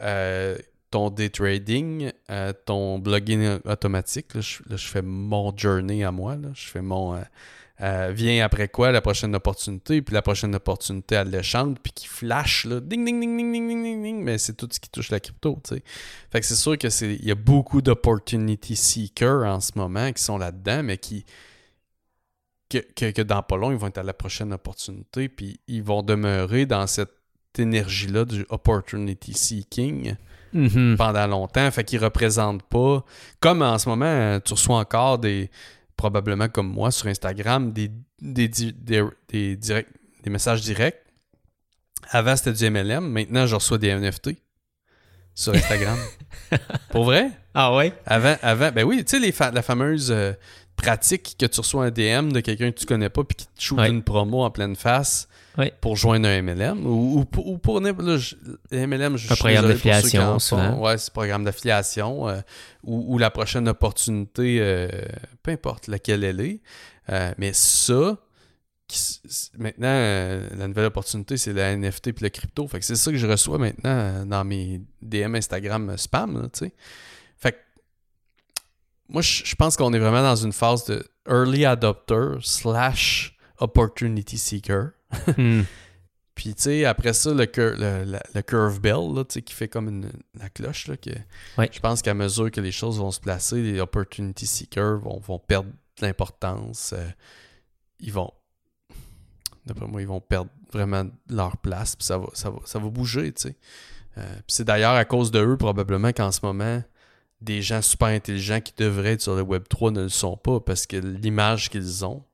euh, 0.00 0.58
ton 0.90 1.10
day 1.10 1.30
trading, 1.30 2.10
euh, 2.30 2.52
ton 2.66 2.98
blogging 2.98 3.60
automatique, 3.64 4.34
là 4.34 4.40
je, 4.40 4.88
fais 4.88 5.02
mon 5.02 5.56
journey 5.56 6.02
à 6.02 6.10
moi, 6.10 6.34
là, 6.34 6.48
je 6.52 6.66
fais 6.66 6.82
mon 6.82 7.16
euh, 7.80 8.12
vient 8.14 8.44
après 8.44 8.68
quoi 8.68 8.92
la 8.92 9.00
prochaine 9.00 9.34
opportunité, 9.34 10.02
puis 10.02 10.14
la 10.14 10.22
prochaine 10.22 10.54
opportunité 10.54 11.16
alléchante, 11.16 11.78
puis 11.82 11.92
qui 11.92 12.06
flash, 12.06 12.64
là, 12.64 12.80
ding, 12.80 13.04
ding, 13.04 13.18
ding, 13.18 13.36
ding, 13.36 13.52
ding, 13.52 13.82
ding, 13.82 14.02
ding, 14.02 14.22
mais 14.22 14.38
c'est 14.38 14.52
tout 14.52 14.68
ce 14.70 14.78
qui 14.78 14.90
touche 14.90 15.10
la 15.10 15.20
crypto, 15.20 15.58
tu 15.64 15.74
sais. 15.74 15.82
Fait 16.30 16.40
que 16.40 16.46
c'est 16.46 16.54
sûr 16.54 16.76
que 16.76 16.90
c'est, 16.90 17.14
il 17.14 17.24
y 17.24 17.30
a 17.30 17.34
beaucoup 17.34 17.80
d'opportunity 17.80 18.76
seekers 18.76 19.44
en 19.44 19.60
ce 19.60 19.72
moment 19.76 20.12
qui 20.12 20.22
sont 20.22 20.38
là-dedans, 20.38 20.82
mais 20.82 20.98
qui, 20.98 21.24
que, 22.68 22.78
que, 23.10 23.22
dans 23.22 23.42
pas 23.42 23.56
long, 23.56 23.72
ils 23.72 23.78
vont 23.78 23.88
être 23.88 23.98
à 23.98 24.02
la 24.02 24.14
prochaine 24.14 24.52
opportunité, 24.52 25.28
puis 25.28 25.58
ils 25.66 25.82
vont 25.82 26.02
demeurer 26.02 26.66
dans 26.66 26.86
cette 26.86 27.10
énergie-là 27.58 28.26
du 28.26 28.46
opportunity 28.50 29.32
seeking. 29.32 30.14
Mm-hmm. 30.54 30.96
pendant 30.98 31.26
longtemps, 31.26 31.70
fait 31.70 31.82
qu'ils 31.82 32.04
représentent 32.04 32.62
pas 32.64 33.02
comme 33.40 33.62
en 33.62 33.78
ce 33.78 33.88
moment 33.88 34.38
tu 34.40 34.52
reçois 34.52 34.76
encore 34.76 35.18
des 35.18 35.50
probablement 36.02 36.48
comme 36.48 36.66
moi 36.66 36.90
sur 36.90 37.06
Instagram, 37.06 37.72
des, 37.72 37.88
des, 38.20 38.48
des, 38.48 39.06
des 39.28 40.30
messages 40.30 40.62
directs. 40.62 40.98
Avant, 42.10 42.34
c'était 42.34 42.52
du 42.52 42.68
MLM. 42.68 43.08
Maintenant, 43.08 43.46
je 43.46 43.54
reçois 43.54 43.78
des 43.78 43.94
NFT 43.94 44.30
sur 45.32 45.54
Instagram. 45.54 45.96
Pour 46.90 47.04
vrai? 47.04 47.30
Ah 47.54 47.76
ouais? 47.76 47.92
Avant, 48.04 48.36
avant 48.42 48.72
ben 48.72 48.84
oui, 48.84 49.04
tu 49.04 49.22
sais, 49.22 49.50
la 49.52 49.62
fameuse 49.62 50.10
euh, 50.10 50.32
pratique 50.74 51.36
que 51.38 51.46
tu 51.46 51.60
reçois 51.60 51.84
un 51.86 51.90
DM 51.92 52.32
de 52.32 52.40
quelqu'un 52.40 52.72
que 52.72 52.80
tu 52.80 52.86
connais 52.86 53.08
pas 53.08 53.22
puis 53.22 53.36
qui 53.36 53.46
te 53.46 53.62
shoot 53.62 53.78
une 53.78 54.02
promo 54.02 54.42
en 54.42 54.50
pleine 54.50 54.74
face 54.74 55.28
pour 55.80 55.96
joindre 55.96 56.28
un 56.28 56.42
MLM 56.42 56.86
ou, 56.86 57.20
ou, 57.20 57.24
pour, 57.24 57.46
ou 57.46 57.58
pour 57.58 57.80
là, 57.80 57.90
MLM, 57.98 59.16
je 59.16 59.32
un 59.32 59.36
programme 59.36 59.68
d'affiliation, 59.68 60.38
Ouais, 60.80 60.98
c'est 60.98 61.12
programme 61.12 61.44
d'affiliation 61.44 62.28
euh, 62.28 62.40
ou, 62.84 63.18
la 63.18 63.30
prochaine 63.30 63.68
opportunité, 63.68 64.58
euh, 64.60 64.88
peu 65.42 65.50
importe 65.50 65.88
laquelle 65.88 66.24
elle 66.24 66.40
est. 66.40 66.60
Euh, 67.10 67.32
mais 67.36 67.52
ça, 67.52 68.16
maintenant, 69.58 69.88
la 70.56 70.68
nouvelle 70.68 70.86
opportunité, 70.86 71.36
c'est 71.36 71.52
la 71.52 71.76
NFT 71.76 72.12
puis 72.12 72.24
le 72.24 72.30
crypto. 72.30 72.66
Fait 72.66 72.78
que 72.78 72.84
c'est 72.84 72.96
ça 72.96 73.10
que 73.10 73.18
je 73.18 73.26
reçois 73.26 73.58
maintenant 73.58 74.24
dans 74.24 74.44
mes 74.44 74.80
DM 75.02 75.34
Instagram 75.34 75.96
spam, 75.96 76.48
tu 76.52 76.66
sais. 76.66 76.72
Fait 77.38 77.52
que 77.52 77.58
moi, 79.08 79.20
je 79.20 79.54
pense 79.54 79.76
qu'on 79.76 79.92
est 79.92 79.98
vraiment 79.98 80.22
dans 80.22 80.36
une 80.36 80.52
phase 80.52 80.86
de 80.86 81.04
early 81.28 81.66
adopter 81.66 82.38
slash 82.40 83.36
opportunity 83.58 84.38
seeker. 84.38 84.92
Hmm. 85.36 85.62
Puis, 86.34 86.54
tu 86.54 86.62
sais, 86.62 86.84
après 86.86 87.12
ça, 87.12 87.30
le, 87.34 87.44
le, 87.44 88.42
curve 88.42 88.80
bell, 88.80 89.14
là, 89.14 89.24
qui 89.24 89.52
fait 89.52 89.68
comme 89.68 89.88
une, 89.88 90.10
la 90.34 90.48
cloche, 90.48 90.88
là, 90.88 90.96
que 90.96 91.10
je 91.58 91.80
pense 91.80 92.00
qu'à 92.00 92.14
mesure 92.14 92.50
que 92.50 92.60
les 92.60 92.72
choses 92.72 92.98
vont 92.98 93.10
se 93.10 93.20
placer, 93.20 93.62
les 93.62 93.80
opportunity 93.80 94.46
seekers 94.46 94.98
vont, 94.98 95.20
vont 95.20 95.38
perdre 95.38 95.68
de 95.68 96.06
l'importance. 96.06 96.94
Euh, 96.96 97.06
ils 98.00 98.12
vont, 98.12 98.32
d'après 99.66 99.86
moi, 99.86 100.00
ils 100.00 100.08
vont 100.08 100.20
perdre 100.20 100.50
vraiment 100.72 101.04
leur 101.28 101.58
place, 101.58 101.96
puis 101.96 102.06
ça 102.06 102.16
va, 102.16 102.28
ça 102.32 102.48
va, 102.48 102.58
ça 102.64 102.78
va 102.78 102.88
bouger, 102.88 103.32
tu 103.32 103.42
sais. 103.42 103.56
Euh, 104.18 104.34
puis 104.36 104.44
c'est 104.48 104.64
d'ailleurs 104.64 104.94
à 104.94 105.04
cause 105.04 105.30
de 105.30 105.40
eux, 105.40 105.56
probablement, 105.58 106.12
qu'en 106.12 106.32
ce 106.32 106.40
moment, 106.42 106.82
des 107.42 107.60
gens 107.60 107.82
super 107.82 108.08
intelligents 108.08 108.60
qui 108.60 108.72
devraient 108.76 109.12
être 109.12 109.22
sur 109.22 109.34
le 109.34 109.42
Web 109.42 109.64
3 109.68 109.90
ne 109.90 110.02
le 110.02 110.08
sont 110.08 110.36
pas, 110.38 110.60
parce 110.60 110.86
que 110.86 110.96
l'image 110.96 111.68
qu'ils 111.68 112.06
ont, 112.06 112.24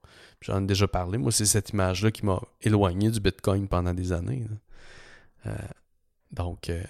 J'en 0.41 0.63
ai 0.63 0.67
déjà 0.67 0.87
parlé. 0.87 1.19
Moi, 1.19 1.33
c'est 1.33 1.47
cette 1.47 1.71
image-là 1.71 2.11
qui 2.11 2.25
m'a 2.25 2.41
éloigné 2.63 3.11
du 3.11 3.21
Bitcoin 3.21 3.67
pendant 3.67 3.93
des 3.93 4.13
années. 4.13 4.45
Euh, 5.47 5.51
donc, 6.31 6.71
euh, 6.71 6.83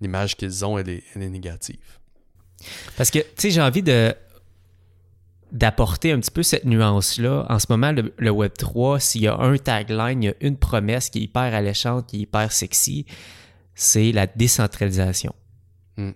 l'image 0.00 0.36
qu'ils 0.36 0.64
ont, 0.64 0.78
elle 0.78 0.90
est, 0.90 1.16
négative. 1.16 1.98
Parce 2.96 3.10
que, 3.10 3.20
tu 3.20 3.26
sais, 3.36 3.50
j'ai 3.50 3.62
envie 3.62 3.82
de. 3.82 4.14
d'apporter 5.50 6.12
un 6.12 6.20
petit 6.20 6.30
peu 6.30 6.42
cette 6.42 6.64
nuance-là. 6.64 7.46
En 7.48 7.58
ce 7.58 7.66
moment, 7.70 7.92
le, 7.92 8.12
le 8.18 8.30
Web3, 8.30 9.00
s'il 9.00 9.22
y 9.22 9.28
a 9.28 9.36
un 9.36 9.56
tagline, 9.56 10.22
il 10.22 10.26
y 10.26 10.30
a 10.30 10.34
une 10.40 10.58
promesse 10.58 11.08
qui 11.08 11.20
est 11.20 11.22
hyper 11.22 11.54
alléchante, 11.54 12.08
qui 12.08 12.16
est 12.16 12.20
hyper 12.20 12.52
sexy, 12.52 13.06
c'est 13.74 14.12
la 14.12 14.26
décentralisation. 14.26 15.34
Mm. 15.96 16.10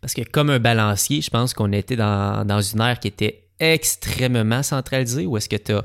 Parce 0.00 0.14
que 0.14 0.22
comme 0.22 0.50
un 0.50 0.58
balancier, 0.58 1.20
je 1.20 1.30
pense 1.30 1.52
qu'on 1.52 1.72
était 1.72 1.96
dans, 1.96 2.46
dans 2.46 2.60
une 2.60 2.80
ère 2.80 2.98
qui 2.98 3.08
était 3.08 3.42
extrêmement 3.62 4.62
centralisée, 4.62 5.26
où 5.26 5.36
est-ce 5.36 5.48
que 5.48 5.56
tu 5.56 5.72
as 5.72 5.84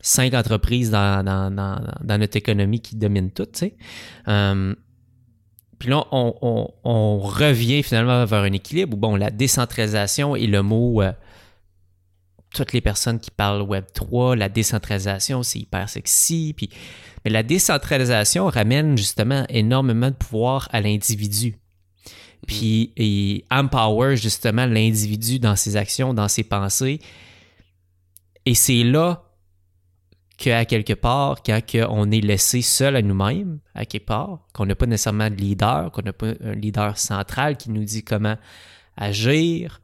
cinq 0.00 0.34
entreprises 0.34 0.90
dans, 0.90 1.22
notre 2.02 2.36
économie 2.36 2.80
qui 2.80 2.96
dominent 2.96 3.30
tout, 3.30 3.46
tu 3.46 3.58
sais? 3.58 3.76
Euh, 4.28 4.74
puis 5.78 5.88
là, 5.88 6.04
on, 6.12 7.18
revient 7.18 7.82
finalement 7.82 8.24
vers 8.26 8.42
un 8.42 8.52
équilibre 8.52 8.94
où, 8.94 9.00
bon, 9.00 9.16
la 9.16 9.30
décentralisation 9.30 10.36
et 10.36 10.46
le 10.46 10.62
mot, 10.62 11.00
euh, 11.00 11.12
toutes 12.54 12.74
les 12.74 12.82
personnes 12.82 13.18
qui 13.18 13.30
parlent 13.30 13.62
Web3, 13.62 14.36
la 14.36 14.50
décentralisation, 14.50 15.42
c'est 15.42 15.60
hyper 15.60 15.88
sexy. 15.88 16.54
Mais 17.24 17.30
la 17.30 17.42
décentralisation 17.42 18.46
ramène 18.46 18.98
justement 18.98 19.46
énormément 19.48 20.08
de 20.08 20.14
pouvoir 20.14 20.68
à 20.70 20.82
l'individu. 20.82 21.59
Puis, 22.46 22.92
et 22.96 23.44
empower 23.50 24.16
justement 24.16 24.66
l'individu 24.66 25.38
dans 25.38 25.56
ses 25.56 25.76
actions, 25.76 26.14
dans 26.14 26.28
ses 26.28 26.42
pensées. 26.42 27.00
Et 28.46 28.54
c'est 28.54 28.82
là 28.82 29.24
qu'à 30.36 30.64
quelque 30.64 30.94
part, 30.94 31.42
quand 31.42 31.60
on 31.90 32.10
est 32.10 32.22
laissé 32.22 32.62
seul 32.62 32.96
à 32.96 33.02
nous-mêmes, 33.02 33.60
à 33.74 33.84
quelque 33.84 34.06
part, 34.06 34.40
qu'on 34.54 34.64
n'a 34.64 34.74
pas 34.74 34.86
nécessairement 34.86 35.28
de 35.28 35.36
leader, 35.36 35.92
qu'on 35.92 36.02
n'a 36.02 36.14
pas 36.14 36.32
un 36.42 36.54
leader 36.54 36.96
central 36.96 37.58
qui 37.58 37.70
nous 37.70 37.84
dit 37.84 38.02
comment 38.02 38.36
agir, 38.96 39.80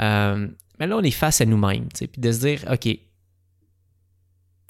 euh, 0.00 0.48
mais 0.78 0.86
là, 0.86 0.96
on 0.96 1.02
est 1.02 1.10
face 1.10 1.40
à 1.40 1.46
nous-mêmes. 1.46 1.88
Puis 1.88 2.08
de 2.16 2.32
se 2.32 2.40
dire, 2.40 2.64
OK, 2.70 2.86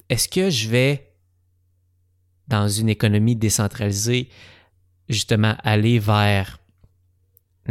est-ce 0.09 0.29
que 0.29 0.49
je 0.49 0.69
vais, 0.69 1.13
dans 2.47 2.67
une 2.67 2.89
économie 2.89 3.35
décentralisée, 3.35 4.29
justement 5.09 5.55
aller 5.63 5.99
vers 5.99 6.59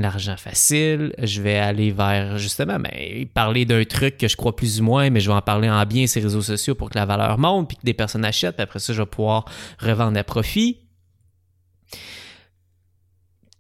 l'argent 0.03 0.37
facile, 0.37 1.15
je 1.23 1.41
vais 1.41 1.57
aller 1.57 1.91
vers 1.91 2.39
justement 2.39 2.79
ben, 2.79 3.27
parler 3.33 3.65
d'un 3.65 3.85
truc 3.85 4.19
que 4.19 4.29
je 4.29 4.37
crois 4.37 4.55
plus 4.55 4.81
ou 4.81 4.85
moins, 4.85 5.11
mais 5.11 5.21
je 5.21 5.31
vais 5.31 5.37
en 5.37 5.43
parler 5.43 5.71
en 5.71 5.85
bien 5.87 6.07
ces 6.07 6.21
réseaux 6.21 6.43
sociaux 6.43 6.75
pour 6.75 6.91
que 6.91 6.99
la 6.99 7.07
valeur 7.07 7.39
monte, 7.39 7.69
puis 7.69 7.77
que 7.77 7.83
des 7.83 7.95
personnes 7.95 8.25
achètent, 8.25 8.57
puis 8.57 8.63
après 8.63 8.79
ça, 8.79 8.93
je 8.93 9.03
vais 9.03 9.07
pouvoir 9.07 9.47
revendre 9.79 10.19
à 10.19 10.25
profit. 10.25 10.81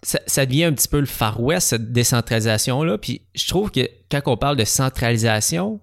Ça, 0.03 0.47
devient 0.47 0.65
un 0.65 0.73
petit 0.73 0.87
peu 0.87 1.01
le 1.01 1.07
Far 1.07 1.43
West, 1.43 1.69
cette 1.69 1.91
décentralisation-là. 1.91 2.97
Puis 2.97 3.23
je 3.35 3.49
trouve 3.49 3.73
que 3.73 3.89
quand 4.09 4.21
on 4.27 4.37
parle 4.37 4.57
de 4.57 4.65
centralisation, 4.65 5.81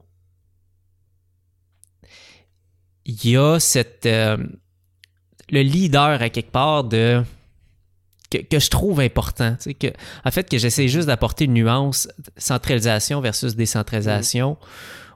il 3.05 3.29
y 3.29 3.35
a 3.35 3.57
euh, 4.05 4.37
le 5.49 5.61
leader 5.61 6.21
à 6.21 6.29
quelque 6.29 6.51
part 6.51 6.85
de 6.85 7.21
que, 8.37 8.43
que 8.43 8.59
je 8.59 8.69
trouve 8.69 8.99
important. 8.99 9.55
tu 9.55 9.63
sais, 9.63 9.73
Que, 9.73 9.87
en 10.25 10.31
fait, 10.31 10.49
que 10.49 10.57
j'essaie 10.57 10.87
juste 10.87 11.07
d'apporter 11.07 11.45
une 11.45 11.53
nuance 11.53 12.07
centralisation 12.37 13.21
versus 13.21 13.55
décentralisation. 13.55 14.57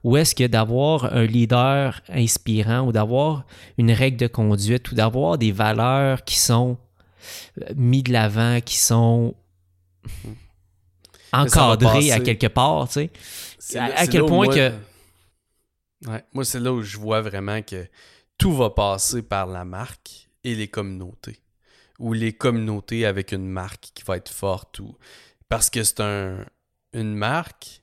Ou 0.04 0.16
est-ce 0.18 0.36
que 0.36 0.46
d'avoir 0.48 1.06
un 1.14 1.26
leader 1.26 2.02
inspirant 2.10 2.82
ou 2.88 2.92
d'avoir 2.92 3.46
une 3.78 3.92
règle 3.92 4.18
de 4.18 4.28
conduite 4.28 4.92
ou 4.92 4.96
d'avoir 4.96 5.38
des 5.38 5.52
valeurs 5.52 6.24
qui 6.24 6.38
sont 6.40 6.78
euh, 7.62 7.66
mis 7.76 8.04
de 8.04 8.14
l'avant, 8.14 8.60
qui 8.62 8.78
sont 8.78 9.34
encadrées 11.34 12.12
à 12.12 12.20
quelque 12.26 12.48
part, 12.48 12.88
tu 12.88 12.94
sais. 12.94 13.12
À- 13.80 14.08
quel 14.08 14.22
point 14.26 14.46
moi- 14.46 14.56
que- 14.56 14.72
Ouais, 16.08 16.24
moi, 16.32 16.46
c'est 16.46 16.60
là 16.60 16.72
où 16.72 16.84
je 16.84 16.96
vois 16.98 17.22
vraiment 17.22 17.62
que 17.64 17.88
tout 18.38 18.54
va 18.56 18.70
passer 18.70 19.24
par 19.24 19.48
la 19.48 19.66
marque 19.66 20.30
et 20.44 20.54
les 20.54 20.68
communautés. 20.68 21.40
Ou 22.00 22.14
les 22.14 22.34
communautés 22.34 23.06
avec 23.06 23.32
une 23.32 23.48
marque 23.48 23.92
qui 23.94 24.04
va 24.04 24.18
être 24.18 24.30
forte. 24.32 24.80
Ou... 24.80 24.96
Parce 25.50 25.70
que 25.70 25.84
c'est 25.84 26.00
un... 26.02 26.46
une 26.94 27.16
marque, 27.16 27.82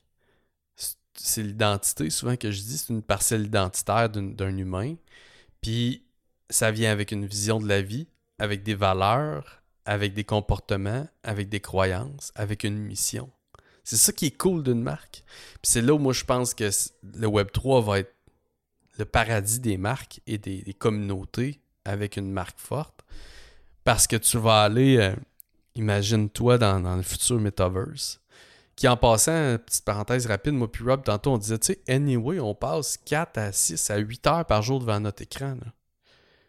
c'est- 0.75 1.43
l'identité 1.43 2.09
souvent 2.09 2.35
que 2.37 2.51
je 2.51 2.61
dis, 2.61 2.77
c'est 2.77 2.93
une 2.93 3.01
parcelle 3.03 3.45
identitaire 3.45 4.09
d'un 4.09 4.57
humain. 4.57 4.95
Puis 5.61 6.03
ça 6.49 6.71
vient 6.71 6.91
avec 6.91 7.11
une 7.11 7.25
vision 7.25 7.59
de 7.59 7.67
la 7.67 7.81
vie, 7.81 8.07
avec 8.39 8.63
des 8.63 8.75
valeurs, 8.75 9.63
avec 9.85 10.13
des 10.13 10.23
comportements, 10.23 11.07
avec 11.23 11.49
des 11.49 11.59
croyances, 11.59 12.31
avec 12.35 12.63
une 12.63 12.77
mission. 12.77 13.29
C'est 13.83 13.97
ça 13.97 14.11
qui 14.13 14.27
est 14.27 14.37
cool 14.37 14.63
d'une 14.63 14.81
marque. 14.81 15.23
Puis 15.61 15.71
c'est 15.71 15.81
là 15.81 15.93
où 15.93 15.99
moi 15.99 16.13
je 16.13 16.23
pense 16.25 16.53
que 16.53 16.69
le 17.03 17.27
Web3 17.27 17.83
va 17.83 17.99
être 17.99 18.13
le 18.97 19.05
paradis 19.05 19.59
des 19.59 19.77
marques 19.77 20.21
et 20.25 20.37
des 20.37 20.73
communautés 20.73 21.59
avec 21.83 22.17
une 22.17 22.31
marque 22.31 22.59
forte. 22.59 22.94
Parce 23.85 24.07
que 24.07 24.17
tu 24.17 24.37
vas 24.37 24.63
aller, 24.63 24.97
euh, 24.97 25.15
imagine-toi 25.75 26.57
dans, 26.57 26.81
dans 26.81 26.97
le 26.97 27.03
futur 27.03 27.39
metaverse, 27.39 28.19
qui 28.75 28.87
en 28.89 28.97
passant, 28.97 29.57
petite 29.57 29.85
parenthèse 29.85 30.25
rapide, 30.25 30.53
moi 30.53 30.69
puis 30.69 30.83
Rob, 30.83 31.03
tantôt 31.03 31.31
on 31.31 31.37
disait, 31.37 31.57
tu 31.59 31.67
sais, 31.67 31.79
anyway, 31.87 32.41
on 32.41 32.53
passe 32.53 32.97
4 32.97 33.37
à 33.37 33.51
6 33.53 33.89
à 33.91 33.97
8 33.97 34.27
heures 34.27 34.45
par 34.45 34.61
jour 34.61 34.79
devant 34.79 34.99
notre 34.99 35.21
écran. 35.21 35.55
là. 35.63 35.71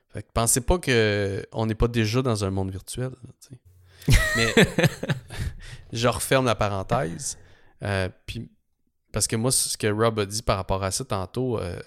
Fait 0.09 0.23
que 0.23 0.29
pensez 0.33 0.61
pas 0.61 0.79
que 0.79 1.47
on 1.53 1.67
n'est 1.67 1.75
pas 1.75 1.89
déjà 1.89 2.23
dans 2.23 2.45
un 2.45 2.51
monde 2.51 2.71
virtuel. 2.73 3.11
là. 3.11 3.59
Mais 4.37 4.55
je 5.93 6.09
referme 6.09 6.47
la 6.47 6.55
parenthèse. 6.55 7.39
euh, 7.83 8.09
puis 8.27 8.51
parce 9.13 9.27
que 9.27 9.37
moi, 9.37 9.51
ce 9.51 9.77
que 9.77 9.87
Rob 9.87 10.19
a 10.21 10.27
dit 10.27 10.43
par 10.43 10.57
rapport 10.57 10.83
à 10.83 10.91
ça 10.91 11.05
tantôt, 11.05 11.59
euh, 11.59 11.79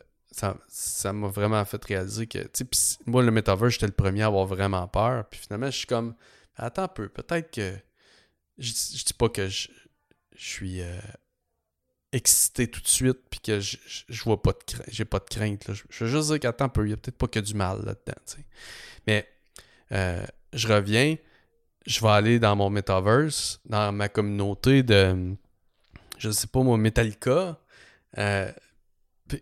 ça 0.67 1.13
m'a 1.13 1.27
vraiment 1.27 1.63
fait 1.65 1.83
réaliser 1.83 2.27
que, 2.27 2.39
tu 2.39 2.65
sais, 2.71 2.97
moi, 3.05 3.23
le 3.23 3.31
metaverse, 3.31 3.73
j'étais 3.73 3.87
le 3.87 3.91
premier 3.91 4.23
à 4.23 4.27
avoir 4.27 4.45
vraiment 4.45 4.87
peur. 4.87 5.25
Puis 5.29 5.39
finalement, 5.39 5.67
je 5.67 5.77
suis 5.77 5.87
comme, 5.87 6.15
attends 6.55 6.83
un 6.83 6.87
peu, 6.87 7.09
peut-être 7.09 7.51
que. 7.51 7.73
Je, 8.57 8.71
dis 8.73 9.13
pas 9.17 9.29
que 9.29 9.47
je, 9.47 9.69
suis 10.35 10.81
euh, 10.81 10.99
excité 12.11 12.67
tout 12.67 12.81
de 12.81 12.87
suite, 12.87 13.19
puis 13.29 13.39
que 13.39 13.59
je, 13.59 13.77
je, 14.07 14.23
vois 14.23 14.41
pas 14.41 14.51
de 14.51 14.63
crainte, 14.65 14.85
j'ai 14.89 15.05
pas 15.05 15.19
de 15.19 15.25
crainte. 15.25 15.67
Là. 15.67 15.73
Je, 15.89 16.03
veux 16.03 16.09
juste 16.09 16.29
dire 16.29 16.39
qu'attends 16.39 16.65
un 16.65 16.69
peu, 16.69 16.85
il 16.85 16.91
y 16.91 16.93
a 16.93 16.97
peut-être 16.97 17.17
pas 17.17 17.27
que 17.27 17.39
du 17.39 17.53
mal 17.53 17.77
là-dedans, 17.85 18.21
tu 18.25 18.35
sais. 18.35 18.45
Mais 19.07 19.27
euh, 19.93 20.25
je 20.53 20.67
reviens, 20.67 21.15
je 21.85 22.01
vais 22.01 22.09
aller 22.09 22.39
dans 22.39 22.55
mon 22.55 22.69
metaverse, 22.69 23.61
dans 23.65 23.93
ma 23.93 24.09
communauté 24.09 24.83
de, 24.83 25.35
je 26.17 26.29
sais 26.31 26.47
pas 26.47 26.61
moi, 26.61 26.77
Metallica. 26.77 27.59
Euh, 28.17 28.51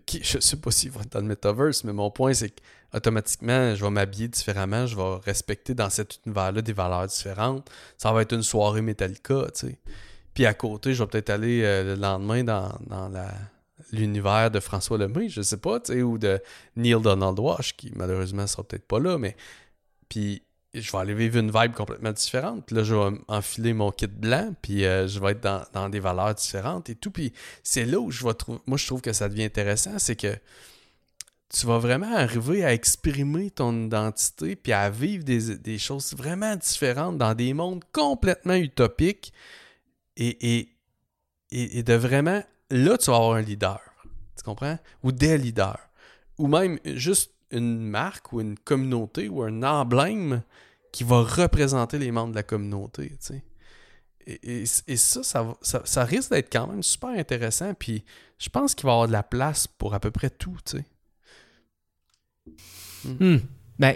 qui- 0.05 0.23
je 0.23 0.39
sais 0.39 0.57
pas 0.57 0.71
s'ils 0.71 0.91
vont 0.91 1.01
être 1.01 1.11
dans 1.11 1.19
le 1.19 1.25
metaverse, 1.25 1.83
mais 1.83 1.93
mon 1.93 2.11
point 2.11 2.33
c'est 2.33 2.51
qu'automatiquement, 2.91 3.75
je 3.75 3.83
vais 3.83 3.91
m'habiller 3.91 4.27
différemment, 4.27 4.85
je 4.85 4.95
vais 4.95 5.15
respecter 5.23 5.73
dans 5.73 5.89
cet 5.89 6.19
univers-là 6.25 6.61
des 6.61 6.73
valeurs 6.73 7.07
différentes. 7.07 7.69
Ça 7.97 8.11
va 8.11 8.21
être 8.21 8.33
une 8.33 8.43
soirée 8.43 8.81
Metallica, 8.81 9.45
tu 9.53 9.67
sais. 9.67 9.79
Puis 10.33 10.45
à 10.45 10.53
côté, 10.53 10.93
je 10.93 11.03
vais 11.03 11.07
peut-être 11.07 11.29
aller 11.31 11.63
euh, 11.63 11.95
le 11.95 12.01
lendemain 12.01 12.43
dans, 12.43 12.77
dans 12.87 13.09
la 13.09 13.31
l'univers 13.91 14.51
de 14.51 14.59
François 14.59 14.97
Lemay, 14.97 15.29
je 15.29 15.41
sais 15.41 15.57
pas, 15.57 15.79
tu 15.79 15.93
sais, 15.93 16.01
ou 16.01 16.17
de 16.17 16.41
Neil 16.75 16.99
Donald 17.01 17.39
Walsh, 17.39 17.75
qui 17.75 17.91
malheureusement 17.95 18.45
sera 18.47 18.63
peut-être 18.63 18.85
pas 18.87 18.99
là, 18.99 19.17
mais 19.17 19.35
puis 20.09 20.41
je 20.73 20.91
vais 20.91 20.97
aller 20.97 21.13
vivre 21.13 21.37
une 21.37 21.51
vibe 21.51 21.73
complètement 21.73 22.11
différente. 22.11 22.71
Là, 22.71 22.83
je 22.83 22.93
vais 22.93 23.17
enfiler 23.27 23.73
mon 23.73 23.91
kit 23.91 24.07
blanc, 24.07 24.53
puis 24.61 24.85
euh, 24.85 25.07
je 25.07 25.19
vais 25.19 25.31
être 25.31 25.41
dans, 25.41 25.63
dans 25.73 25.89
des 25.89 25.99
valeurs 25.99 26.35
différentes 26.35 26.89
et 26.89 26.95
tout. 26.95 27.11
Puis 27.11 27.33
c'est 27.63 27.85
là 27.85 27.99
où 27.99 28.11
je 28.11 28.25
vais 28.25 28.33
trouver. 28.33 28.59
Moi, 28.65 28.77
je 28.77 28.85
trouve 28.85 29.01
que 29.01 29.13
ça 29.13 29.29
devient 29.29 29.45
intéressant, 29.45 29.97
c'est 29.97 30.15
que 30.15 30.35
tu 31.49 31.65
vas 31.65 31.77
vraiment 31.77 32.13
arriver 32.13 32.65
à 32.65 32.73
exprimer 32.73 33.49
ton 33.51 33.85
identité, 33.85 34.57
puis 34.57 34.73
à 34.73 34.89
vivre 34.89 35.23
des, 35.23 35.55
des 35.57 35.77
choses 35.77 36.13
vraiment 36.13 36.55
différentes 36.57 37.17
dans 37.17 37.33
des 37.33 37.53
mondes 37.53 37.83
complètement 37.93 38.55
utopiques. 38.55 39.31
Et, 40.17 40.57
et, 40.57 40.69
et, 41.51 41.79
et 41.79 41.83
de 41.83 41.93
vraiment. 41.93 42.43
Là, 42.69 42.97
tu 42.97 43.11
vas 43.11 43.17
avoir 43.17 43.33
un 43.33 43.41
leader. 43.41 43.79
Tu 44.35 44.43
comprends? 44.43 44.77
Ou 45.03 45.11
des 45.11 45.37
leaders. 45.37 45.79
Ou 46.37 46.47
même 46.47 46.79
juste 46.83 47.31
une 47.51 47.79
marque 47.79 48.33
ou 48.33 48.41
une 48.41 48.57
communauté 48.57 49.29
ou 49.29 49.43
un 49.43 49.63
emblème 49.63 50.41
qui 50.91 51.03
va 51.03 51.21
représenter 51.21 51.99
les 51.99 52.11
membres 52.11 52.31
de 52.31 52.35
la 52.35 52.43
communauté. 52.43 53.13
Et, 54.25 54.65
ça, 54.65 55.23
ça, 55.23 55.55
ça, 55.61 56.03
risque 56.03 56.31
d'être 56.31 56.51
quand 56.51 56.67
même 56.67 56.83
super 56.83 57.09
intéressant. 57.09 57.73
Puis 57.73 58.03
je 58.37 58.49
pense 58.49 58.75
qu'il 58.75 58.85
va 58.85 58.91
y 58.91 58.93
avoir 58.93 59.07
de 59.07 59.13
la 59.13 59.23
place 59.23 59.67
pour 59.67 59.93
à 59.93 59.99
peu 59.99 60.11
près 60.11 60.29
tout. 60.29 60.57
tu 60.65 60.77
sais. 60.77 60.85
Hmm. 63.05 63.37
Ben, 63.79 63.95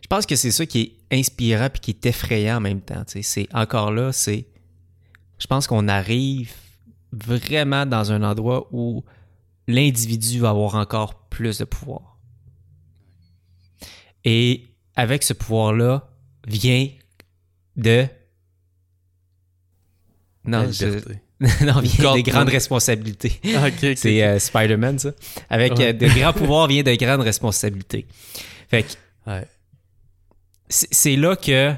je 0.00 0.06
pense 0.08 0.26
que 0.26 0.36
c'est 0.36 0.50
ça 0.50 0.64
qui 0.64 0.80
est 0.80 1.16
inspirant 1.18 1.68
puis 1.70 1.80
qui 1.80 1.90
est 1.90 2.06
effrayant 2.06 2.56
en 2.56 2.60
même 2.60 2.80
temps. 2.80 3.04
C'est 3.06 3.48
encore 3.54 3.92
là, 3.92 4.10
c'est. 4.12 4.46
Je 5.38 5.46
pense 5.46 5.66
qu'on 5.66 5.86
arrive 5.86 6.52
vraiment 7.12 7.86
dans 7.86 8.10
un 8.10 8.22
endroit 8.22 8.68
où 8.72 9.04
l'individu 9.66 10.40
va 10.40 10.50
avoir 10.50 10.74
encore 10.74 11.17
plus 11.30 11.58
de 11.58 11.64
pouvoir. 11.64 12.18
Et 14.24 14.66
avec 14.96 15.22
ce 15.22 15.32
pouvoir-là 15.32 16.08
vient 16.46 16.88
de 17.76 18.06
Non, 20.44 20.62
La 20.62 20.70
je- 20.72 20.84
liberté. 20.86 21.18
non, 21.64 21.80
vient 21.80 22.02
corde 22.02 22.16
des 22.16 22.22
grandes 22.22 22.48
responsabilités. 22.48 23.40
Ah, 23.56 23.68
C'est 23.96 24.22
euh, 24.24 24.38
Spider-Man, 24.38 24.98
ça. 24.98 25.10
Avec 25.50 25.74
Ouais. 25.74 25.88
euh, 25.88 25.92
de 25.92 26.08
grands 26.08 26.32
pouvoirs 26.32 26.66
vient 26.66 26.82
de 26.82 26.94
grandes 26.94 27.20
responsabilités. 27.20 28.06
Fait 28.68 28.82
que 28.82 28.92
Ouais. 29.30 29.46
c'est 30.68 31.16
là 31.16 31.36
que 31.36 31.74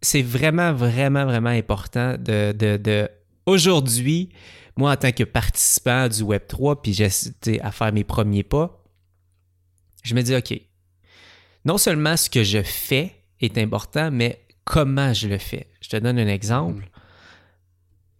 c'est 0.00 0.22
vraiment, 0.22 0.72
vraiment, 0.72 1.24
vraiment 1.24 1.50
important 1.50 2.16
de, 2.18 2.52
de, 2.52 2.76
de- 2.78 3.08
aujourd'hui, 3.46 4.30
moi 4.76 4.92
en 4.92 4.96
tant 4.96 5.12
que 5.12 5.24
participant 5.24 6.08
du 6.08 6.22
Web3, 6.22 6.80
puis 6.82 6.92
j'essaie 6.92 7.60
à 7.60 7.70
faire 7.72 7.92
mes 7.92 8.04
premiers 8.04 8.42
pas, 8.42 8.82
je 10.02 10.14
me 10.14 10.22
dis, 10.22 10.34
OK, 10.34 10.60
non 11.64 11.78
seulement 11.78 12.16
ce 12.16 12.28
que 12.28 12.42
je 12.42 12.62
fais 12.62 13.14
est 13.40 13.58
important, 13.58 14.10
mais 14.10 14.44
comment 14.64 15.12
je 15.12 15.28
le 15.28 15.38
fais? 15.38 15.68
Je 15.80 15.88
te 15.88 15.96
donne 15.96 16.18
un 16.18 16.28
exemple. 16.28 16.88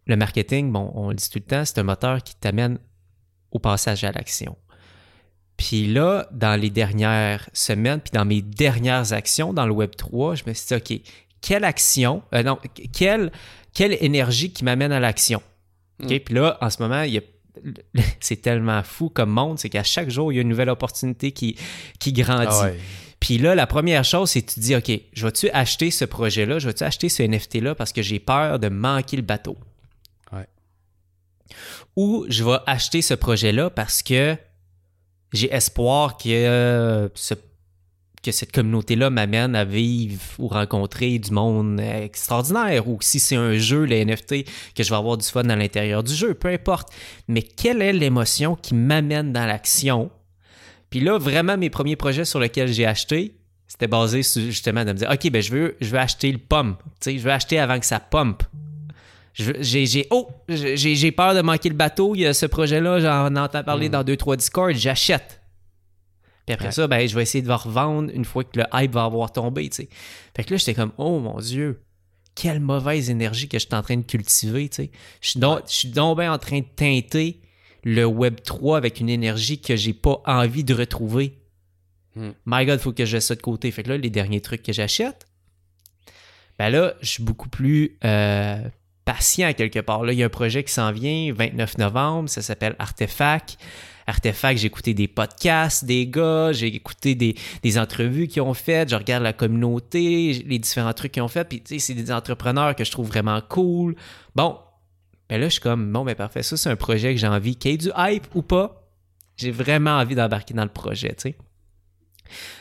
Le 0.07 0.17
marketing, 0.17 0.71
bon, 0.71 0.91
on 0.95 1.11
le 1.11 1.15
dit 1.15 1.29
tout 1.29 1.39
le 1.39 1.45
temps, 1.45 1.65
c'est 1.65 1.79
un 1.79 1.85
moteur 1.85 2.23
qui 2.23 2.35
t'amène 2.37 2.79
au 3.51 3.59
passage 3.59 4.05
à 4.05 4.13
l'action. 4.13 4.57
Puis 5.57 5.87
là, 5.87 6.29
dans 6.33 6.59
les 6.61 6.71
dernières 6.71 7.49
semaines, 7.53 8.01
puis 8.01 8.11
dans 8.13 8.25
mes 8.25 8.43
dernières 8.43 9.13
actions 9.13 9.53
dans 9.53 9.67
le 9.67 9.73
Web 9.73 9.95
3, 9.97 10.37
je 10.37 10.45
me 10.47 10.55
suis 10.55 10.67
dit, 10.67 10.75
OK, 10.75 11.01
quelle 11.41 11.65
action, 11.65 12.23
euh, 12.35 12.43
non, 12.43 12.59
quelle, 12.93 13.31
quelle 13.73 13.97
énergie 14.05 14.53
qui 14.53 14.65
m'amène 14.65 14.93
à 14.93 15.01
l'action? 15.01 15.43
OK, 16.03 16.11
Mm. 16.11 16.19
puis 16.21 16.35
là, 16.35 16.59
en 16.61 16.71
ce 16.71 16.83
moment, 16.83 17.03
il 17.03 17.15
y 17.15 17.19
a 17.19 17.23
c'est 18.21 18.37
tellement 18.41 18.83
fou 18.83 19.11
comme 19.11 19.31
monde, 19.31 19.59
c'est 19.59 19.69
qu'à 19.69 19.83
chaque 19.85 20.09
jour, 20.11 20.33
il 20.33 20.37
y 20.37 20.39
a 20.39 20.43
une 20.43 20.49
nouvelle 20.49 20.71
opportunité 20.71 21.33
qui, 21.33 21.57
qui 22.01 22.13
grandit. 22.13 22.47
Ah 22.51 22.65
ouais. 22.65 22.79
Puis 23.21 23.37
là, 23.39 23.55
la 23.55 23.67
première 23.67 24.05
chose, 24.05 24.31
c'est 24.31 24.41
que 24.43 24.49
tu 24.49 24.55
te 24.57 24.61
dis, 24.61 24.75
OK, 24.75 24.91
je 25.13 25.27
vais-tu 25.27 25.49
acheter 25.51 25.91
ce 25.91 26.05
projet-là, 26.05 26.59
je 26.59 26.67
vais-tu 26.69 26.83
acheter 26.83 27.09
ce 27.09 27.23
NFT-là 27.23 27.75
parce 27.75 27.93
que 27.93 28.01
j'ai 28.03 28.19
peur 28.19 28.59
de 28.59 28.69
manquer 28.69 29.17
le 29.17 29.23
bateau? 29.23 29.57
Ouais. 30.33 30.47
Ou 31.97 32.25
je 32.29 32.43
vais 32.43 32.57
acheter 32.67 33.03
ce 33.03 33.15
projet-là 33.15 33.71
parce 33.71 34.03
que 34.03 34.37
j'ai 35.33 35.53
espoir 35.55 36.17
que, 36.17 36.29
euh, 36.31 37.09
ce- 37.15 37.35
que 38.23 38.31
cette 38.31 38.53
communauté-là 38.53 39.11
m'amène 39.11 39.57
à 39.57 39.65
vivre 39.65 40.21
ou 40.39 40.47
rencontrer 40.49 41.19
du 41.19 41.33
monde 41.33 41.81
extraordinaire. 41.81 42.87
Ou 42.89 42.99
si 43.01 43.19
c'est 43.19 43.35
un 43.37 43.55
jeu, 43.59 43.85
le 43.85 44.05
NFT, 44.05 44.45
que 44.77 44.83
je 44.85 44.91
vais 44.91 44.97
avoir 44.97 45.17
du 45.19 45.27
fun 45.27 45.49
à 45.49 45.57
l'intérieur 45.57 46.03
du 46.05 46.15
jeu, 46.15 46.35
peu 46.35 46.49
importe. 46.49 46.91
Mais 47.29 47.43
quelle 47.43 47.83
est 47.83 47.93
l'émotion 47.93 48.55
qui 48.55 48.75
m'amène 48.75 49.33
dans 49.33 49.45
l'action? 49.47 50.11
Puis 50.91 51.01
là, 51.01 51.19
vraiment, 51.19 51.57
mes 51.57 51.71
premiers 51.71 51.97
projets 51.97 52.25
sur 52.25 52.39
lesquels 52.39 52.73
j'ai 52.73 52.87
acheté, 52.87 53.37
c'était 53.67 53.89
basé 53.89 54.23
sur 54.23 54.43
justement 54.43 54.85
de 54.85 54.93
me 54.93 54.99
dire, 54.99 55.11
OK, 55.11 55.31
ben 55.31 55.43
je 55.43 55.51
veux, 55.51 55.77
je 55.81 55.89
veux 55.89 55.99
acheter 55.99 56.31
le 56.31 56.39
sais, 57.01 57.19
je 57.19 57.23
veux 57.25 57.33
acheter 57.33 57.59
avant 57.59 57.81
que 57.81 57.87
ça 57.87 57.99
veux- 59.45 59.57
J'ai, 59.61 59.87
j'ai- 59.87 60.07
oh, 60.11 60.29
j'ai, 60.49 60.77
j'ai 60.95 61.11
peur 61.11 61.35
de 61.35 61.41
manquer 61.41 61.71
le 61.71 61.75
bateau. 61.75 62.15
Il 62.15 62.21
y 62.21 62.27
a 62.27 62.35
ce 62.35 62.45
projet-là, 62.47 63.01
j'en 63.01 63.35
entends 63.35 63.65
parler 63.65 63.89
Mm. 63.89 63.93
dans 63.93 64.05
deux, 64.05 64.17
trois 64.17 64.37
Discord, 64.37 64.73
j'achète. 64.75 65.41
Puis 66.47 66.55
après 66.55 66.67
Ouais. 66.67 66.73
ça, 66.73 66.87
ben, 66.89 67.07
je 67.09 67.15
vais 67.15 67.23
essayer 67.23 67.43
de 67.43 67.49
le 67.49 67.55
revendre 67.55 68.11
une 68.13 68.25
fois 68.25 68.43
que 68.45 68.59
le 68.59 68.65
hype 68.75 68.93
va 68.93 69.05
avoir 69.05 69.33
tombé, 69.33 69.69
tu 69.69 69.77
sais. 69.83 69.89
Fait 70.37 70.45
que 70.45 70.51
là, 70.53 70.57
j'étais 70.57 70.75
comme, 70.75 70.93
oh 70.99 71.21
mon 71.21 71.39
Dieu, 71.39 71.83
quelle 72.35 72.61
mauvaise 72.61 73.11
énergie 73.11 73.49
que 73.49 73.59
je 73.59 73.67
suis 73.67 73.75
en 73.75 73.83
train 73.83 73.97
de 73.97 74.03
cultiver, 74.03 74.69
tu 74.69 74.77
sais. 74.85 74.91
Je 75.21 75.31
suis 75.31 75.41
donc, 75.41 75.61
je 75.69 75.73
suis 75.73 75.89
donc 75.89 76.19
bien 76.19 76.33
en 76.33 76.39
train 76.39 76.59
de 76.61 76.67
teinter 76.77 77.41
le 77.85 78.05
Web 78.05 78.41
3 78.45 78.77
avec 78.77 79.01
une 79.01 79.09
énergie 79.09 79.61
que 79.61 79.77
j'ai 79.77 79.93
pas 79.93 80.21
envie 80.27 80.65
de 80.65 80.75
retrouver. 80.75 81.39
Hmm. 82.17 82.31
My 82.47 82.67
God, 82.67 82.81
faut 82.81 82.93
que 82.93 83.05
je 83.05 83.17
laisse 83.17 83.27
ça 83.27 83.35
de 83.35 83.41
côté. 83.43 83.71
Fait 83.71 83.83
que 83.83 83.89
là, 83.91 83.97
les 83.97 84.11
derniers 84.11 84.41
trucs 84.41 84.63
que 84.63 84.73
j'achète, 84.73 85.27
ben 86.59 86.71
là, 86.71 86.95
je 87.01 87.09
suis 87.09 87.23
beaucoup 87.23 87.49
plus 87.49 87.97
euh, 88.05 88.63
patient 89.05 89.53
quelque 89.53 89.79
part. 89.81 90.05
Là, 90.05 90.13
il 90.13 90.19
y 90.19 90.23
a 90.23 90.27
un 90.27 90.31
projet 90.31 90.63
qui 90.63 90.73
s'en 90.73 90.93
vient, 90.93 91.33
29 91.33 91.79
novembre, 91.79 92.29
ça 92.29 92.43
s'appelle 92.43 92.77
Artefact. 92.79 93.57
Artefact, 94.07 94.59
j'ai 94.61 94.67
écouté 94.67 94.95
des 94.95 95.09
podcasts 95.09 95.85
des 95.85 96.07
gars, 96.07 96.53
j'ai 96.53 96.69
écouté 96.69 97.15
des, 97.15 97.35
des 97.63 97.79
entrevues 97.79 98.29
qu'ils 98.29 98.43
ont 98.43 98.55
faites, 98.55 98.91
je 98.91 98.97
regarde 98.97 99.23
la 99.23 99.33
communauté, 99.33 100.45
les 100.47 100.59
différents 100.59 100.93
trucs 100.93 101.13
qu'ils 101.13 101.23
ont 101.23 101.29
fait, 101.29 101.45
puis 101.45 101.61
tu 101.61 101.75
sais, 101.75 101.79
c'est 101.79 101.95
des 101.95 102.13
entrepreneurs 102.13 102.75
que 102.75 102.85
je 102.85 102.91
trouve 102.91 103.09
vraiment 103.09 103.41
cool. 103.49 103.95
Bon, 104.35 104.59
ben 105.29 105.41
là, 105.41 105.47
je 105.47 105.53
suis 105.53 105.61
comme, 105.61 105.93
bon, 105.93 106.05
ben 106.05 106.15
parfait, 106.15 106.43
ça, 106.43 106.57
c'est 106.57 106.71
un 106.71 106.77
projet 106.77 107.15
que 107.15 107.21
j'ai 107.21 107.27
envie, 107.27 107.57
qu'il 107.57 107.71
y 107.71 107.75
ait 107.75 107.79
du 107.79 107.91
hype 107.97 108.27
ou 108.35 108.43
pas, 108.43 108.91
j'ai 109.37 109.51
vraiment 109.51 109.93
envie 109.93 110.15
d'embarquer 110.15 110.55
dans 110.55 110.65
le 110.65 110.69
projet, 110.69 111.15
tu 111.15 111.31
sais. 111.31 111.37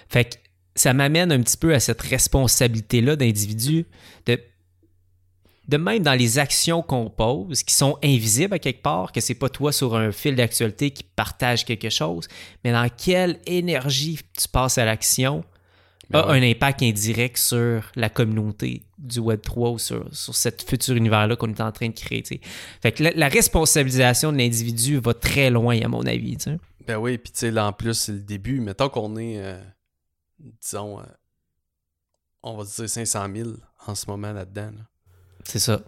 Fait 0.09 0.25
que 0.25 0.35
ça 0.75 0.93
m'amène 0.93 1.31
un 1.31 1.41
petit 1.41 1.57
peu 1.57 1.73
à 1.73 1.79
cette 1.79 2.01
responsabilité-là 2.01 3.15
d'individu, 3.15 3.85
de, 4.25 4.39
de 5.71 5.77
même 5.77 6.03
dans 6.03 6.13
les 6.13 6.37
actions 6.37 6.81
qu'on 6.81 7.09
pose, 7.09 7.63
qui 7.63 7.73
sont 7.73 7.97
invisibles 8.03 8.53
à 8.53 8.59
quelque 8.59 8.81
part, 8.81 9.13
que 9.13 9.21
c'est 9.21 9.35
pas 9.35 9.47
toi 9.47 9.71
sur 9.71 9.95
un 9.95 10.11
fil 10.11 10.35
d'actualité 10.35 10.91
qui 10.91 11.03
partage 11.03 11.63
quelque 11.63 11.89
chose, 11.89 12.27
mais 12.63 12.73
dans 12.73 12.89
quelle 12.89 13.39
énergie 13.45 14.19
tu 14.37 14.49
passes 14.49 14.77
à 14.77 14.83
l'action 14.83 15.45
Ben 16.09 16.19
a 16.19 16.27
ouais. 16.27 16.39
un 16.39 16.51
impact 16.51 16.83
indirect 16.83 17.37
sur 17.37 17.89
la 17.95 18.09
communauté 18.09 18.83
du 18.97 19.21
Web3 19.21 19.73
ou 19.73 19.79
sur, 19.79 20.13
sur 20.13 20.35
cet 20.35 20.61
futur 20.69 20.97
univers-là 20.97 21.37
qu'on 21.37 21.49
est 21.49 21.61
en 21.61 21.71
train 21.71 21.87
de 21.87 21.93
créer. 21.93 22.21
Fait 22.81 22.91
que 22.91 23.03
la, 23.03 23.11
la 23.11 23.29
responsabilisation 23.29 24.33
de 24.33 24.37
l'individu 24.37 24.99
va 24.99 25.13
très 25.13 25.49
loin, 25.49 25.79
à 25.79 25.87
mon 25.87 26.05
avis. 26.05 26.37
Ben 26.85 26.97
oui, 26.97 27.17
puis 27.17 27.31
tu 27.31 27.39
sais, 27.39 27.51
là 27.51 27.67
en 27.67 27.71
plus, 27.73 27.93
c'est 27.93 28.11
le 28.11 28.19
début. 28.19 28.59
Mettons 28.59 28.89
qu'on 28.89 29.15
est, 29.15 29.37
euh, 29.37 29.61
disons, 30.61 30.99
euh, 30.99 31.03
on 32.43 32.57
va 32.57 32.65
dire 32.65 32.89
500 32.89 33.27
000 33.33 33.49
en 33.87 33.95
ce 33.95 34.07
moment 34.07 34.33
là-dedans. 34.33 34.71
là. 34.77 34.90
C'est 35.51 35.59
ça. 35.59 35.81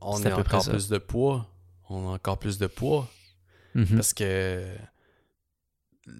On 0.00 0.16
a 0.24 0.34
encore 0.40 0.62
ça. 0.64 0.70
plus 0.70 0.88
de 0.88 0.98
poids. 0.98 1.46
On 1.88 2.08
a 2.08 2.12
encore 2.12 2.38
plus 2.38 2.58
de 2.58 2.66
poids. 2.66 3.08
Mhm. 3.74 3.96
Parce 3.96 4.12
que 4.14 4.64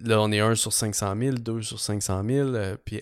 là, 0.03 0.21
on 0.21 0.31
est 0.31 0.39
1 0.39 0.55
sur 0.55 0.73
500 0.73 1.15
000, 1.17 1.35
2 1.37 1.61
sur 1.61 1.79
500 1.79 2.23
000. 2.23 2.49
euh, 2.49 2.77
puis 2.83 3.01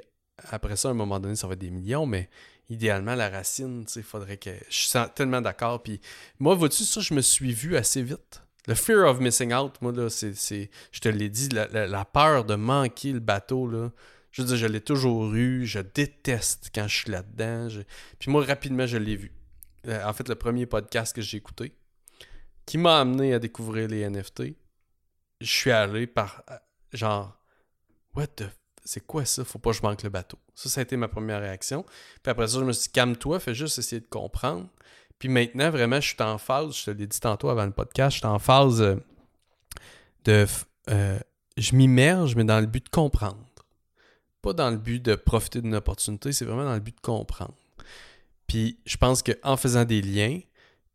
après 0.49 0.76
ça, 0.76 0.89
à 0.89 0.91
un 0.91 0.95
moment 0.95 1.19
donné, 1.19 1.36
ça 1.36 1.47
va 1.47 1.53
être 1.53 1.59
des 1.59 1.71
millions. 1.71 2.05
Mais 2.05 2.30
idéalement, 2.69 3.15
la 3.15 3.30
racine, 3.30 3.86
tu 3.86 3.93
sais, 3.93 4.01
faudrait 4.01 4.38
que. 4.38 4.51
Je 4.69 4.78
suis 4.78 4.99
tellement 5.15 5.41
d'accord. 5.41 5.84
Puis 5.84 5.99
moi, 6.39 6.55
vois-tu, 6.55 6.84
ça, 6.84 7.01
je 7.01 7.13
me 7.13 7.21
suis 7.21 7.53
vu 7.53 7.76
assez 7.76 8.01
vite. 8.01 8.41
Le 8.67 8.73
fear 8.76 9.07
of 9.07 9.19
missing 9.19 9.53
out, 9.53 9.73
moi, 9.82 9.91
là, 9.91 10.09
c'est. 10.09 10.34
c'est- 10.36 10.69
Je 10.91 10.99
te 10.99 11.09
l'ai 11.09 11.30
dit, 11.30 11.49
la, 11.49 11.67
la- 11.67 11.88
la 11.88 12.05
peur 12.05 12.45
de 12.45 12.55
manquer 12.55 13.11
le 13.11 13.19
bateau, 13.19 13.67
là. 13.67 13.91
Je 14.32 14.41
veux 14.41 14.47
dire, 14.49 14.57
je 14.57 14.65
l'ai 14.67 14.82
toujours 14.82 15.34
eu. 15.34 15.65
Je 15.65 15.80
déteste 15.80 16.69
quand 16.73 16.88
je 16.88 16.95
suis 16.97 17.11
là-dedans. 17.11 17.69
je- 17.69 17.82
Puis 18.19 18.32
moi, 18.32 18.43
rapidement, 18.43 18.86
je 18.86 18.97
l'ai 18.97 19.15
vu. 19.15 19.32
Euh, 19.88 20.03
en 20.05 20.13
fait, 20.13 20.27
le 20.27 20.36
premier 20.36 20.65
podcast 20.65 21.15
que 21.15 21.21
j'ai 21.21 21.38
écouté, 21.38 21.75
qui 22.65 22.77
m'a 22.77 22.99
amené 22.99 23.33
à 23.33 23.39
découvrir 23.39 23.88
les 23.88 24.07
NFT, 24.09 24.55
je 25.41 25.51
suis 25.51 25.71
allé 25.71 26.07
par 26.07 26.43
euh, 26.49 26.57
genre 26.93 27.38
What 28.15 28.27
the 28.27 28.45
c'est 28.88 29.05
quoi 29.05 29.25
ça? 29.25 29.43
Faut 29.43 29.57
pas 29.57 29.71
que 29.71 29.77
je 29.77 29.81
manque 29.81 30.03
le 30.03 30.09
bateau. 30.09 30.38
Ça, 30.53 30.69
ça 30.69 30.79
a 30.79 30.83
été 30.83 30.95
ma 30.95 31.07
première 31.07 31.41
réaction. 31.41 31.83
Puis 32.21 32.29
après 32.29 32.47
ça, 32.47 32.59
je 32.59 32.63
me 32.63 32.71
suis 32.71 32.83
dit, 32.83 32.91
calme-toi, 32.91 33.39
fais 33.39 33.55
juste 33.55 33.79
essayer 33.79 33.99
de 33.99 34.07
comprendre. 34.07 34.67
Puis 35.17 35.27
maintenant, 35.27 35.71
vraiment, 35.71 35.99
je 35.99 36.07
suis 36.09 36.21
en 36.21 36.38
phase, 36.38 36.77
je 36.77 36.86
te 36.86 36.91
l'ai 36.91 37.07
dit 37.07 37.19
tantôt 37.19 37.49
avant 37.49 37.65
le 37.65 37.71
podcast, 37.71 38.13
je 38.13 38.19
suis 38.19 38.27
en 38.27 38.38
phase 38.38 38.81
euh, 38.81 38.95
de. 40.25 40.45
je 41.57 41.75
m'immerge, 41.75 42.36
mais 42.36 42.43
dans 42.43 42.59
le 42.59 42.67
but 42.67 42.86
de 42.86 42.89
comprendre. 42.89 43.43
Pas 44.43 44.53
dans 44.53 44.69
le 44.69 44.77
but 44.77 45.03
de 45.03 45.15
profiter 45.15 45.61
d'une 45.61 45.73
opportunité, 45.73 46.31
c'est 46.31 46.45
vraiment 46.45 46.65
dans 46.65 46.75
le 46.75 46.79
but 46.79 46.95
de 46.95 47.01
comprendre. 47.01 47.55
Puis 48.48 48.80
je 48.86 48.98
pense 48.98 49.24
qu'en 49.24 49.58
faisant 49.58 49.86
des 49.86 50.02
liens, 50.02 50.39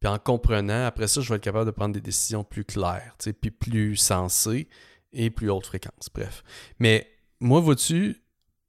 puis 0.01 0.09
en 0.09 0.19
comprenant, 0.19 0.87
après 0.87 1.09
ça, 1.09 1.21
je 1.21 1.29
vais 1.29 1.37
être 1.37 1.43
capable 1.43 1.67
de 1.67 1.73
prendre 1.73 1.95
des 1.95 2.01
décisions 2.01 2.43
plus 2.43 2.65
claires, 2.65 3.15
puis 3.41 3.51
plus 3.51 3.97
sensées 3.97 4.69
et 5.13 5.31
plus 5.31 5.51
haute 5.51 5.67
fréquence. 5.67 6.09
Bref. 6.15 6.43
Mais 6.79 7.07
moi, 7.41 7.61
vois-tu, 7.61 8.23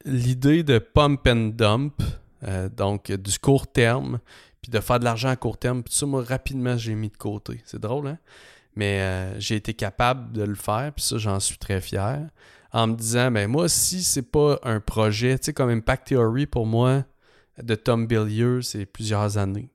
l'idée 0.04 0.64
de 0.64 0.78
pump 0.80 1.26
and 1.28 1.52
dump, 1.54 2.02
euh, 2.44 2.70
donc 2.70 3.12
du 3.12 3.40
court 3.40 3.72
terme, 3.72 4.20
puis 4.62 4.72
de 4.72 4.80
faire 4.80 5.00
de 5.00 5.06
l'argent 5.06 5.30
à 5.30 5.36
court 5.36 5.58
terme, 5.58 5.84
puis 5.84 5.94
ça, 5.94 6.06
moi, 6.06 6.24
rapidement, 6.24 6.78
j'ai 6.78 6.96
mis 6.96 7.10
de 7.10 7.18
côté. 7.18 7.62
C'est 7.66 7.80
drôle, 7.80 8.08
hein? 8.08 8.18
Mais 8.76 9.02
euh, 9.02 9.40
j'ai 9.40 9.56
été 9.56 9.74
capable 9.74 10.32
de 10.32 10.44
le 10.44 10.56
faire, 10.56 10.92
puis 10.96 11.04
ça, 11.04 11.18
j'en 11.18 11.40
suis 11.40 11.58
très 11.58 11.82
fier. 11.82 12.30
En 12.74 12.88
me 12.88 12.96
disant, 12.96 13.30
ben 13.32 13.50
moi, 13.50 13.68
si 13.68 14.02
c'est 14.02 14.32
pas 14.32 14.60
un 14.64 14.80
projet, 14.80 15.38
tu 15.38 15.46
sais, 15.46 15.54
comme 15.54 15.70
Impact 15.70 16.08
Theory, 16.08 16.46
pour 16.46 16.66
moi, 16.66 17.04
de 17.62 17.76
Tom 17.76 18.08
Billier, 18.08 18.60
c'est 18.62 18.86
plusieurs 18.86 19.38
années. 19.38 19.72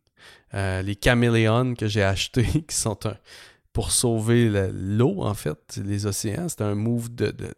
Euh, 0.54 0.82
les 0.82 0.96
caméléons 0.96 1.74
que 1.74 1.86
j'ai 1.88 2.02
achetés, 2.02 2.62
qui 2.68 2.74
sont 2.76 3.06
un, 3.06 3.16
pour 3.72 3.90
sauver 3.90 4.48
le- 4.48 4.70
l'eau, 4.72 5.22
en 5.22 5.34
fait, 5.34 5.78
les 5.84 6.06
océans, 6.06 6.48
c'est 6.48 6.62
un 6.62 6.74
move 6.74 7.14
de, 7.14 7.30
de- 7.30 7.54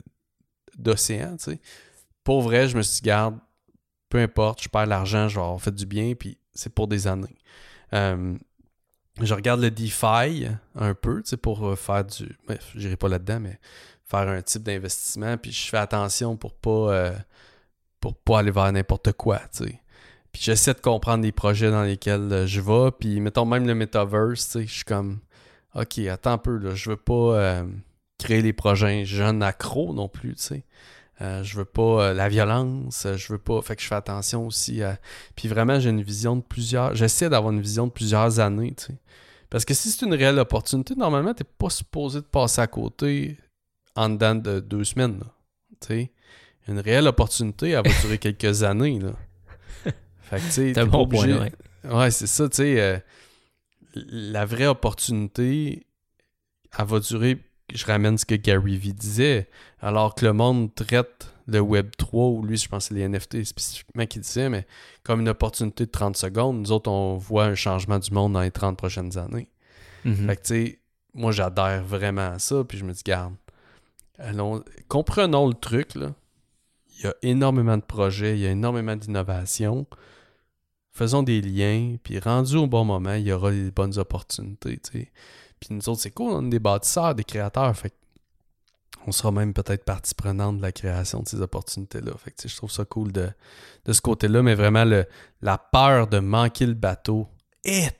d'océan, 0.76 1.36
tu 1.36 1.52
sais. 1.52 1.60
Pour 2.24 2.42
vrai, 2.42 2.68
je 2.68 2.76
me 2.76 2.82
suis 2.82 3.00
dit, 3.00 3.06
garde, 3.06 3.38
peu 4.08 4.18
importe, 4.18 4.62
je 4.62 4.68
perds 4.68 4.86
l'argent, 4.86 5.28
je 5.28 5.38
vais 5.38 5.58
fait 5.58 5.74
du 5.74 5.86
bien, 5.86 6.14
puis 6.14 6.38
c'est 6.54 6.72
pour 6.74 6.88
des 6.88 7.06
années. 7.06 7.36
Euh, 7.92 8.36
je 9.20 9.34
regarde 9.34 9.60
le 9.60 9.70
DeFi 9.70 10.46
un 10.74 10.94
peu, 10.94 11.22
tu 11.22 11.30
sais, 11.30 11.36
pour 11.36 11.66
euh, 11.66 11.76
faire 11.76 12.04
du... 12.04 12.36
Bref, 12.46 12.72
j'irai 12.74 12.96
pas 12.96 13.08
là-dedans, 13.08 13.40
mais 13.40 13.58
faire 14.04 14.28
un 14.28 14.42
type 14.42 14.62
d'investissement, 14.62 15.36
puis 15.36 15.52
je 15.52 15.68
fais 15.68 15.76
attention 15.78 16.36
pour 16.36 16.54
pas... 16.54 17.12
pour 18.00 18.14
pas 18.16 18.40
aller 18.40 18.50
vers 18.50 18.70
n'importe 18.72 19.12
quoi, 19.12 19.38
tu 19.52 19.64
sais. 19.64 19.80
Puis 20.38 20.44
j'essaie 20.44 20.72
de 20.72 20.78
comprendre 20.78 21.24
les 21.24 21.32
projets 21.32 21.68
dans 21.72 21.82
lesquels 21.82 22.32
euh, 22.32 22.46
je 22.46 22.60
vais. 22.60 22.92
Puis 22.92 23.18
mettons 23.18 23.44
même 23.44 23.66
le 23.66 23.74
metaverse, 23.74 24.44
tu 24.44 24.52
sais, 24.52 24.66
je 24.68 24.72
suis 24.72 24.84
comme, 24.84 25.18
ok, 25.74 25.98
attends 25.98 26.34
un 26.34 26.38
peu, 26.38 26.58
là, 26.58 26.76
je 26.76 26.90
veux 26.90 26.96
pas 26.96 27.12
euh, 27.12 27.66
créer 28.18 28.40
les 28.40 28.52
projets 28.52 29.04
jeunes 29.04 29.42
accros 29.42 29.92
non 29.92 30.06
plus, 30.08 30.36
tu 30.36 30.42
sais. 30.42 30.64
Euh, 31.22 31.42
je 31.42 31.56
veux 31.56 31.64
pas 31.64 32.12
la 32.14 32.28
violence, 32.28 33.04
je 33.16 33.32
veux 33.32 33.40
pas. 33.40 33.60
Fait 33.62 33.74
que 33.74 33.82
je 33.82 33.88
fais 33.88 33.96
attention 33.96 34.46
aussi 34.46 34.80
à. 34.80 35.00
Puis 35.34 35.48
vraiment, 35.48 35.80
j'ai 35.80 35.90
une 35.90 36.02
vision 36.02 36.36
de 36.36 36.42
plusieurs. 36.42 36.94
J'essaie 36.94 37.28
d'avoir 37.28 37.52
une 37.52 37.60
vision 37.60 37.88
de 37.88 37.92
plusieurs 37.92 38.38
années, 38.38 38.74
tu 38.76 38.84
sais. 38.84 38.98
Parce 39.50 39.64
que 39.64 39.74
si 39.74 39.90
c'est 39.90 40.06
une 40.06 40.14
réelle 40.14 40.38
opportunité, 40.38 40.94
normalement, 40.94 41.34
t'es 41.34 41.42
pas 41.42 41.70
supposé 41.70 42.20
de 42.20 42.26
passer 42.26 42.60
à 42.60 42.68
côté 42.68 43.38
en 43.96 44.08
dedans 44.10 44.36
de 44.36 44.60
deux 44.60 44.84
semaines. 44.84 45.20
Tu 45.80 45.88
sais. 45.88 46.12
Une 46.68 46.78
réelle 46.78 47.08
opportunité, 47.08 47.70
elle 47.70 47.84
va 47.84 48.00
durer 48.02 48.18
quelques 48.18 48.62
années. 48.62 49.00
Là. 49.00 49.14
Fait 50.30 50.38
que, 50.40 50.72
tu 50.72 50.86
bon 50.86 51.02
obligé... 51.02 51.34
point, 51.34 51.48
ouais. 51.84 51.94
ouais 51.94 52.10
c'est 52.10 52.26
ça, 52.26 52.48
tu 52.48 52.56
sais. 52.56 52.80
euh, 52.80 52.98
la 53.94 54.44
vraie 54.44 54.66
opportunité, 54.66 55.86
elle 56.78 56.84
va 56.86 57.00
durer. 57.00 57.38
Je 57.72 57.84
ramène 57.84 58.16
ce 58.16 58.24
que 58.24 58.34
Gary 58.34 58.76
Vee 58.76 58.94
disait. 58.94 59.48
Alors 59.80 60.14
que 60.14 60.24
le 60.24 60.32
monde 60.32 60.74
traite 60.74 61.32
le 61.46 61.60
Web 61.60 61.90
3, 61.96 62.26
ou 62.26 62.42
lui, 62.42 62.56
je 62.56 62.68
pense 62.68 62.88
que 62.88 62.94
c'est 62.94 63.00
les 63.00 63.08
NFT 63.08 63.44
spécifiquement 63.44 64.06
qui 64.06 64.20
disait, 64.20 64.50
mais 64.50 64.66
comme 65.02 65.20
une 65.20 65.28
opportunité 65.28 65.86
de 65.86 65.90
30 65.90 66.16
secondes, 66.16 66.60
nous 66.60 66.72
autres, 66.72 66.90
on 66.90 67.16
voit 67.16 67.44
un 67.44 67.54
changement 67.54 67.98
du 67.98 68.10
monde 68.12 68.34
dans 68.34 68.42
les 68.42 68.50
30 68.50 68.76
prochaines 68.76 69.16
années. 69.16 69.48
Mhm. 70.04 70.26
Fait 70.26 70.36
que, 70.36 70.42
tu 70.42 70.48
sais, 70.48 70.80
moi, 71.14 71.32
j'adhère 71.32 71.82
vraiment 71.82 72.32
à 72.32 72.38
ça, 72.38 72.64
puis 72.64 72.76
je 72.78 72.84
me 72.84 72.92
dis, 72.92 73.02
garde, 73.04 73.34
allons, 74.18 74.62
comprenons 74.88 75.48
le 75.48 75.54
truc, 75.54 75.94
là. 75.94 76.12
Il 76.98 77.04
y 77.04 77.06
a 77.06 77.14
énormément 77.22 77.76
de 77.76 77.82
projets, 77.82 78.34
il 78.36 78.40
y 78.40 78.46
a 78.46 78.50
énormément 78.50 78.96
d'innovations. 78.96 79.86
Faisons 80.98 81.22
des 81.22 81.40
liens, 81.40 81.96
puis 82.02 82.18
rendu 82.18 82.56
au 82.56 82.66
bon 82.66 82.84
moment, 82.84 83.14
il 83.14 83.22
y 83.22 83.32
aura 83.32 83.52
les 83.52 83.70
bonnes 83.70 83.96
opportunités, 83.98 84.78
tu 84.78 84.98
sais. 85.00 85.12
Puis 85.60 85.68
nous 85.72 85.88
autres, 85.88 86.00
c'est 86.00 86.10
cool, 86.10 86.32
on 86.32 86.44
est 86.46 86.50
des 86.50 86.58
bâtisseurs, 86.58 87.14
des 87.14 87.24
créateurs, 87.24 87.76
fait 87.76 87.94
on 89.06 89.12
sera 89.12 89.30
même 89.30 89.54
peut-être 89.54 89.84
partie 89.84 90.14
prenante 90.14 90.58
de 90.58 90.62
la 90.62 90.72
création 90.72 91.20
de 91.22 91.28
ces 91.28 91.40
opportunités-là. 91.40 92.12
Fait 92.22 92.30
que, 92.32 92.46
je 92.48 92.54
trouve 92.56 92.70
ça 92.70 92.84
cool 92.84 93.10
de, 93.12 93.28
de 93.86 93.92
ce 93.92 94.00
côté-là, 94.02 94.42
mais 94.42 94.54
vraiment, 94.54 94.84
le, 94.84 95.06
la 95.40 95.56
peur 95.56 96.08
de 96.08 96.18
manquer 96.18 96.66
le 96.66 96.74
bateau 96.74 97.26
est... 97.64 97.96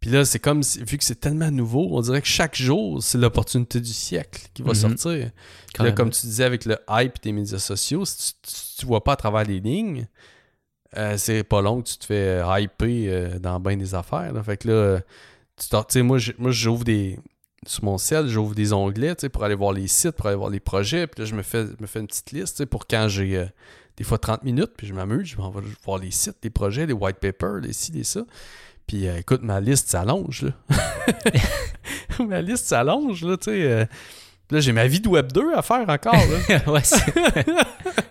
Puis 0.00 0.10
là, 0.10 0.24
c'est 0.24 0.38
comme, 0.38 0.62
si- 0.62 0.82
vu 0.84 0.96
que 0.96 1.04
c'est 1.04 1.20
tellement 1.20 1.50
nouveau, 1.50 1.88
on 1.92 2.00
dirait 2.00 2.20
que 2.22 2.26
chaque 2.28 2.56
jour, 2.56 3.02
c'est 3.02 3.18
l'opportunité 3.18 3.80
du 3.80 3.92
siècle 3.92 4.48
qui 4.54 4.62
va 4.62 4.70
Mhm. 4.70 4.74
sortir. 4.74 5.30
Puis 5.74 5.82
là, 5.82 5.92
comme 5.92 6.10
tu 6.10 6.20
disais, 6.26 6.44
avec 6.44 6.64
le 6.66 6.76
hype 6.88 7.22
des 7.22 7.32
médias 7.32 7.58
sociaux, 7.58 8.04
si 8.04 8.34
tu, 8.42 8.52
tu, 8.52 8.54
tu 8.80 8.86
vois 8.86 9.02
pas 9.02 9.14
à 9.14 9.16
travers 9.16 9.44
les 9.44 9.60
lignes, 9.60 10.06
euh, 10.96 11.16
c'est 11.16 11.42
pas 11.44 11.62
long 11.62 11.82
que 11.82 11.88
tu 11.88 11.98
te 11.98 12.06
fais 12.06 12.42
euh, 12.42 12.60
hyper 12.60 12.88
euh, 12.88 13.38
dans 13.38 13.60
bien 13.60 13.76
des 13.76 13.94
affaires. 13.94 14.32
là. 14.32 14.42
Fait 14.42 14.56
que 14.56 14.68
là, 14.68 15.00
tu 15.58 15.66
sais, 15.88 16.02
moi, 16.02 16.18
j'ouvre 16.18 16.84
des. 16.84 17.18
Sur 17.66 17.84
mon 17.84 17.96
ciel, 17.96 18.28
j'ouvre 18.28 18.54
des 18.54 18.74
onglets 18.74 19.14
tu 19.14 19.22
sais, 19.22 19.28
pour 19.30 19.42
aller 19.42 19.54
voir 19.54 19.72
les 19.72 19.88
sites, 19.88 20.10
pour 20.10 20.26
aller 20.26 20.36
voir 20.36 20.50
les 20.50 20.60
projets. 20.60 21.06
Puis 21.06 21.22
là, 21.22 21.26
je 21.26 21.34
me 21.34 21.42
fais, 21.42 21.64
me 21.80 21.86
fais 21.86 22.00
une 22.00 22.06
petite 22.06 22.30
liste 22.32 22.56
tu 22.56 22.58
sais, 22.58 22.66
pour 22.66 22.86
quand 22.86 23.08
j'ai 23.08 23.38
euh, 23.38 23.46
des 23.96 24.04
fois 24.04 24.18
30 24.18 24.42
minutes, 24.42 24.72
puis 24.76 24.86
je 24.86 24.92
m'amuse, 24.92 25.28
je 25.28 25.36
m'en 25.38 25.50
vais 25.50 25.62
voir 25.82 25.98
les 25.98 26.10
sites, 26.10 26.36
les 26.42 26.50
projets, 26.50 26.84
les 26.84 26.92
white 26.92 27.16
papers, 27.20 27.60
les 27.62 27.72
ci, 27.72 27.90
les 27.92 28.04
ça. 28.04 28.20
Puis 28.86 29.08
euh, 29.08 29.16
écoute, 29.18 29.40
ma 29.42 29.60
liste 29.60 29.88
s'allonge, 29.88 30.46
ma 32.28 32.42
liste 32.42 32.66
s'allonge, 32.66 33.24
là, 33.24 33.38
tu 33.38 33.44
sais. 33.44 33.62
euh. 33.62 33.86
Puis 34.46 34.56
là, 34.56 34.60
j'ai 34.60 34.72
ma 34.72 34.86
vie 34.86 35.00
de 35.00 35.08
Web 35.08 35.32
2 35.32 35.54
à 35.54 35.62
faire 35.62 35.88
encore, 35.88 36.12
là. 36.14 36.60
ouais, 36.70 36.82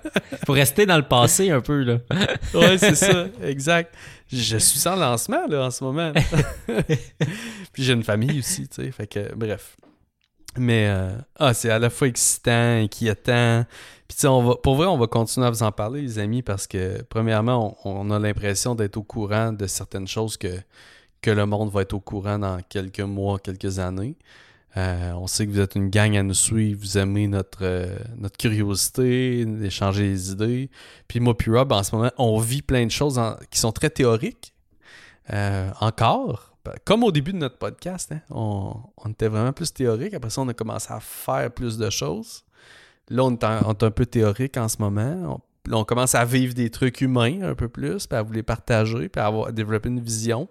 Faut 0.46 0.54
rester 0.54 0.86
dans 0.86 0.98
le 0.98 1.08
passé 1.08 1.50
un 1.52 1.62
peu, 1.62 1.84
là. 1.84 2.00
ouais, 2.54 2.78
c'est 2.78 2.96
ça, 2.96 3.28
exact. 3.42 3.94
Je 4.32 4.58
suis 4.58 4.80
sans 4.80 4.96
lancement, 4.96 5.48
là, 5.48 5.66
en 5.66 5.72
ce 5.72 5.84
moment. 5.84 6.12
Puis 7.74 7.84
j'ai 7.84 7.94
une 7.94 8.04
famille 8.04 8.40
aussi, 8.40 8.68
tu 8.68 8.84
sais. 8.84 8.92
Fait 8.92 9.08
que, 9.08 9.34
bref. 9.36 9.78
Mais, 10.58 10.88
euh, 10.88 11.16
ah, 11.40 11.54
c'est 11.54 11.70
à 11.70 11.80
la 11.80 11.90
fois 11.90 12.08
excitant, 12.08 12.82
inquiétant. 12.84 13.66
Puis, 14.08 14.16
tu 14.16 14.22
sais, 14.22 14.28
on 14.28 14.44
va, 14.44 14.56
pour 14.56 14.76
vrai, 14.76 14.88
on 14.88 14.98
va 14.98 15.08
continuer 15.08 15.48
à 15.48 15.50
vous 15.50 15.64
en 15.64 15.72
parler, 15.72 16.02
les 16.02 16.20
amis, 16.20 16.42
parce 16.42 16.68
que, 16.68 17.02
premièrement, 17.04 17.78
on, 17.86 18.08
on 18.08 18.12
a 18.12 18.20
l'impression 18.20 18.76
d'être 18.76 18.98
au 18.98 19.04
courant 19.04 19.52
de 19.52 19.66
certaines 19.66 20.08
choses 20.08 20.38
que, 20.38 20.60
que 21.22 21.32
le 21.32 21.46
monde 21.46 21.72
va 21.72 21.82
être 21.82 21.94
au 21.94 22.00
courant 22.00 22.38
dans 22.38 22.60
quelques 22.70 23.00
mois, 23.00 23.40
quelques 23.40 23.80
années. 23.80 24.16
Euh, 24.76 25.12
on 25.14 25.28
sait 25.28 25.46
que 25.46 25.52
vous 25.52 25.60
êtes 25.60 25.76
une 25.76 25.90
gang 25.90 26.18
à 26.18 26.24
nous 26.24 26.34
suivre, 26.34 26.80
vous 26.82 26.98
aimez 26.98 27.28
notre, 27.28 27.60
euh, 27.62 27.96
notre 28.18 28.38
curiosité, 28.38 29.46
d'échanger 29.46 30.04
les 30.04 30.32
idées. 30.32 30.70
Puis 31.08 31.20
moi 31.20 31.38
puis 31.38 31.52
Rob, 31.52 31.72
en 31.72 31.84
ce 31.84 31.96
moment, 31.96 32.12
on 32.18 32.40
vit 32.40 32.64
plein 32.64 32.86
de 32.86 32.92
choses 32.92 33.22
qui 33.52 33.60
sont 33.60 33.72
très 33.72 33.90
théoriques. 33.90 34.54
Euh, 35.32 35.72
encore. 35.80 36.52
Comme 36.86 37.04
au 37.04 37.12
début 37.12 37.34
de 37.34 37.38
notre 37.38 37.58
podcast, 37.58 38.12
hein, 38.12 38.22
on, 38.30 38.74
était 39.10 39.28
vraiment 39.28 39.52
plus 39.52 39.74
théorique. 39.74 40.14
Après 40.14 40.30
ça, 40.30 40.42
on 40.42 40.48
a 40.48 40.54
commencé 40.54 40.92
à 40.94 41.00
faire 41.00 41.52
plus 41.52 41.78
de 41.78 41.90
choses. 41.90 42.44
Là, 43.10 43.24
on 43.24 43.32
est, 43.32 43.44
un 43.44 43.92
peu 43.92 44.06
théorique 44.06 44.58
en 44.58 44.70
ce 44.70 44.78
moment. 44.80 45.42
On, 45.70 45.84
commence 45.84 46.16
à 46.16 46.24
vivre 46.24 46.54
des 46.54 46.70
trucs 46.70 47.02
humains 47.02 47.42
un 47.42 47.56
peu 47.56 47.68
plus, 47.68 48.08
puis 48.08 48.18
à 48.18 48.22
vous 48.22 48.32
les 48.32 48.44
partager, 48.44 49.10
puis 49.10 49.22
à, 49.22 49.28
avoir, 49.28 49.48
à 49.48 49.52
développer 49.52 49.90
une 49.90 50.00
vision. 50.00 50.48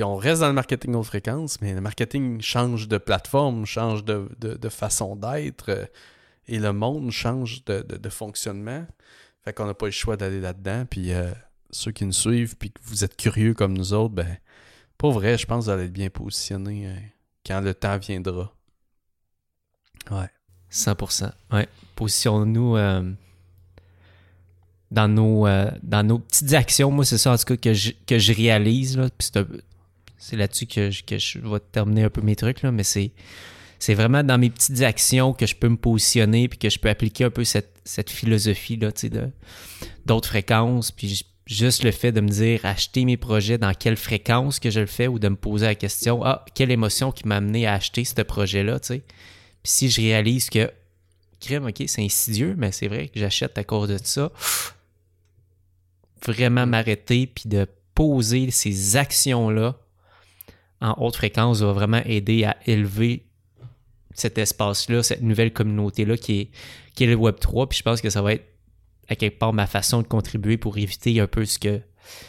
Puis 0.00 0.04
on 0.06 0.16
reste 0.16 0.40
dans 0.40 0.46
le 0.48 0.54
marketing 0.54 0.94
haute 0.94 1.04
fréquence, 1.04 1.60
mais 1.60 1.74
le 1.74 1.82
marketing 1.82 2.40
change 2.40 2.88
de 2.88 2.96
plateforme, 2.96 3.66
change 3.66 4.02
de, 4.02 4.30
de- 4.38 4.68
façon 4.70 5.14
d'être, 5.14 5.68
euh, 5.68 5.84
et 6.48 6.58
le 6.58 6.72
monde 6.72 7.10
change 7.10 7.66
de, 7.66 7.82
de- 7.82 8.08
fonctionnement. 8.08 8.86
Fait 9.44 9.52
qu'on 9.52 9.66
n'a 9.66 9.74
pas 9.74 9.84
le 9.84 9.92
choix 9.92 10.16
d'aller 10.16 10.40
là-dedans. 10.40 10.86
Puis 10.88 11.12
euh, 11.12 11.30
ceux 11.70 11.92
qui 11.92 12.06
nous 12.06 12.14
suivent, 12.14 12.56
puis 12.56 12.70
que 12.70 12.80
vous 12.82 13.04
êtes 13.04 13.14
curieux 13.14 13.52
comme 13.52 13.76
nous 13.76 13.92
autres, 13.92 14.14
ben, 14.14 14.38
pour 14.96 15.12
vrai, 15.12 15.36
je 15.36 15.44
pense 15.44 15.66
que 15.66 15.70
vous 15.70 15.70
allez 15.76 15.84
être 15.84 15.92
bien 15.92 16.08
positionnés 16.08 16.86
euh, 16.86 16.96
quand 17.44 17.60
le 17.60 17.74
temps 17.74 17.98
viendra. 17.98 18.54
Ouais. 20.10 20.30
100%. 20.72 21.30
Ouais. 21.52 21.68
Positionnons-nous 21.94 22.76
dans, 24.90 25.08
nos, 25.08 25.46
dans 25.82 26.06
nos 26.06 26.20
petites 26.20 26.54
actions. 26.54 26.90
Moi, 26.90 27.04
c'est 27.04 27.18
ça, 27.18 27.32
en 27.32 27.36
tout 27.36 27.44
cas, 27.44 27.56
que 27.58 27.74
je, 27.74 27.92
que 28.06 28.18
je 28.18 28.32
réalise. 28.32 28.96
Là. 28.96 29.10
Puis 29.18 29.28
c'est 30.20 30.36
là-dessus 30.36 30.66
que 30.66 30.90
je, 30.90 31.02
que 31.02 31.18
je 31.18 31.38
vais 31.38 31.58
terminer 31.72 32.04
un 32.04 32.10
peu 32.10 32.20
mes 32.20 32.36
trucs. 32.36 32.62
Là. 32.62 32.70
Mais 32.70 32.84
c'est, 32.84 33.12
vraiment 33.88 34.22
dans 34.22 34.38
mes 34.38 34.50
petites 34.50 34.82
actions 34.82 35.32
que 35.32 35.46
je 35.46 35.56
peux 35.56 35.68
me 35.68 35.78
positionner 35.78 36.46
puis 36.46 36.58
que 36.58 36.68
je 36.68 36.78
peux 36.78 36.90
appliquer 36.90 37.24
un 37.24 37.30
peu 37.30 37.42
cette, 37.42 38.10
philosophie 38.10 38.76
là, 38.76 38.90
de, 38.92 39.30
d'autres 40.04 40.28
fréquences. 40.28 40.92
Puis 40.92 41.24
juste 41.46 41.82
le 41.82 41.90
fait 41.90 42.12
de 42.12 42.20
me 42.20 42.28
dire 42.28 42.60
acheter 42.64 43.06
mes 43.06 43.16
projets 43.16 43.56
dans 43.56 43.72
quelle 43.72 43.96
fréquence 43.96 44.60
que 44.60 44.70
je 44.70 44.80
le 44.80 44.86
fais 44.86 45.08
ou 45.08 45.18
de 45.18 45.28
me 45.28 45.36
poser 45.36 45.66
la 45.66 45.74
question 45.74 46.22
ah, 46.22 46.44
quelle 46.54 46.70
émotion 46.70 47.10
qui 47.10 47.26
m'a 47.26 47.36
amené 47.36 47.66
à 47.66 47.72
acheter 47.72 48.04
ce 48.04 48.20
projet-là, 48.20 48.78
tu 48.78 48.88
sais. 48.88 49.02
Puis 49.62 49.72
si 49.72 49.90
je 49.90 50.02
réalise 50.02 50.50
que, 50.50 50.70
crème, 51.40 51.66
ok, 51.66 51.82
c'est 51.86 52.02
insidieux, 52.02 52.54
mais 52.56 52.72
c'est 52.72 52.88
vrai 52.88 53.08
que 53.08 53.18
j'achète 53.18 53.56
à 53.56 53.64
cause 53.64 53.88
de 53.88 53.98
ça, 54.02 54.30
vraiment 56.26 56.66
m'arrêter 56.66 57.26
puis 57.26 57.48
de 57.48 57.66
poser 57.94 58.50
ces 58.50 58.96
actions-là 58.96 59.78
en 60.80 60.94
haute 60.98 61.16
fréquence 61.16 61.60
va 61.60 61.72
vraiment 61.72 62.00
aider 62.04 62.44
à 62.44 62.56
élever 62.66 63.26
cet 64.14 64.38
espace-là, 64.38 65.02
cette 65.02 65.22
nouvelle 65.22 65.52
communauté-là 65.52 66.16
qui 66.16 66.40
est, 66.40 66.50
qui 66.94 67.04
est 67.04 67.06
le 67.06 67.16
Web3. 67.16 67.68
Puis 67.68 67.78
je 67.78 67.82
pense 67.82 68.00
que 68.00 68.10
ça 68.10 68.22
va 68.22 68.34
être 68.34 68.46
à 69.08 69.16
quelque 69.16 69.38
part 69.38 69.52
ma 69.52 69.66
façon 69.66 70.02
de 70.02 70.06
contribuer 70.06 70.56
pour 70.56 70.78
éviter 70.78 71.20
un 71.20 71.26
peu 71.26 71.44
ce 71.44 71.58
que, 71.58 71.80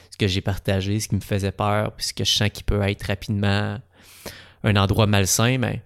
ce 0.10 0.18
que 0.18 0.28
j'ai 0.28 0.42
partagé, 0.42 1.00
ce 1.00 1.08
qui 1.08 1.16
me 1.16 1.22
faisait 1.22 1.52
peur, 1.52 1.96
puis 1.96 2.08
ce 2.08 2.14
que 2.14 2.24
je 2.24 2.32
sens 2.32 2.50
qui 2.50 2.64
peut 2.64 2.82
être 2.82 3.04
rapidement 3.04 3.80
un 4.64 4.76
endroit 4.76 5.08
malsain, 5.08 5.58
mais 5.58 5.84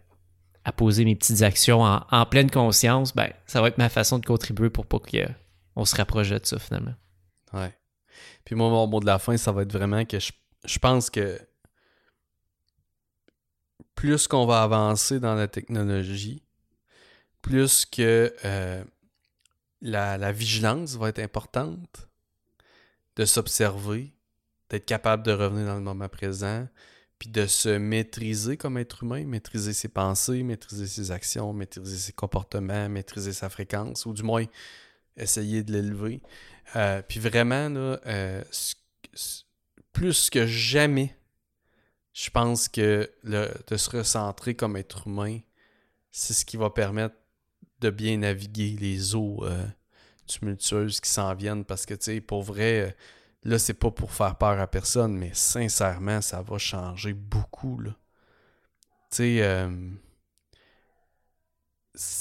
à 0.63 0.71
poser 0.71 1.05
mes 1.05 1.15
petites 1.15 1.43
actions 1.43 1.83
en, 1.83 2.03
en 2.09 2.25
pleine 2.25 2.49
conscience, 2.49 3.13
ben, 3.13 3.29
ça 3.45 3.61
va 3.61 3.67
être 3.67 3.77
ma 3.77 3.89
façon 3.89 4.19
de 4.19 4.25
contribuer 4.25 4.69
pour 4.69 4.85
pas 4.85 4.99
qu'on 4.99 5.85
se 5.85 5.95
rapproche 5.95 6.29
de 6.29 6.39
ça 6.41 6.57
finalement. 6.57 6.95
Ouais. 7.53 7.73
Puis 8.45 8.55
moi, 8.55 8.69
mon 8.69 8.87
mot 8.87 8.99
de 8.99 9.05
la 9.05 9.19
fin, 9.19 9.37
ça 9.37 9.51
va 9.51 9.61
être 9.61 9.71
vraiment 9.71 10.05
que 10.05 10.19
je, 10.19 10.31
je 10.65 10.79
pense 10.79 11.09
que 11.09 11.39
plus 13.95 14.27
qu'on 14.27 14.45
va 14.45 14.61
avancer 14.61 15.19
dans 15.19 15.35
la 15.35 15.47
technologie, 15.47 16.43
plus 17.41 17.85
que 17.85 18.33
euh, 18.43 18.83
la, 19.81 20.17
la 20.17 20.31
vigilance 20.31 20.95
va 20.95 21.09
être 21.09 21.19
importante, 21.19 22.09
de 23.15 23.25
s'observer, 23.25 24.13
d'être 24.69 24.85
capable 24.85 25.23
de 25.23 25.31
revenir 25.31 25.65
dans 25.67 25.75
le 25.75 25.81
moment 25.81 26.09
présent, 26.09 26.67
puis 27.19 27.29
de 27.29 27.45
se 27.45 27.69
maîtriser 27.69 28.57
comme 28.57 28.77
être 28.77 29.03
humain, 29.03 29.23
maîtriser 29.25 29.73
ses 29.73 29.87
pensées, 29.87 30.43
maîtriser 30.43 30.87
ses 30.87 31.11
actions, 31.11 31.53
maîtriser 31.53 31.97
ses 31.97 32.13
comportements, 32.13 32.89
maîtriser 32.89 33.31
sa 33.31 33.49
fréquence, 33.49 34.05
ou 34.05 34.13
du 34.13 34.23
moins 34.23 34.45
essayer 35.15 35.63
de 35.63 35.71
l'élever. 35.71 36.21
Euh, 36.75 37.01
puis 37.01 37.19
vraiment, 37.19 37.69
euh, 37.71 38.43
plus 39.93 40.29
que 40.29 40.45
jamais, 40.45 41.15
je 42.15 42.29
pense 42.29 42.69
que 42.69 43.11
le, 43.23 43.51
de 43.67 43.75
se 43.75 43.89
recentrer 43.89 44.55
comme 44.55 44.77
être 44.77 45.05
humain, 45.05 45.39
c'est 46.11 46.33
ce 46.33 46.45
qui 46.45 46.55
va 46.55 46.69
permettre 46.69 47.15
de 47.81 47.89
bien 47.89 48.17
naviguer 48.17 48.77
les 48.79 49.15
eaux 49.15 49.43
euh, 49.43 49.65
tumultueuses 50.25 51.01
qui 51.01 51.09
s'en 51.09 51.35
viennent 51.35 51.65
parce 51.65 51.85
que, 51.85 51.93
tu 51.93 52.05
sais, 52.05 52.21
pour 52.21 52.41
vrai, 52.41 52.79
euh, 52.79 52.91
là, 53.43 53.59
c'est 53.59 53.73
pas 53.73 53.91
pour 53.91 54.13
faire 54.13 54.37
peur 54.37 54.57
à 54.61 54.65
personne, 54.65 55.17
mais 55.17 55.31
sincèrement, 55.33 56.21
ça 56.21 56.41
va 56.41 56.57
changer 56.57 57.11
beaucoup, 57.11 57.81
là. 57.81 57.91
Tu 59.11 59.17
sais. 59.17 59.37
euh, 59.41 59.89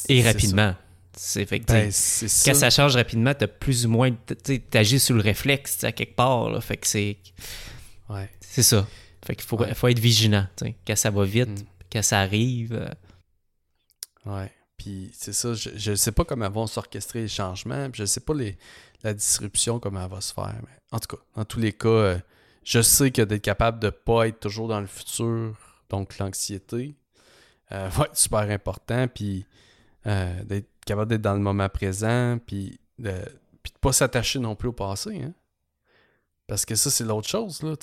Et 0.08 0.22
rapidement. 0.22 0.74
C'est 1.16 1.46
fait 1.46 1.60
que. 1.60 1.66
Ben, 1.66 1.84
quand 1.84 2.54
ça. 2.54 2.70
change 2.70 2.96
rapidement, 2.96 3.32
t'as 3.32 3.46
plus 3.46 3.86
ou 3.86 3.90
moins. 3.90 4.10
Tu 4.44 4.60
agis 4.72 4.98
sur 4.98 5.14
le 5.14 5.22
réflexe 5.22 5.84
à 5.84 5.92
quelque 5.92 6.16
part. 6.16 6.50
Là, 6.50 6.60
fait 6.60 6.78
que 6.78 6.88
c'est. 6.88 7.18
Ouais. 8.08 8.28
C'est 8.40 8.64
ça. 8.64 8.88
Fait 9.24 9.34
qu'il 9.36 9.44
faut, 9.46 9.58
Ouais. 9.58 9.74
faut 9.74 9.88
être 9.88 9.98
vigilant. 9.98 10.46
Quand 10.86 10.96
ça 10.96 11.10
va 11.10 11.24
vite, 11.24 11.48
Mm. 11.48 11.64
quand 11.92 12.02
ça 12.02 12.20
arrive. 12.20 12.72
euh, 12.74 12.88
Ouais. 14.26 14.50
Puis 14.76 15.10
c'est 15.14 15.32
ça, 15.32 15.54
je, 15.54 15.70
je 15.76 15.94
sais 15.94 16.12
pas 16.12 16.24
comment 16.24 16.48
vont 16.50 16.66
s'orchestrer 16.66 17.22
les 17.22 17.28
changements, 17.28 17.90
puis 17.90 18.00
je 18.00 18.04
sais 18.06 18.20
pas 18.20 18.34
les, 18.34 18.56
la 19.02 19.14
disruption, 19.14 19.78
comment 19.78 20.02
elle 20.04 20.10
va 20.10 20.20
se 20.20 20.32
faire. 20.34 20.54
Mais 20.62 20.76
en 20.90 20.98
tout 20.98 21.16
cas, 21.16 21.22
dans 21.36 21.44
tous 21.44 21.60
les 21.60 21.72
cas, 21.72 21.88
euh, 21.88 22.18
je 22.64 22.80
sais 22.82 23.10
que 23.10 23.22
d'être 23.22 23.42
capable 23.42 23.78
de 23.80 23.90
pas 23.90 24.26
être 24.28 24.40
toujours 24.40 24.68
dans 24.68 24.80
le 24.80 24.86
futur, 24.86 25.56
donc 25.90 26.18
l'anxiété, 26.18 26.96
euh, 27.72 27.88
va 27.92 28.04
être 28.06 28.16
super 28.16 28.40
important, 28.50 29.06
puis 29.08 29.46
euh, 30.06 30.42
d'être 30.44 30.68
capable 30.86 31.10
d'être 31.10 31.22
dans 31.22 31.34
le 31.34 31.40
moment 31.40 31.68
présent, 31.68 32.38
puis 32.46 32.78
de, 32.98 33.12
puis 33.62 33.72
de 33.72 33.78
pas 33.80 33.92
s'attacher 33.92 34.38
non 34.38 34.56
plus 34.56 34.68
au 34.68 34.72
passé. 34.72 35.22
Hein? 35.22 35.32
Parce 36.46 36.64
que 36.66 36.74
ça, 36.74 36.90
c'est 36.90 37.04
l'autre 37.04 37.28
chose, 37.28 37.62
là. 37.62 37.74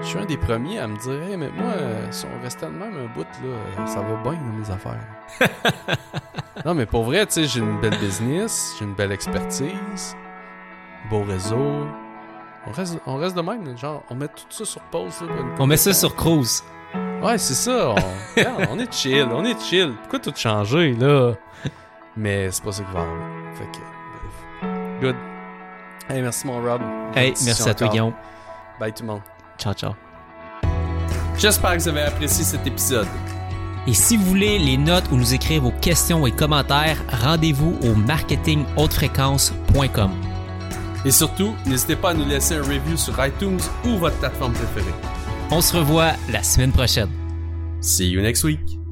Je 0.00 0.06
suis 0.06 0.18
un 0.18 0.24
des 0.24 0.36
premiers 0.36 0.78
à 0.78 0.86
me 0.86 0.96
dire, 0.98 1.22
hey, 1.22 1.36
mais 1.36 1.50
moi, 1.50 1.72
euh, 1.76 2.06
si 2.10 2.26
on 2.26 2.42
restait 2.42 2.66
de 2.66 2.72
même 2.72 2.94
un 2.96 3.14
bout, 3.14 3.22
là, 3.22 3.48
euh, 3.48 3.86
ça 3.86 4.00
va 4.00 4.16
bien 4.22 4.32
dans 4.32 4.58
mes 4.58 4.70
affaires. 4.70 5.06
non, 6.64 6.74
mais 6.74 6.86
pour 6.86 7.04
vrai, 7.04 7.26
tu 7.26 7.34
sais, 7.34 7.44
j'ai 7.44 7.60
une 7.60 7.80
belle 7.80 7.98
business, 7.98 8.74
j'ai 8.78 8.84
une 8.84 8.94
belle 8.94 9.12
expertise, 9.12 10.16
beau 11.08 11.22
réseau. 11.22 11.86
On 12.66 12.72
reste, 12.72 12.98
on 13.06 13.16
reste 13.16 13.36
de 13.36 13.42
même, 13.42 13.76
genre, 13.78 14.02
on 14.10 14.14
met 14.14 14.28
tout 14.28 14.44
ça 14.50 14.64
sur 14.64 14.82
pause. 14.82 15.20
Là, 15.20 15.28
pour 15.28 15.40
une 15.40 15.52
On 15.58 15.66
met 15.66 15.76
ça 15.76 15.92
sur 15.92 16.14
cruise. 16.14 16.62
Ouais, 17.22 17.38
c'est 17.38 17.54
ça. 17.54 17.90
On, 17.90 17.94
regarde, 18.36 18.68
on 18.70 18.78
est 18.78 18.92
chill, 18.92 19.28
on 19.32 19.44
est 19.44 19.60
chill. 19.60 19.94
Pourquoi 20.02 20.18
tout 20.18 20.32
changer, 20.34 20.92
là? 20.94 21.32
Mais 22.16 22.50
c'est 22.50 22.62
pas 22.62 22.72
ça 22.72 22.82
qui 22.82 22.92
va 22.92 23.00
arriver. 23.00 23.22
Fait 23.54 23.64
que, 23.64 23.78
bref. 24.60 25.00
Good. 25.00 25.16
Hey, 26.08 26.20
merci, 26.20 26.46
mon 26.46 26.60
Rob. 26.62 26.82
Hey, 27.14 27.32
merci 27.44 27.68
à 27.68 27.74
toi. 27.74 27.88
Guillaume. 27.88 28.12
Bye, 28.78 28.92
tout 28.92 29.02
le 29.02 29.08
monde. 29.08 29.20
Ciao, 29.58 29.74
ciao. 29.74 29.92
J'espère 31.38 31.76
que 31.76 31.82
vous 31.82 31.88
avez 31.88 32.02
apprécié 32.02 32.44
cet 32.44 32.66
épisode. 32.66 33.06
Et 33.86 33.92
si 33.92 34.16
vous 34.16 34.24
voulez 34.24 34.58
les 34.58 34.78
notes 34.78 35.04
ou 35.12 35.16
nous 35.16 35.34
écrire 35.34 35.60
vos 35.62 35.72
questions 35.72 36.26
et 36.26 36.32
commentaires, 36.32 36.96
rendez-vous 37.22 37.76
au 37.82 37.94
marketinghautefréquence.com. 37.94 40.10
Et 41.04 41.10
surtout, 41.10 41.54
n'hésitez 41.66 41.96
pas 41.96 42.10
à 42.10 42.14
nous 42.14 42.24
laisser 42.24 42.54
un 42.54 42.62
review 42.62 42.96
sur 42.96 43.12
iTunes 43.24 43.60
ou 43.84 43.98
votre 43.98 44.16
plateforme 44.18 44.54
préférée. 44.54 44.94
On 45.50 45.60
se 45.60 45.76
revoit 45.76 46.12
la 46.32 46.42
semaine 46.42 46.72
prochaine. 46.72 47.10
See 47.80 48.08
you 48.08 48.22
next 48.22 48.44
week. 48.44 48.83